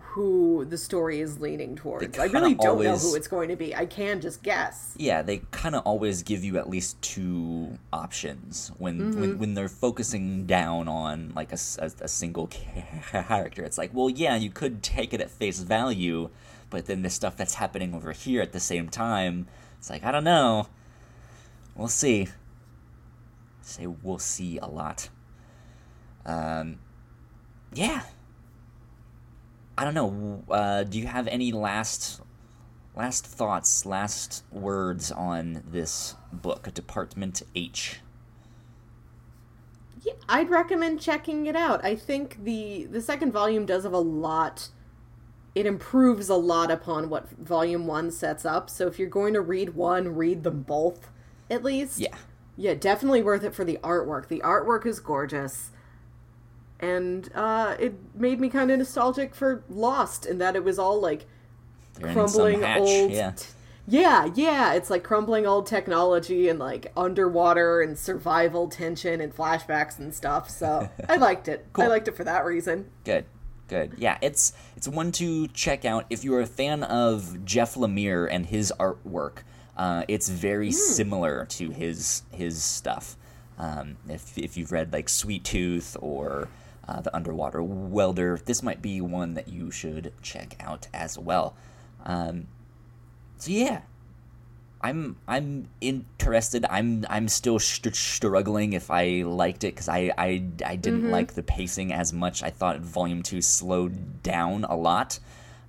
who 0.00 0.64
the 0.64 0.78
story 0.78 1.20
is 1.20 1.40
leaning 1.40 1.76
towards. 1.76 2.18
I 2.18 2.26
really 2.26 2.54
don't 2.54 2.82
know 2.82 2.96
who 2.96 3.14
it's 3.14 3.28
going 3.28 3.48
to 3.48 3.56
be. 3.56 3.74
I 3.74 3.86
can 3.86 4.20
just 4.20 4.42
guess. 4.42 4.94
yeah, 4.96 5.22
they 5.22 5.38
kind 5.50 5.74
of 5.74 5.82
always 5.84 6.22
give 6.22 6.44
you 6.44 6.58
at 6.58 6.68
least 6.68 7.00
two 7.02 7.78
options 7.92 8.72
when 8.78 9.20
when, 9.20 9.38
when 9.38 9.54
they're 9.54 9.68
focusing 9.68 10.46
down 10.46 10.88
on 10.88 11.32
like 11.34 11.52
a 11.52 11.58
a 12.00 12.08
single 12.08 12.46
character. 13.02 13.64
It's 13.64 13.78
like, 13.78 13.90
well, 13.94 14.10
yeah, 14.10 14.36
you 14.36 14.50
could 14.50 14.82
take 14.82 15.14
it 15.14 15.20
at 15.20 15.30
face 15.30 15.60
value, 15.60 16.30
but 16.70 16.86
then 16.86 17.02
the 17.02 17.10
stuff 17.10 17.36
that's 17.36 17.54
happening 17.54 17.94
over 17.94 18.12
here 18.12 18.42
at 18.42 18.52
the 18.52 18.60
same 18.60 18.88
time, 18.88 19.46
it's 19.78 19.90
like 19.90 20.04
I 20.04 20.12
don't 20.12 20.24
know. 20.24 20.68
We'll 21.74 21.88
see. 21.88 22.28
Say 23.62 23.86
we'll 23.86 24.18
see 24.18 24.58
a 24.58 24.66
lot. 24.66 25.08
Um, 26.26 26.78
yeah. 27.72 28.02
I 29.76 29.84
don't 29.84 29.94
know. 29.94 30.44
Uh, 30.50 30.84
do 30.84 30.98
you 30.98 31.06
have 31.06 31.26
any 31.28 31.52
last 31.52 32.20
last 32.96 33.26
thoughts, 33.26 33.86
last 33.86 34.44
words 34.50 35.10
on 35.10 35.62
this 35.70 36.16
book, 36.32 36.72
Department 36.74 37.42
H? 37.54 38.00
Yeah, 40.02 40.14
I'd 40.28 40.50
recommend 40.50 41.00
checking 41.00 41.46
it 41.46 41.56
out. 41.56 41.84
I 41.84 41.96
think 41.96 42.44
the 42.44 42.84
the 42.84 43.00
second 43.00 43.32
volume 43.32 43.66
does 43.66 43.84
have 43.84 43.92
a 43.92 43.98
lot. 43.98 44.68
It 45.54 45.66
improves 45.66 46.28
a 46.28 46.36
lot 46.36 46.70
upon 46.70 47.10
what 47.10 47.28
volume 47.30 47.86
one 47.86 48.10
sets 48.10 48.44
up. 48.44 48.70
So 48.70 48.86
if 48.86 48.98
you're 48.98 49.08
going 49.08 49.34
to 49.34 49.40
read 49.40 49.74
one, 49.74 50.14
read 50.14 50.44
them 50.44 50.62
both, 50.62 51.10
at 51.50 51.64
least. 51.64 51.98
Yeah. 51.98 52.14
Yeah, 52.56 52.74
definitely 52.74 53.22
worth 53.22 53.42
it 53.42 53.54
for 53.54 53.64
the 53.64 53.78
artwork. 53.82 54.28
The 54.28 54.40
artwork 54.40 54.86
is 54.86 55.00
gorgeous. 55.00 55.70
And 56.80 57.30
uh, 57.34 57.76
it 57.78 57.94
made 58.14 58.40
me 58.40 58.48
kind 58.48 58.70
of 58.70 58.78
nostalgic 58.78 59.34
for 59.34 59.62
Lost 59.68 60.26
in 60.26 60.38
that 60.38 60.56
it 60.56 60.64
was 60.64 60.78
all 60.78 61.00
like 61.00 61.26
They're 61.94 62.12
crumbling 62.12 62.64
old 62.64 63.10
Yeah. 63.10 63.32
t- 63.32 63.46
yeah 63.88 64.28
yeah 64.34 64.74
it's 64.74 64.88
like 64.90 65.02
crumbling 65.02 65.46
old 65.46 65.66
technology 65.66 66.48
and 66.48 66.58
like 66.58 66.92
underwater 66.96 67.80
and 67.80 67.98
survival 67.98 68.68
tension 68.68 69.20
and 69.20 69.34
flashbacks 69.34 69.98
and 69.98 70.14
stuff 70.14 70.48
so 70.50 70.88
i 71.08 71.16
liked 71.16 71.48
it 71.48 71.66
i 71.76 71.86
liked 71.88 72.06
it 72.06 72.14
for 72.14 72.22
that 72.22 72.44
reason 72.44 72.88
Good. 73.04 73.24
Good. 73.68 73.94
Yeah, 73.98 74.18
it's 74.20 74.52
it's 74.76 74.86
one 74.88 75.12
to 75.12 75.46
check 75.48 75.84
out 75.84 76.04
if 76.10 76.24
you're 76.24 76.40
a 76.40 76.46
fan 76.46 76.82
of 76.84 77.44
Jeff 77.44 77.74
Lemire 77.76 78.26
and 78.28 78.46
his 78.46 78.72
artwork. 78.80 79.38
Uh, 79.76 80.02
it's 80.08 80.28
very 80.28 80.72
similar 80.72 81.46
to 81.50 81.70
his 81.70 82.22
his 82.32 82.62
stuff. 82.64 83.16
Um, 83.58 83.96
if 84.08 84.36
if 84.36 84.56
you've 84.56 84.72
read 84.72 84.92
like 84.92 85.08
Sweet 85.08 85.44
Tooth 85.44 85.96
or 86.00 86.48
uh, 86.90 87.00
the 87.00 87.14
Underwater 87.14 87.62
Welder, 87.62 88.40
this 88.44 88.62
might 88.64 88.82
be 88.82 89.00
one 89.00 89.34
that 89.34 89.46
you 89.46 89.70
should 89.70 90.12
check 90.22 90.56
out 90.58 90.88
as 90.92 91.16
well. 91.16 91.54
Um, 92.04 92.48
so 93.36 93.52
yeah, 93.52 93.82
I'm 94.80 95.16
I'm 95.28 95.68
interested. 95.80 96.66
I'm 96.68 97.06
I'm 97.08 97.28
still 97.28 97.60
str- 97.60 97.90
struggling 97.92 98.72
if 98.72 98.90
I 98.90 99.22
liked 99.22 99.62
it 99.62 99.74
because 99.74 99.88
I 99.88 100.12
I, 100.18 100.42
I 100.66 100.74
didn't 100.76 101.10
like 101.12 101.34
the 101.34 101.44
pacing 101.44 101.92
as 101.92 102.12
much. 102.12 102.42
I 102.42 102.50
thought 102.50 102.80
Volume 102.80 103.22
Two 103.22 103.40
slowed 103.40 104.24
down 104.24 104.64
a 104.64 104.74
lot, 104.74 105.20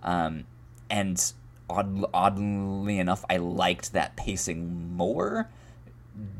um, 0.01 0.45
and 0.89 1.21
odd, 1.69 2.03
oddly 2.15 2.97
enough, 2.97 3.23
I 3.29 3.37
liked 3.37 3.93
that 3.93 4.15
pacing 4.15 4.95
more, 4.95 5.49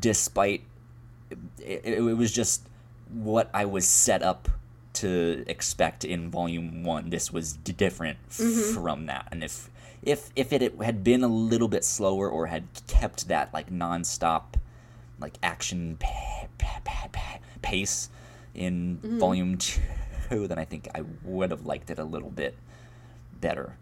despite 0.00 0.64
it, 1.30 1.38
it, 1.60 1.94
it 1.98 2.16
was 2.16 2.32
just 2.32 2.68
what 3.12 3.48
I 3.54 3.64
was 3.66 3.86
set 3.86 4.22
up 4.24 4.48
to 4.94 5.44
expect 5.46 6.04
in 6.04 6.30
volume 6.30 6.84
one. 6.84 7.10
This 7.10 7.32
was 7.32 7.54
d- 7.54 7.72
different 7.72 8.18
f- 8.30 8.74
from 8.74 9.06
that, 9.06 9.28
and 9.32 9.42
if 9.42 9.70
if 10.02 10.30
if 10.36 10.52
it 10.52 10.80
had 10.82 11.02
been 11.04 11.22
a 11.22 11.28
little 11.28 11.68
bit 11.68 11.84
slower 11.84 12.28
or 12.28 12.46
had 12.46 12.64
kept 12.88 13.28
that 13.28 13.52
like 13.54 13.70
nonstop 13.70 14.54
like 15.20 15.34
action 15.42 15.96
pa- 16.00 16.46
pa- 16.58 16.80
pa- 16.84 17.08
pa- 17.12 17.38
pace 17.62 18.08
in 18.54 18.98
volume 19.02 19.56
two, 19.56 20.46
then 20.48 20.58
I 20.58 20.64
think 20.64 20.88
I 20.94 21.02
would 21.24 21.50
have 21.50 21.64
liked 21.64 21.90
it 21.90 21.98
a 21.98 22.04
little 22.04 22.30
bit 22.30 22.56
better. 23.40 23.76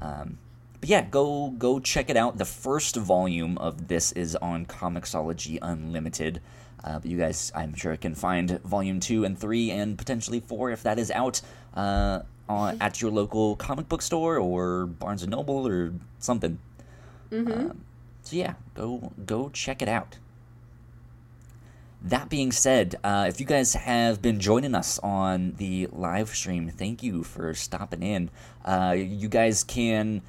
Um, 0.00 0.38
but 0.80 0.88
yeah, 0.88 1.02
go 1.02 1.50
go 1.50 1.80
check 1.80 2.08
it 2.08 2.16
out. 2.16 2.38
The 2.38 2.44
first 2.44 2.94
volume 2.96 3.58
of 3.58 3.88
this 3.88 4.12
is 4.12 4.36
on 4.36 4.64
Comixology 4.66 5.58
Unlimited. 5.60 6.40
Uh, 6.88 6.98
but 6.98 7.10
you 7.10 7.18
guys, 7.18 7.52
I'm 7.54 7.74
sure, 7.74 7.94
can 7.98 8.14
find 8.14 8.62
volume 8.62 8.98
two 8.98 9.24
and 9.24 9.38
three 9.38 9.70
and 9.70 9.98
potentially 9.98 10.40
four 10.40 10.70
if 10.70 10.82
that 10.84 10.98
is 10.98 11.10
out 11.10 11.42
uh, 11.74 12.20
on, 12.48 12.78
at 12.80 13.02
your 13.02 13.10
local 13.10 13.56
comic 13.56 13.90
book 13.90 14.00
store 14.00 14.38
or 14.38 14.86
Barnes 14.86 15.22
and 15.22 15.30
Noble 15.30 15.68
or 15.68 15.92
something. 16.18 16.58
Um, 17.30 17.84
so 18.22 18.36
yeah, 18.36 18.54
go 18.74 19.12
go 19.26 19.50
check 19.50 19.82
it 19.82 19.88
out. 19.88 20.16
That 22.00 22.30
being 22.30 22.52
said, 22.52 22.94
uh, 23.04 23.26
if 23.28 23.38
you 23.38 23.44
guys 23.44 23.74
have 23.74 24.22
been 24.22 24.40
joining 24.40 24.74
us 24.74 24.98
on 25.00 25.54
the 25.58 25.88
live 25.92 26.30
stream, 26.30 26.70
thank 26.70 27.02
you 27.02 27.22
for 27.22 27.52
stopping 27.52 28.02
in. 28.02 28.30
Uh, 28.64 28.94
you 28.96 29.28
guys 29.28 29.62
can 29.62 30.22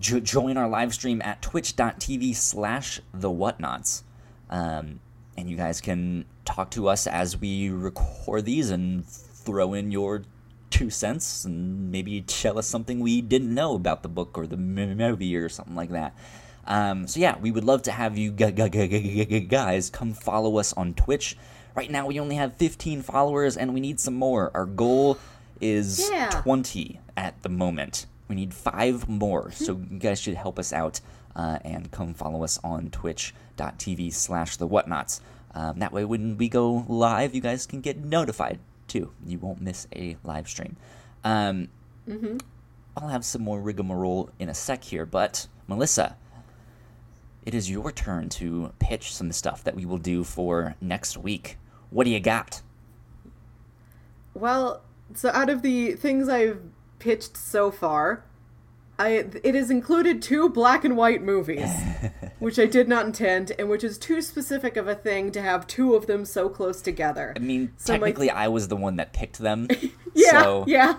jo- 0.00 0.18
join 0.20 0.56
our 0.56 0.68
live 0.68 0.92
stream 0.92 1.22
at 1.22 1.40
twitch.tv 1.40 2.34
slash 2.34 3.00
the 3.14 3.28
whatnauts. 3.28 4.02
Um, 4.48 5.00
and 5.40 5.48
you 5.50 5.56
guys 5.56 5.80
can 5.80 6.24
talk 6.44 6.70
to 6.72 6.88
us 6.88 7.06
as 7.06 7.36
we 7.36 7.70
record 7.70 8.44
these 8.44 8.70
and 8.70 9.06
throw 9.06 9.72
in 9.74 9.90
your 9.90 10.22
two 10.68 10.90
cents 10.90 11.44
and 11.44 11.90
maybe 11.90 12.20
tell 12.22 12.58
us 12.58 12.66
something 12.66 13.00
we 13.00 13.20
didn't 13.22 13.52
know 13.52 13.74
about 13.74 14.02
the 14.02 14.08
book 14.08 14.36
or 14.36 14.46
the 14.46 14.56
movie 14.56 15.34
or 15.36 15.48
something 15.48 15.74
like 15.74 15.90
that. 15.90 16.14
Um, 16.66 17.08
so 17.08 17.18
yeah, 17.18 17.38
we 17.38 17.50
would 17.50 17.64
love 17.64 17.82
to 17.84 17.92
have 17.92 18.16
you 18.18 18.30
gu- 18.30 18.52
gu- 18.52 18.68
gu- 18.68 18.86
gu- 18.86 19.24
gu- 19.24 19.40
guys 19.40 19.90
come 19.90 20.12
follow 20.12 20.58
us 20.58 20.72
on 20.74 20.94
Twitch. 20.94 21.36
Right 21.74 21.90
now, 21.90 22.06
we 22.06 22.20
only 22.20 22.36
have 22.36 22.54
15 22.56 23.00
followers, 23.02 23.56
and 23.56 23.72
we 23.72 23.80
need 23.80 23.98
some 23.98 24.14
more. 24.14 24.50
Our 24.54 24.66
goal 24.66 25.18
is 25.60 26.10
Yeah. 26.10 26.28
20 26.42 27.00
at 27.16 27.42
the 27.42 27.48
moment. 27.48 28.06
We 28.28 28.36
need 28.36 28.52
five 28.52 29.08
more, 29.08 29.50
so 29.52 29.80
you 29.90 29.98
guys 29.98 30.20
should 30.20 30.34
help 30.34 30.58
us 30.58 30.72
out 30.72 31.00
uh, 31.36 31.58
and 31.64 31.90
come 31.90 32.14
follow 32.14 32.44
us 32.44 32.58
on 32.64 32.90
twitch.tv 32.90 34.12
slash 34.12 34.56
the 34.56 34.68
whatnauts. 34.68 35.20
Um, 35.54 35.78
that 35.80 35.92
way, 35.92 36.04
when 36.04 36.36
we 36.36 36.48
go 36.48 36.84
live, 36.88 37.34
you 37.34 37.40
guys 37.40 37.66
can 37.66 37.80
get 37.80 37.98
notified 37.98 38.58
too. 38.86 39.12
You 39.26 39.38
won't 39.38 39.60
miss 39.60 39.86
a 39.94 40.16
live 40.24 40.48
stream. 40.48 40.76
Um, 41.24 41.68
I'll 42.96 43.08
have 43.08 43.24
some 43.24 43.42
more 43.42 43.60
rigmarole 43.60 44.30
in 44.38 44.48
a 44.48 44.54
sec 44.54 44.84
here, 44.84 45.06
but 45.06 45.46
Melissa, 45.66 46.16
it 47.46 47.54
is 47.54 47.70
your 47.70 47.90
turn 47.92 48.28
to 48.30 48.72
pitch 48.78 49.14
some 49.14 49.32
stuff 49.32 49.62
that 49.64 49.74
we 49.74 49.84
will 49.86 49.98
do 49.98 50.24
for 50.24 50.76
next 50.80 51.16
week. 51.16 51.56
What 51.90 52.04
do 52.04 52.10
you 52.10 52.20
got? 52.20 52.62
well 54.34 54.82
so 55.14 55.28
out 55.30 55.50
of 55.50 55.62
the 55.62 55.92
things 55.94 56.28
i've 56.28 56.60
pitched 56.98 57.36
so 57.36 57.70
far 57.70 58.24
I, 59.00 59.24
it 59.42 59.54
has 59.54 59.70
included 59.70 60.20
two 60.20 60.50
black 60.50 60.84
and 60.84 60.94
white 60.94 61.22
movies, 61.22 61.70
which 62.38 62.58
I 62.58 62.66
did 62.66 62.86
not 62.86 63.06
intend, 63.06 63.50
and 63.58 63.70
which 63.70 63.82
is 63.82 63.96
too 63.96 64.20
specific 64.20 64.76
of 64.76 64.88
a 64.88 64.94
thing 64.94 65.32
to 65.32 65.40
have 65.40 65.66
two 65.66 65.94
of 65.94 66.06
them 66.06 66.26
so 66.26 66.50
close 66.50 66.82
together. 66.82 67.32
I 67.34 67.38
mean, 67.38 67.72
So 67.78 67.94
my- 67.94 67.98
technically, 67.98 68.28
I 68.28 68.48
was 68.48 68.68
the 68.68 68.76
one 68.76 68.96
that 68.96 69.12
picked 69.14 69.38
them. 69.38 69.68
Yeah, 70.12 70.42
so 70.42 70.64
yeah. 70.66 70.96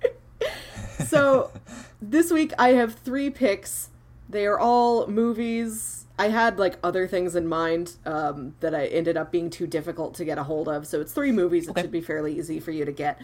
so 1.06 1.50
this 2.00 2.30
week 2.30 2.52
I 2.58 2.74
have 2.74 2.94
three 2.94 3.30
picks. 3.30 3.88
They 4.28 4.46
are 4.46 4.58
all 4.58 5.06
movies. 5.06 6.04
I 6.18 6.28
had 6.28 6.58
like 6.58 6.76
other 6.84 7.08
things 7.08 7.34
in 7.34 7.46
mind 7.46 7.94
um, 8.04 8.54
that 8.60 8.74
I 8.74 8.84
ended 8.86 9.16
up 9.16 9.32
being 9.32 9.48
too 9.48 9.66
difficult 9.66 10.14
to 10.16 10.26
get 10.26 10.36
a 10.36 10.42
hold 10.42 10.68
of. 10.68 10.86
So 10.86 11.00
it's 11.00 11.12
three 11.14 11.32
movies. 11.32 11.68
It 11.68 11.78
should 11.78 11.90
be 11.90 12.02
fairly 12.02 12.38
easy 12.38 12.60
for 12.60 12.70
you 12.70 12.84
to 12.84 12.92
get. 12.92 13.18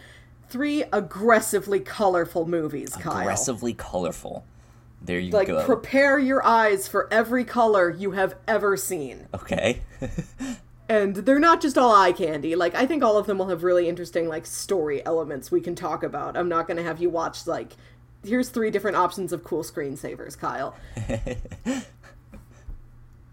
Three 0.49 0.85
aggressively 0.93 1.81
colorful 1.81 2.47
movies, 2.47 2.95
Kyle. 2.97 3.19
aggressively 3.21 3.75
colorful. 3.75 4.45
There 5.03 5.19
you 5.19 5.31
Like, 5.31 5.47
go. 5.49 5.65
prepare 5.65 6.19
your 6.19 6.45
eyes 6.45 6.89
for 6.89 7.07
every 7.13 7.45
color 7.45 7.91
you 7.91 8.13
have 8.13 8.35
ever 8.47 8.77
seen. 8.77 9.29
okay. 9.35 9.83
And 10.91 11.15
they're 11.17 11.39
not 11.39 11.61
just 11.61 11.77
all 11.77 11.95
eye 11.95 12.13
candy. 12.13 12.57
Like, 12.57 12.75
I 12.75 12.87
think 12.87 13.05
all 13.05 13.19
of 13.19 13.27
them 13.27 13.37
will 13.37 13.49
have 13.49 13.63
really 13.63 13.91
interesting, 13.91 14.27
like, 14.27 14.47
story 14.47 15.05
elements 15.05 15.51
we 15.51 15.61
can 15.61 15.75
talk 15.75 16.03
about. 16.03 16.35
I'm 16.35 16.49
not 16.49 16.67
going 16.67 16.79
to 16.79 16.83
have 16.83 16.99
you 16.99 17.11
watch, 17.11 17.47
like, 17.47 17.73
here's 18.25 18.49
three 18.49 18.71
different 18.71 18.97
options 18.97 19.31
of 19.35 19.45
cool 19.45 19.63
screensavers, 19.63 20.39
Kyle. 20.39 20.75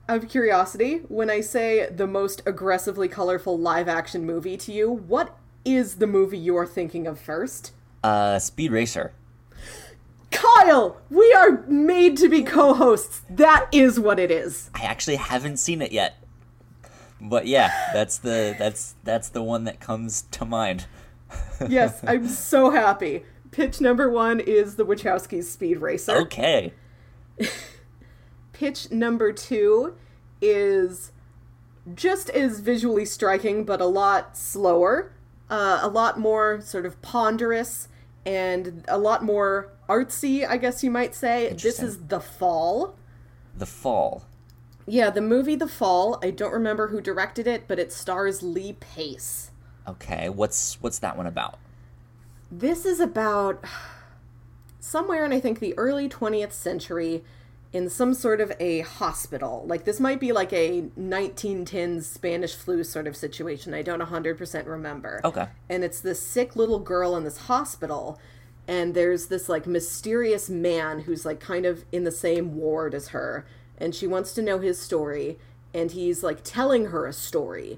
Out 0.09 0.23
of 0.23 0.29
curiosity, 0.29 0.97
when 1.07 1.29
I 1.29 1.39
say 1.39 1.89
the 1.89 2.05
most 2.07 2.41
aggressively 2.45 3.07
colorful 3.07 3.57
live 3.57 3.87
action 3.87 4.25
movie 4.25 4.57
to 4.57 4.73
you, 4.73 4.91
what 4.91 5.37
is 5.65 5.95
the 5.95 6.07
movie 6.07 6.37
you're 6.37 6.65
thinking 6.67 7.07
of 7.07 7.19
first? 7.19 7.71
uh, 8.03 8.37
Speed 8.39 8.71
Racer. 8.71 9.13
Kyle! 10.31 10.97
We 11.09 11.33
are 11.33 11.63
made 11.67 12.17
to 12.17 12.29
be 12.29 12.43
co 12.43 12.73
hosts. 12.73 13.23
That 13.29 13.67
is 13.71 13.99
what 13.99 14.19
it 14.19 14.29
is. 14.29 14.69
I 14.75 14.83
actually 14.83 15.15
haven't 15.15 15.57
seen 15.57 15.81
it 15.81 15.91
yet. 15.91 16.17
But 17.21 17.47
yeah, 17.47 17.71
that's 17.93 18.17
the 18.17 18.55
that's 18.59 18.95
that's 19.03 19.29
the 19.29 19.41
one 19.41 19.63
that 19.63 19.79
comes 19.79 20.23
to 20.31 20.45
mind. 20.45 20.85
Yes, 21.67 22.01
I'm 22.05 22.27
so 22.27 22.69
happy. 22.69 23.23
Pitch 23.51 23.79
number 23.81 24.09
one 24.09 24.39
is 24.41 24.75
the 24.75 24.85
Wachowskis 24.85 25.45
Speed 25.45 25.77
Racer. 25.79 26.15
Okay. 26.17 26.73
Pitch 28.53 28.91
number 28.91 29.31
two 29.33 29.95
is 30.41 31.11
just 31.93 32.29
as 32.29 32.59
visually 32.59 33.05
striking, 33.05 33.63
but 33.63 33.79
a 33.81 33.85
lot 33.85 34.37
slower, 34.37 35.13
uh, 35.49 35.79
a 35.81 35.87
lot 35.87 36.19
more 36.19 36.61
sort 36.61 36.85
of 36.85 37.01
ponderous, 37.01 37.87
and 38.25 38.83
a 38.87 38.97
lot 38.97 39.23
more 39.23 39.69
artsy, 39.87 40.47
I 40.47 40.57
guess 40.57 40.83
you 40.83 40.91
might 40.91 41.13
say. 41.13 41.49
This 41.53 41.81
is 41.81 42.07
The 42.07 42.19
Fall. 42.19 42.95
The 43.57 43.65
Fall. 43.65 44.25
Yeah, 44.87 45.09
the 45.09 45.21
movie 45.21 45.55
The 45.55 45.67
Fall. 45.67 46.19
I 46.23 46.31
don't 46.31 46.53
remember 46.53 46.87
who 46.87 47.01
directed 47.01 47.47
it, 47.47 47.67
but 47.67 47.79
it 47.79 47.91
stars 47.91 48.43
Lee 48.43 48.73
Pace. 48.73 49.51
Okay, 49.87 50.29
what's 50.29 50.81
what's 50.81 50.99
that 50.99 51.15
one 51.17 51.27
about? 51.27 51.59
This 52.51 52.85
is 52.85 52.99
about 52.99 53.63
somewhere 54.79 55.25
in 55.25 55.31
I 55.31 55.39
think 55.39 55.59
the 55.59 55.77
early 55.77 56.07
20th 56.09 56.53
century 56.53 57.23
in 57.75 57.89
some 57.89 58.13
sort 58.13 58.39
of 58.39 58.53
a 58.57 58.79
hospital. 58.79 59.65
Like 59.67 59.83
this 59.83 59.99
might 59.99 60.21
be 60.21 60.31
like 60.31 60.53
a 60.53 60.83
1910s 60.97 62.03
Spanish 62.03 62.55
flu 62.55 62.85
sort 62.85 63.05
of 63.05 63.17
situation. 63.17 63.73
I 63.73 63.81
don't 63.81 63.99
100% 63.99 64.65
remember. 64.65 65.19
Okay. 65.25 65.47
And 65.67 65.83
it's 65.83 65.99
this 65.99 66.21
sick 66.21 66.55
little 66.55 66.79
girl 66.79 67.17
in 67.17 67.25
this 67.25 67.37
hospital 67.37 68.17
and 68.65 68.93
there's 68.95 69.27
this 69.27 69.49
like 69.49 69.67
mysterious 69.67 70.49
man 70.49 71.01
who's 71.01 71.25
like 71.25 71.41
kind 71.41 71.65
of 71.65 71.83
in 71.91 72.05
the 72.05 72.13
same 72.13 72.55
ward 72.55 72.93
as 72.93 73.09
her 73.09 73.45
and 73.77 73.93
she 73.93 74.07
wants 74.07 74.31
to 74.35 74.41
know 74.41 74.59
his 74.59 74.79
story 74.79 75.37
and 75.73 75.91
he's 75.91 76.23
like 76.23 76.39
telling 76.45 76.85
her 76.85 77.05
a 77.05 77.11
story 77.11 77.77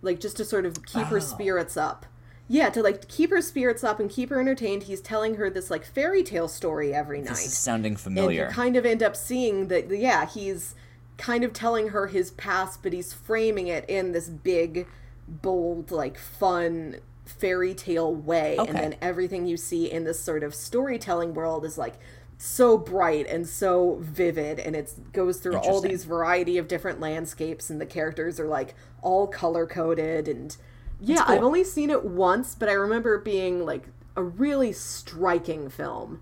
like 0.00 0.20
just 0.20 0.38
to 0.38 0.44
sort 0.46 0.64
of 0.64 0.86
keep 0.86 1.08
her 1.08 1.18
oh. 1.18 1.20
spirits 1.20 1.76
up. 1.76 2.06
Yeah, 2.46 2.68
to 2.70 2.82
like 2.82 3.08
keep 3.08 3.30
her 3.30 3.40
spirits 3.40 3.82
up 3.82 4.00
and 4.00 4.10
keep 4.10 4.28
her 4.30 4.40
entertained, 4.40 4.84
he's 4.84 5.00
telling 5.00 5.36
her 5.36 5.48
this 5.48 5.70
like 5.70 5.84
fairy 5.84 6.22
tale 6.22 6.48
story 6.48 6.92
every 6.92 7.20
night. 7.20 7.30
This 7.30 7.46
is 7.46 7.56
sounding 7.56 7.92
and 7.92 8.00
familiar. 8.00 8.46
you 8.46 8.50
kind 8.50 8.76
of 8.76 8.84
end 8.84 9.02
up 9.02 9.16
seeing 9.16 9.68
that 9.68 9.88
yeah, 9.90 10.26
he's 10.26 10.74
kind 11.16 11.44
of 11.44 11.52
telling 11.52 11.88
her 11.88 12.08
his 12.08 12.32
past, 12.32 12.82
but 12.82 12.92
he's 12.92 13.12
framing 13.12 13.68
it 13.68 13.88
in 13.88 14.12
this 14.12 14.28
big, 14.28 14.86
bold, 15.26 15.90
like 15.90 16.18
fun 16.18 16.96
fairy 17.24 17.74
tale 17.74 18.14
way. 18.14 18.56
Okay. 18.58 18.68
And 18.68 18.78
then 18.78 18.96
everything 19.00 19.46
you 19.46 19.56
see 19.56 19.90
in 19.90 20.04
this 20.04 20.20
sort 20.20 20.42
of 20.42 20.54
storytelling 20.54 21.34
world 21.34 21.64
is 21.64 21.78
like 21.78 21.94
so 22.36 22.76
bright 22.76 23.26
and 23.26 23.46
so 23.48 23.96
vivid 24.00 24.58
and 24.58 24.74
it 24.74 24.92
goes 25.12 25.38
through 25.38 25.56
all 25.56 25.80
these 25.80 26.04
variety 26.04 26.58
of 26.58 26.68
different 26.68 27.00
landscapes 27.00 27.70
and 27.70 27.80
the 27.80 27.86
characters 27.86 28.40
are 28.40 28.48
like 28.48 28.74
all 29.02 29.26
color 29.26 29.66
coded 29.66 30.26
and 30.26 30.56
yeah 31.00 31.22
cool. 31.24 31.34
i've 31.36 31.42
only 31.42 31.64
seen 31.64 31.90
it 31.90 32.04
once 32.04 32.54
but 32.54 32.68
i 32.68 32.72
remember 32.72 33.14
it 33.16 33.24
being 33.24 33.64
like 33.64 33.88
a 34.16 34.22
really 34.22 34.72
striking 34.72 35.68
film 35.68 36.20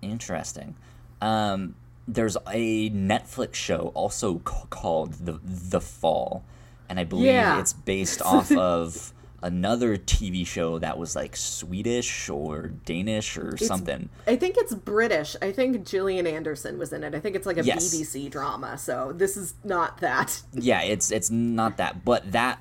Interesting. 0.00 0.76
Um, 1.20 1.74
there's 2.06 2.36
a 2.48 2.88
Netflix 2.90 3.54
show 3.56 3.90
also 3.94 4.38
c- 4.48 4.54
called 4.70 5.14
the 5.14 5.40
The 5.44 5.80
Fall, 5.80 6.44
and 6.88 7.00
I 7.00 7.04
believe 7.04 7.26
Yeah. 7.26 7.58
it's 7.58 7.72
based 7.72 8.22
off 8.24 8.52
of 8.52 9.12
another 9.42 9.96
TV 9.96 10.46
show 10.46 10.78
that 10.78 10.98
was 10.98 11.16
like 11.16 11.34
Swedish 11.36 12.28
or 12.30 12.68
Danish 12.68 13.36
or 13.36 13.56
something. 13.56 14.08
I 14.26 14.36
think 14.36 14.54
it's 14.56 14.72
British. 14.72 15.34
I 15.42 15.50
think 15.50 15.84
Gillian 15.84 16.28
Anderson 16.28 16.78
was 16.78 16.92
in 16.92 17.02
it. 17.02 17.12
I 17.14 17.18
think 17.18 17.34
it's 17.34 17.46
like 17.46 17.58
a 17.58 17.64
Yes. 17.64 17.92
BBC 17.92 18.30
drama. 18.30 18.78
So 18.78 19.12
this 19.12 19.36
is 19.36 19.54
not 19.64 19.98
that. 20.00 20.42
Yeah, 20.52 20.82
it's 20.82 21.10
it's 21.10 21.28
not 21.30 21.76
that, 21.78 22.04
but 22.04 22.30
that 22.30 22.60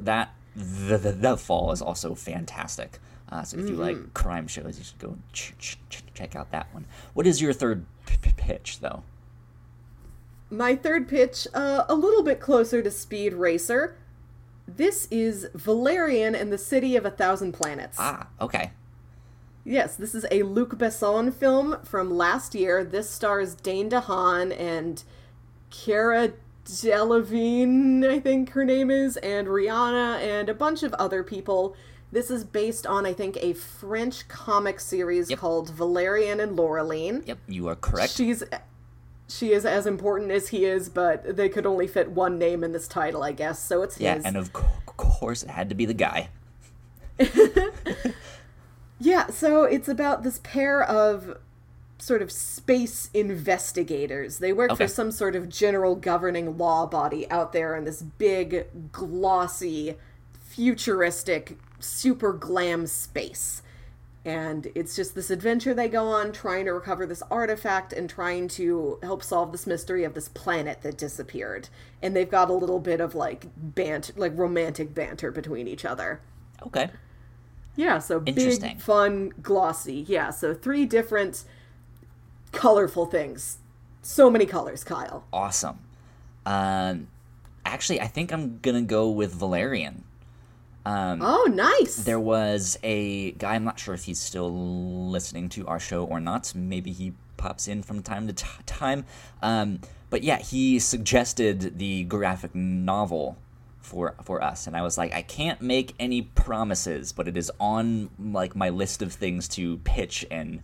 that 0.00 0.34
the, 0.56 0.96
the, 0.98 1.12
the 1.12 1.36
Fall 1.36 1.70
is 1.72 1.82
also 1.82 2.14
fantastic. 2.14 2.98
Uh, 3.30 3.42
so 3.42 3.58
if 3.58 3.64
you 3.68 3.72
Mm-hmm. 3.72 3.80
like 3.82 4.14
crime 4.14 4.46
shows, 4.46 4.78
you 4.78 4.84
should 4.84 4.98
go 4.98 5.16
ch- 5.32 5.54
ch- 5.58 5.78
ch- 5.90 6.04
check 6.14 6.34
out 6.36 6.50
that 6.52 6.72
one. 6.72 6.86
What 7.14 7.26
is 7.26 7.40
your 7.42 7.52
third 7.52 7.84
p- 8.06 8.16
p- 8.22 8.32
pitch 8.36 8.80
though? 8.80 9.02
My 10.48 10.76
third 10.76 11.08
pitch, 11.08 11.46
uh, 11.54 11.84
a 11.88 11.94
little 11.94 12.22
bit 12.22 12.40
closer 12.40 12.80
to 12.82 12.90
Speed 12.90 13.34
Racer. 13.34 13.96
This 14.68 15.08
is 15.10 15.48
Valerian 15.54 16.34
and 16.36 16.52
the 16.52 16.58
City 16.58 16.96
of 16.96 17.04
a 17.04 17.10
Thousand 17.10 17.52
Planets. 17.52 17.96
Ah, 18.00 18.28
okay. 18.40 18.70
Yes, 19.64 19.96
this 19.96 20.14
is 20.14 20.24
a 20.30 20.44
Luc 20.44 20.78
Besson 20.78 21.34
film 21.34 21.78
from 21.84 22.16
last 22.16 22.54
year. 22.54 22.84
This 22.84 23.10
stars 23.10 23.56
Dane 23.56 23.90
DeHaan 23.90 24.56
and 24.56 25.02
Cara 25.70 26.32
Delevingne, 26.66 28.04
I 28.08 28.20
think 28.20 28.50
her 28.50 28.64
name 28.64 28.90
is, 28.90 29.16
and 29.18 29.46
Rihanna 29.48 30.18
and 30.20 30.48
a 30.48 30.54
bunch 30.54 30.82
of 30.82 30.92
other 30.94 31.22
people. 31.22 31.76
This 32.12 32.30
is 32.30 32.44
based 32.44 32.86
on, 32.86 33.04
I 33.06 33.12
think, 33.12 33.36
a 33.40 33.52
French 33.52 34.28
comic 34.28 34.78
series 34.80 35.30
Yep. 35.30 35.38
called 35.38 35.70
Valerian 35.70 36.40
and 36.40 36.56
Laureline. 36.56 37.26
Yep, 37.26 37.38
you 37.48 37.68
are 37.68 37.76
correct. 37.76 38.12
She's 38.12 38.42
she 39.28 39.52
is 39.52 39.64
as 39.66 39.86
important 39.88 40.30
as 40.30 40.48
he 40.48 40.64
is, 40.64 40.88
but 40.88 41.36
they 41.36 41.48
could 41.48 41.66
only 41.66 41.88
fit 41.88 42.10
one 42.12 42.38
name 42.38 42.62
in 42.62 42.70
this 42.70 42.86
title, 42.86 43.24
I 43.24 43.32
guess. 43.32 43.58
So 43.58 43.82
it's 43.82 43.98
Yeah, 44.00 44.14
his. 44.14 44.24
and 44.24 44.36
of 44.36 44.52
co- 44.52 44.66
course 44.96 45.42
it 45.42 45.50
had 45.50 45.68
to 45.68 45.74
be 45.74 45.84
the 45.84 45.94
guy. 45.94 46.28
Yeah, 48.98 49.26
so 49.26 49.64
it's 49.64 49.88
about 49.88 50.22
this 50.22 50.40
pair 50.42 50.82
of 50.82 51.36
sort 52.06 52.22
of 52.22 52.30
space 52.30 53.10
investigators. 53.12 54.38
They 54.38 54.52
work 54.52 54.70
Okay. 54.70 54.84
for 54.84 54.88
some 54.88 55.10
sort 55.10 55.34
of 55.34 55.48
general 55.48 55.96
governing 55.96 56.56
law 56.56 56.86
body 56.86 57.28
out 57.30 57.52
there 57.52 57.74
in 57.74 57.82
this 57.82 58.00
big, 58.00 58.66
glossy, 58.92 59.96
futuristic, 60.38 61.58
super 61.80 62.32
glam 62.32 62.86
space. 62.86 63.62
And 64.24 64.68
it's 64.76 64.94
just 64.94 65.14
this 65.16 65.30
adventure 65.30 65.74
they 65.74 65.88
go 65.88 66.06
on 66.06 66.32
trying 66.32 66.64
to 66.66 66.72
recover 66.72 67.06
this 67.06 67.22
artifact 67.30 67.92
and 67.92 68.08
trying 68.08 68.46
to 68.48 68.98
help 69.02 69.22
solve 69.22 69.50
this 69.50 69.66
mystery 69.66 70.04
of 70.04 70.14
this 70.14 70.28
planet 70.28 70.82
that 70.82 70.96
disappeared. 70.96 71.68
And 72.02 72.14
they've 72.14 72.30
got 72.30 72.50
a 72.50 72.52
little 72.52 72.80
bit 72.80 73.00
of 73.00 73.16
like 73.16 73.46
bant 73.56 74.12
like 74.16 74.36
romantic 74.38 74.94
banter 74.94 75.32
between 75.32 75.66
each 75.66 75.84
other. 75.84 76.20
Okay. 76.64 76.90
Yeah, 77.74 77.98
so 77.98 78.22
Interesting. 78.24 78.74
big, 78.74 78.80
fun, 78.80 79.32
glossy. 79.42 80.04
Yeah, 80.08 80.30
so 80.30 80.54
three 80.54 80.86
different 80.86 81.44
colorful 82.56 83.06
things. 83.06 83.58
So 84.02 84.30
many 84.30 84.46
colors, 84.46 84.84
Kyle. 84.84 85.24
Awesome. 85.32 85.78
Um, 86.44 87.08
actually, 87.64 88.00
I 88.00 88.06
think 88.06 88.32
I'm 88.32 88.58
gonna 88.60 88.82
go 88.82 89.10
with 89.10 89.32
Valerian. 89.32 90.04
Oh, 90.86 91.50
nice. 91.52 91.96
There 91.96 92.20
was 92.20 92.78
a 92.82 93.32
guy. 93.32 93.54
I'm 93.54 93.64
not 93.64 93.78
sure 93.80 93.94
if 93.94 94.04
he's 94.04 94.20
still 94.20 94.52
listening 95.10 95.48
to 95.50 95.66
our 95.66 95.80
show 95.80 96.04
or 96.04 96.20
not. 96.20 96.54
Maybe 96.54 96.92
he 96.92 97.12
pops 97.36 97.68
in 97.68 97.82
from 97.82 98.02
time 98.02 98.26
to 98.28 98.32
t- 98.32 98.46
time. 98.66 99.04
Um, 99.42 99.80
but 100.10 100.22
yeah, 100.22 100.38
he 100.38 100.78
suggested 100.78 101.78
the 101.78 102.04
graphic 102.04 102.54
novel 102.54 103.36
for 103.80 104.14
for 104.22 104.42
us, 104.42 104.66
and 104.66 104.76
I 104.76 104.82
was 104.82 104.96
like, 104.96 105.12
I 105.12 105.22
can't 105.22 105.60
make 105.60 105.94
any 105.98 106.22
promises, 106.22 107.12
but 107.12 107.28
it 107.28 107.36
is 107.36 107.50
on 107.58 108.10
like 108.18 108.54
my 108.54 108.68
list 108.68 109.02
of 109.02 109.12
things 109.12 109.48
to 109.48 109.78
pitch 109.78 110.24
and 110.30 110.62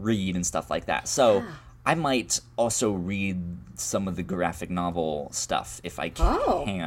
read 0.00 0.34
and 0.36 0.46
stuff 0.46 0.70
like 0.70 0.86
that. 0.86 1.08
So. 1.08 1.44
I 1.86 1.94
might 1.94 2.40
also 2.58 2.92
read 2.92 3.40
some 3.76 4.08
of 4.08 4.16
the 4.16 4.22
graphic 4.22 4.68
novel 4.68 5.28
stuff 5.32 5.80
if 5.82 5.98
I 5.98 6.10
can 6.10 6.26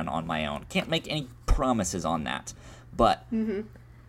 Oh. 0.08 0.12
on 0.12 0.28
my 0.28 0.46
own. 0.46 0.66
Can't 0.70 0.90
make 0.90 1.10
any 1.10 1.28
promises 1.48 2.06
on 2.06 2.24
that, 2.26 2.54
but 2.96 3.26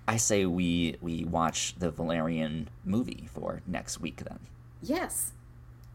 I 0.06 0.18
say 0.18 0.44
we 0.44 0.96
we 1.00 1.24
watch 1.24 1.76
the 1.78 1.90
Valerian 1.90 2.68
movie 2.84 3.26
for 3.32 3.62
next 3.66 4.00
week 4.02 4.22
then. 4.28 4.40
yes. 4.82 5.32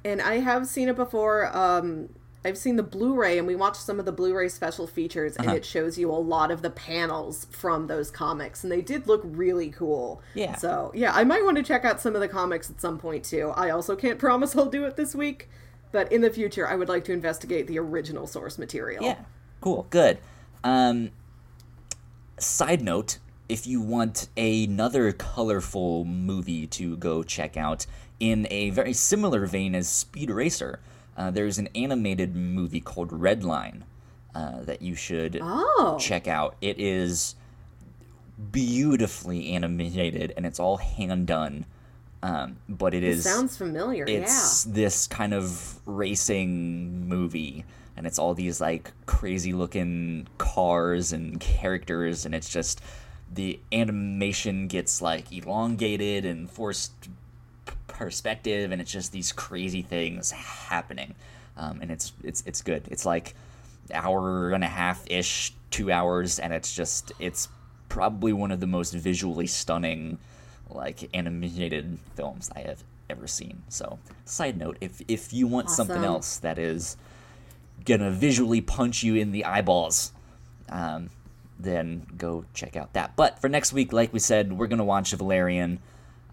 And 0.04 0.20
I 0.20 0.40
have 0.40 0.66
seen 0.66 0.90
it 0.90 0.96
before. 0.96 1.56
Um, 1.56 2.10
I've 2.48 2.58
seen 2.58 2.78
the 2.78 2.84
Blu-ray 2.84 3.38
and 3.38 3.46
we 3.46 3.56
watched 3.56 3.82
some 3.82 4.00
of 4.00 4.06
the 4.06 4.12
Blu-ray 4.12 4.48
special 4.50 4.88
features 4.88 5.36
and 5.36 5.48
Uh-huh. 5.48 5.58
it 5.58 5.66
shows 5.66 5.98
you 5.98 6.10
a 6.10 6.14
lot 6.14 6.50
of 6.50 6.62
the 6.62 6.70
panels 6.70 7.46
from 7.52 7.88
those 7.88 8.10
comics 8.10 8.64
and 8.64 8.72
they 8.72 8.82
did 8.82 9.06
look 9.06 9.22
really 9.26 9.70
cool. 9.70 10.22
Yeah. 10.34 10.56
So, 10.56 10.92
yeah, 10.96 11.12
I 11.14 11.24
might 11.26 11.44
want 11.44 11.58
to 11.58 11.64
check 11.64 11.84
out 11.84 12.00
some 12.00 12.16
of 12.16 12.22
the 12.22 12.28
comics 12.30 12.70
at 12.70 12.80
some 12.80 12.98
point 12.98 13.26
too. 13.26 13.52
I 13.56 13.70
also 13.70 13.96
can't 13.96 14.18
promise 14.28 14.56
I'll 14.56 14.66
do 14.66 14.86
it 14.86 14.96
this 14.96 15.14
week, 15.14 15.50
but 15.92 16.10
in 16.12 16.22
the 16.22 16.30
future 16.30 16.66
I 16.68 16.76
would 16.76 16.88
like 16.90 17.04
to 17.06 17.12
investigate 17.12 17.68
the 17.68 17.80
original 17.80 18.28
source 18.28 18.58
material. 18.58 19.04
Yeah, 19.04 19.18
cool, 19.62 19.86
good. 19.90 20.18
Um, 20.64 21.12
side 22.38 22.82
note: 22.82 23.18
if 23.50 23.66
you 23.68 23.82
want 23.82 24.28
another 24.38 25.12
colorful 25.12 26.06
movie 26.06 26.68
to 26.68 26.98
go 26.98 27.24
check 27.24 27.58
out 27.58 27.86
in 28.20 28.48
a 28.50 28.70
very 28.72 28.94
similar 28.94 29.46
vein 29.46 29.76
as 29.76 29.88
Speed 29.88 30.30
Racer, 30.30 30.80
uh, 31.18 31.32
there's 31.32 31.58
an 31.58 31.68
animated 31.76 32.36
movie 32.36 32.80
called 32.80 33.10
Redline 33.10 33.82
uh, 34.36 34.62
that 34.62 34.82
you 34.82 34.94
should 34.96 35.40
Oh. 35.42 35.98
check 36.00 36.28
out. 36.28 36.56
It 36.62 36.80
is 36.80 37.36
beautifully 38.52 39.54
animated 39.54 40.34
and 40.38 40.46
it's 40.46 40.60
all 40.60 40.78
hand 40.78 41.28
done. 41.28 41.66
Um, 42.24 42.58
but 42.68 42.94
it 42.94 43.04
is 43.04 43.24
Sounds 43.24 43.56
familiar. 43.58 44.04
it's 44.08 44.64
this 44.64 45.08
kind 45.08 45.34
of 45.34 45.80
racing 45.86 47.08
movie 47.08 47.64
and 47.96 48.08
it's 48.08 48.18
all 48.18 48.34
these 48.34 48.60
like 48.60 48.92
crazy 49.06 49.54
looking 49.54 50.28
cars 50.40 51.14
and 51.14 51.40
characters 51.40 52.26
and 52.26 52.34
it's 52.34 52.50
just 52.50 52.82
the 53.32 53.60
animation 53.72 54.68
gets 54.68 55.00
like 55.02 55.32
elongated 55.32 56.26
and 56.26 56.50
forced 56.50 56.92
perspective 57.98 58.72
and 58.72 58.80
it's 58.80 58.92
just 58.92 59.12
these 59.12 59.32
crazy 59.32 59.82
things 59.82 60.32
happening. 60.32 61.16
Um, 61.58 61.80
and 61.82 61.92
it's 61.92 62.14
it's 62.24 62.44
it's 62.46 62.62
good. 62.62 62.88
It's 62.90 63.06
like 63.06 63.36
hour 63.94 64.52
and 64.52 64.64
a 64.64 64.68
half 64.68 65.04
ish 65.10 65.54
two 65.72 65.92
hours 65.92 66.40
and 66.40 66.54
it's 66.54 66.74
just 66.74 67.12
it's 67.20 67.48
probably 67.90 68.34
one 68.34 68.52
of 68.52 68.60
the 68.60 68.68
most 68.68 68.94
visually 68.94 69.48
stunning 69.48 70.18
like 70.70 71.10
animated 71.14 71.98
films 72.16 72.50
i 72.56 72.60
have 72.60 72.84
ever 73.10 73.26
seen. 73.26 73.64
So 73.70 74.00
side 74.26 74.58
note 74.58 74.78
if 74.82 75.02
if 75.08 75.34
you 75.34 75.48
want 75.48 75.70
something 75.70 76.04
else 76.04 76.38
that 76.40 76.60
is 76.60 76.98
gonna 77.86 78.12
visually 78.12 78.60
punch 78.60 79.02
you 79.04 79.16
in 79.16 79.32
the 79.32 79.46
eyeballs 79.46 80.12
um, 80.70 81.10
then 81.58 82.06
go 82.18 82.44
check 82.54 82.76
out 82.76 82.94
that. 82.94 83.16
But 83.16 83.40
for 83.40 83.48
next 83.48 83.72
week 83.72 83.94
like 83.94 84.12
we 84.12 84.20
said 84.20 84.52
we're 84.54 84.68
gonna 84.68 84.84
watch 84.84 85.12
valerian. 85.12 85.80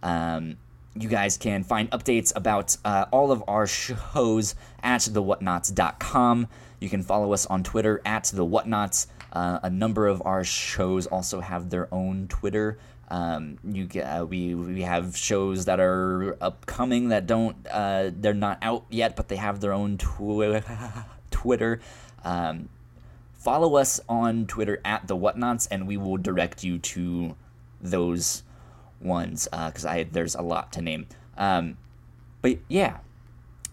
Um, 0.03 0.57
you 0.99 1.09
guys 1.09 1.37
can 1.37 1.65
find 1.65 1.91
updates 1.91 2.33
about 2.37 2.77
uh, 2.85 3.07
all 3.11 3.33
of 3.33 3.43
our 3.49 3.67
shows 3.67 4.55
at 4.83 5.01
thewhatnauts.com. 5.01 6.49
You 6.81 6.89
can 6.89 7.03
follow 7.03 7.33
us 7.33 7.47
on 7.47 7.63
Twitter 7.63 8.01
at 8.05 8.25
thewhatnauts. 8.25 9.07
Uh, 9.33 9.59
a 9.63 9.71
number 9.71 10.07
of 10.07 10.23
our 10.25 10.45
shows 10.45 11.07
also 11.07 11.41
have 11.41 11.71
their 11.71 11.93
own 11.93 12.29
Twitter. 12.29 12.79
Um, 13.09 13.59
you 13.65 13.89
uh, 14.01 14.25
we 14.25 14.55
we 14.55 14.83
have 14.83 15.17
shows 15.17 15.67
that 15.67 15.79
are 15.79 16.37
upcoming 16.41 17.09
that 17.09 17.27
don't 17.27 17.57
uh, 17.71 18.11
they're 18.15 18.33
not 18.33 18.59
out 18.63 18.85
yet, 18.89 19.15
but 19.17 19.29
they 19.29 19.37
have 19.37 19.61
their 19.61 19.73
own 19.73 19.99
twi- 19.99 20.63
Twitter. 21.31 21.81
Um, 22.25 22.69
follow 23.35 23.77
us 23.77 24.01
on 24.09 24.47
Twitter 24.47 24.81
at 24.85 25.07
the 25.07 25.17
Whatnauts, 25.17 25.69
and 25.71 25.87
we 25.87 25.97
will 25.97 26.17
direct 26.17 26.65
you 26.65 26.79
to 26.79 27.37
those 27.81 28.44
ones 29.05 29.49
uh 29.53 29.69
because 29.69 29.85
I 29.85 30.05
there's 30.05 30.35
a 30.35 30.43
lot 30.43 30.73
to 30.73 30.83
name. 30.83 31.07
Um, 31.37 31.77
but 32.43 32.59
yeah, 32.69 32.99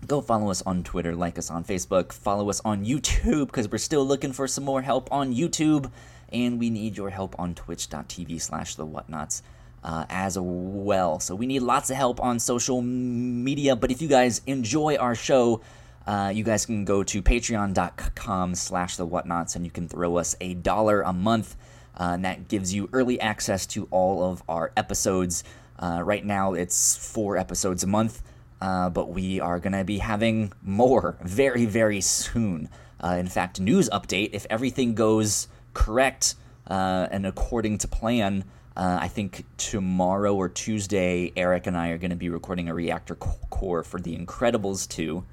go 0.07 0.21
follow 0.21 0.49
us 0.49 0.61
on 0.63 0.83
Twitter, 0.83 1.15
like 1.15 1.37
us 1.37 1.49
on 1.49 1.63
Facebook, 1.63 2.11
follow 2.11 2.49
us 2.49 2.61
on 2.63 2.85
YouTube 2.85 3.47
because 3.47 3.69
we're 3.69 3.77
still 3.77 4.05
looking 4.05 4.33
for 4.33 4.47
some 4.47 4.63
more 4.63 4.81
help 4.81 5.11
on 5.11 5.33
YouTube, 5.33 5.91
and 6.31 6.59
we 6.59 6.69
need 6.69 6.97
your 6.97 7.09
help 7.09 7.35
on 7.39 7.55
Twitch.tv/slash 7.55 8.75
The 8.75 8.85
Whatnauts. 8.85 9.41
Uh, 9.83 10.05
as 10.11 10.37
well, 10.39 11.19
so 11.19 11.33
we 11.33 11.47
need 11.47 11.63
lots 11.63 11.89
of 11.89 11.97
help 11.97 12.21
on 12.21 12.37
social 12.37 12.83
media. 12.83 13.75
But 13.75 13.89
if 13.89 13.99
you 13.99 14.07
guys 14.07 14.41
enjoy 14.45 14.95
our 14.97 15.15
show, 15.15 15.61
uh, 16.05 16.31
you 16.33 16.43
guys 16.43 16.65
can 16.65 16.85
go 16.85 17.03
to 17.03 17.21
patreon.com 17.21 18.55
slash 18.55 18.97
the 18.97 19.07
whatnauts 19.07 19.55
and 19.55 19.65
you 19.65 19.71
can 19.71 19.87
throw 19.87 20.17
us 20.17 20.35
a 20.41 20.53
dollar 20.53 21.01
a 21.01 21.13
month 21.13 21.55
uh, 21.97 22.11
and 22.13 22.25
that 22.25 22.47
gives 22.47 22.73
you 22.73 22.89
early 22.93 23.19
access 23.19 23.65
to 23.65 23.87
all 23.91 24.23
of 24.23 24.43
our 24.47 24.71
episodes 24.75 25.43
uh, 25.79 26.01
right 26.03 26.25
now 26.25 26.53
it's 26.53 26.95
four 26.95 27.37
episodes 27.37 27.83
a 27.83 27.87
month 27.87 28.21
uh, 28.61 28.89
but 28.89 29.09
we 29.09 29.39
are 29.39 29.59
going 29.59 29.73
to 29.73 29.83
be 29.83 29.97
having 29.97 30.51
more 30.61 31.17
very 31.23 31.65
very 31.65 32.01
soon 32.01 32.69
uh, 33.03 33.15
in 33.19 33.27
fact 33.27 33.59
news 33.59 33.89
update 33.89 34.29
if 34.33 34.45
everything 34.49 34.95
goes 34.95 35.47
correct 35.73 36.35
uh, 36.67 37.07
and 37.11 37.25
according 37.25 37.77
to 37.77 37.87
plan 37.87 38.43
uh, 38.75 38.99
I 39.01 39.09
think 39.09 39.45
tomorrow 39.57 40.33
or 40.33 40.47
Tuesday, 40.47 41.33
Eric 41.35 41.67
and 41.67 41.77
I 41.77 41.89
are 41.89 41.97
going 41.97 42.11
to 42.11 42.15
be 42.15 42.29
recording 42.29 42.69
a 42.69 42.73
reactor 42.73 43.15
core 43.15 43.83
for 43.83 43.99
The 43.99 44.17
Incredibles 44.17 44.87
2. 44.87 45.25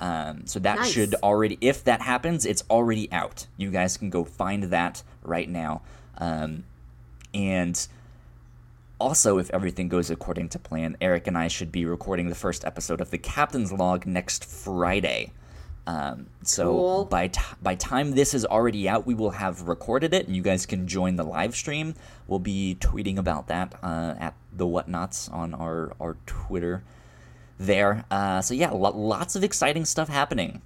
Um, 0.00 0.46
so 0.46 0.58
that 0.60 0.78
Nice. 0.78 0.90
should 0.90 1.14
already, 1.22 1.58
if 1.60 1.84
that 1.84 2.00
happens, 2.00 2.46
it's 2.46 2.64
already 2.70 3.10
out. 3.12 3.46
You 3.56 3.70
guys 3.70 3.96
can 3.98 4.08
go 4.10 4.24
find 4.24 4.64
that 4.64 5.02
right 5.22 5.48
now. 5.48 5.82
Um, 6.18 6.64
and 7.34 7.86
also, 8.98 9.38
if 9.38 9.50
everything 9.50 9.88
goes 9.88 10.10
according 10.10 10.48
to 10.50 10.58
plan, 10.58 10.96
Eric 11.00 11.26
and 11.26 11.36
I 11.36 11.48
should 11.48 11.70
be 11.72 11.84
recording 11.84 12.28
the 12.28 12.34
first 12.34 12.64
episode 12.64 13.00
of 13.00 13.10
the 13.10 13.18
Captain's 13.18 13.72
Log 13.72 14.06
next 14.06 14.44
Friday. 14.44 15.32
Um, 15.86 16.26
so 16.42 16.64
Cool. 16.64 17.04
by 17.06 17.28
t- 17.28 17.40
by 17.62 17.74
time 17.74 18.12
this 18.12 18.34
is 18.34 18.44
already 18.44 18.88
out, 18.88 19.06
we 19.06 19.14
will 19.14 19.30
have 19.30 19.62
recorded 19.62 20.12
it, 20.12 20.26
and 20.26 20.36
you 20.36 20.42
guys 20.42 20.66
can 20.66 20.86
join 20.86 21.16
the 21.16 21.24
live 21.24 21.56
stream. 21.56 21.94
We'll 22.28 22.38
be 22.38 22.76
tweeting 22.78 23.16
about 23.16 23.48
that 23.48 23.74
uh, 23.82 24.14
at 24.18 24.34
the 24.52 24.66
Whatnauts 24.66 25.32
on 25.32 25.54
our 25.54 25.94
our 25.98 26.16
Twitter 26.26 26.84
there. 27.60 28.04
Uh, 28.10 28.40
so 28.40 28.54
yeah, 28.54 28.70
lo- 28.70 28.96
lots 28.96 29.36
of 29.36 29.44
exciting 29.44 29.84
stuff 29.84 30.08
happening 30.08 30.62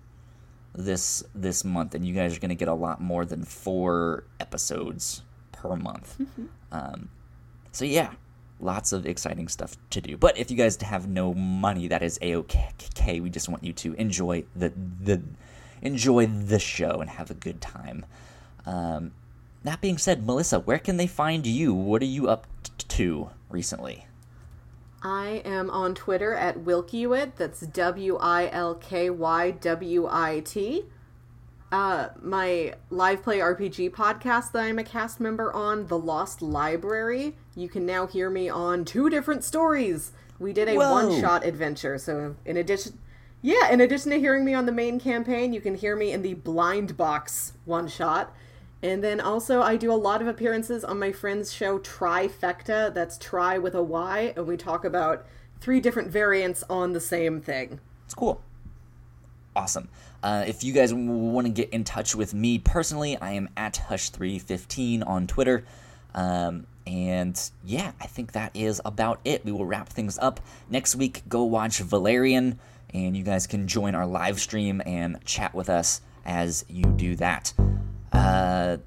this 0.75 1.23
this 1.35 1.65
month, 1.65 1.95
and 1.95 2.07
you 2.07 2.15
guys 2.15 2.37
are 2.37 2.41
gonna 2.41 2.55
get 2.55 2.69
a 2.69 2.75
lot 2.75 3.01
more 3.01 3.25
than 3.25 3.45
four 3.45 4.25
episodes 4.41 5.23
per 5.53 5.77
month. 5.77 6.21
um, 6.73 7.09
so 7.73 7.85
yeah, 7.85 8.13
lots 8.61 8.93
of 8.93 9.07
exciting 9.07 9.49
stuff 9.49 9.77
to 9.91 10.01
do. 10.01 10.17
But 10.17 10.39
if 10.39 10.51
you 10.51 10.57
guys 10.57 10.81
have 10.81 11.09
no 11.09 11.35
money, 11.35 11.89
that 11.89 12.03
is 12.03 12.19
a 12.23 12.37
okay. 12.37 13.21
We 13.21 13.29
just 13.29 13.49
want 13.49 13.65
you 13.65 13.73
to 13.73 13.95
enjoy 13.95 14.45
the 14.55 14.73
the 15.01 15.21
enjoy 15.83 16.27
the 16.27 16.61
show 16.61 17.01
and 17.01 17.11
have 17.11 17.31
a 17.31 17.35
good 17.35 17.61
time. 17.61 18.07
Um, 18.65 19.13
that 19.65 19.81
being 19.81 19.99
said, 19.99 20.25
Melissa, 20.25 20.61
where 20.61 20.79
can 20.79 20.97
they 20.97 21.07
find 21.07 21.47
you? 21.47 21.75
What 21.75 22.03
are 22.03 22.07
you 22.07 22.29
up 22.29 22.47
t- 22.63 22.73
to 22.89 23.31
recently? 23.51 24.07
I 25.05 25.43
am 25.45 25.69
on 25.69 25.95
Twitter 25.95 26.35
at 26.35 26.61
Wilkywit. 26.61 27.33
That's 27.37 27.61
W 27.61 28.17
I 28.17 28.49
L 28.51 28.75
K 28.75 29.11
Y 29.11 29.51
W 29.51 30.09
I 30.11 30.41
T. 30.41 30.87
Uh, 31.71 32.09
my 32.23 32.73
live 32.89 33.23
play 33.23 33.39
RPG 33.39 33.91
podcast 33.91 34.53
that 34.53 34.63
I'm 34.63 34.79
a 34.79 34.85
cast 34.85 35.21
member 35.21 35.53
on, 35.53 35.89
The 35.89 35.99
Lost 35.99 36.41
Library. 36.41 37.37
You 37.55 37.69
can 37.69 37.85
now 37.85 38.07
hear 38.07 38.31
me 38.31 38.49
on 38.49 38.87
two 38.87 39.11
different 39.11 39.45
stories. 39.45 40.13
We 40.39 40.55
did 40.55 40.69
a 40.69 40.77
Whoa. 40.77 40.91
one 40.91 41.21
shot 41.21 41.45
adventure. 41.45 41.99
So, 41.99 42.37
in 42.47 42.57
addition, 42.57 42.99
yeah, 43.43 43.71
in 43.71 43.83
addition 43.83 44.11
to 44.13 44.19
hearing 44.19 44.45
me 44.45 44.55
on 44.55 44.65
the 44.65 44.73
main 44.73 44.99
campaign, 44.99 45.53
you 45.53 45.61
can 45.61 45.75
hear 45.75 45.97
me 45.97 46.13
in 46.13 46.23
the 46.23 46.35
Blind 46.35 46.97
Box 46.97 47.53
one 47.67 47.89
shot. 47.89 48.35
And 48.85 49.03
then 49.03 49.19
also, 49.19 49.63
I 49.63 49.77
do 49.77 49.91
a 49.91 49.97
lot 49.97 50.21
of 50.21 50.29
appearances 50.29 50.85
on 50.85 50.99
my 50.99 51.11
friend's 51.11 51.51
show 51.51 51.79
Tryfecta. 51.79 52.93
That's 52.93 53.17
try 53.17 53.57
with 53.57 53.75
a 53.75 53.83
Y, 53.83 54.35
and 54.37 54.47
we 54.47 54.59
talk 54.59 54.85
about 54.85 55.25
three 55.59 55.81
different 55.81 56.11
variants 56.11 56.63
on 56.69 56.93
the 56.93 57.01
same 57.01 57.41
thing. 57.41 57.81
It's 58.05 58.13
cool. 58.13 58.43
Awesome. 59.57 59.89
Uh, 60.23 60.45
if 60.47 60.63
you 60.63 60.75
guys 60.75 60.93
want 60.93 61.47
to 61.47 61.51
get 61.51 61.71
in 61.71 61.85
touch 61.85 62.15
with 62.15 62.35
me 62.35 62.59
personally, 62.59 63.17
I 63.17 63.33
am 63.33 63.49
at 63.57 63.87
Hush315 63.89 65.09
on 65.09 65.27
Twitter. 65.27 65.65
Um, 66.15 66.67
and 66.87 67.41
yeah, 67.65 67.93
I 68.03 68.07
think 68.07 68.33
that 68.33 68.51
is 68.53 68.83
about 68.85 69.19
it. 69.25 69.47
We 69.47 69.53
will 69.53 69.65
wrap 69.65 69.89
things 69.89 70.19
up. 70.19 70.41
Next 70.69 70.95
week, 70.95 71.23
go 71.27 71.45
watch 71.45 71.79
Valerian, 71.79 72.59
and 72.93 73.17
you 73.17 73.23
guys 73.23 73.47
can 73.47 73.67
join 73.67 73.95
our 73.95 74.07
live 74.07 74.39
stream 74.41 74.83
and 74.85 75.25
chat 75.25 75.55
with 75.55 75.71
us 75.71 76.03
as 76.27 76.67
you 76.69 76.85
do 76.85 77.17
that. 77.17 77.55
Uh, 78.15 78.79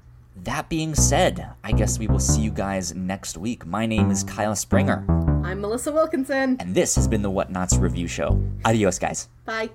that 0.44 0.68
being 0.68 0.94
said, 0.94 1.50
I 1.64 1.72
guess 1.72 1.98
we 1.98 2.06
will 2.06 2.20
see 2.20 2.40
you 2.40 2.50
guys 2.50 2.94
next 2.94 3.36
week. 3.36 3.66
My 3.66 3.86
name 3.86 4.10
is 4.10 4.22
Kyle 4.24 4.54
Springer, 4.54 5.04
I'm 5.44 5.60
Melissa 5.60 5.92
Wilkinson. 5.92 6.56
and 6.60 6.74
this 6.74 6.94
has 6.96 7.06
been 7.08 7.22
the 7.22 7.30
Whatnauts 7.30 7.80
Review 7.80 8.06
Show. 8.08 8.40
Adios, 8.64 8.98
guys. 8.98 9.28
Bye. 9.44 9.70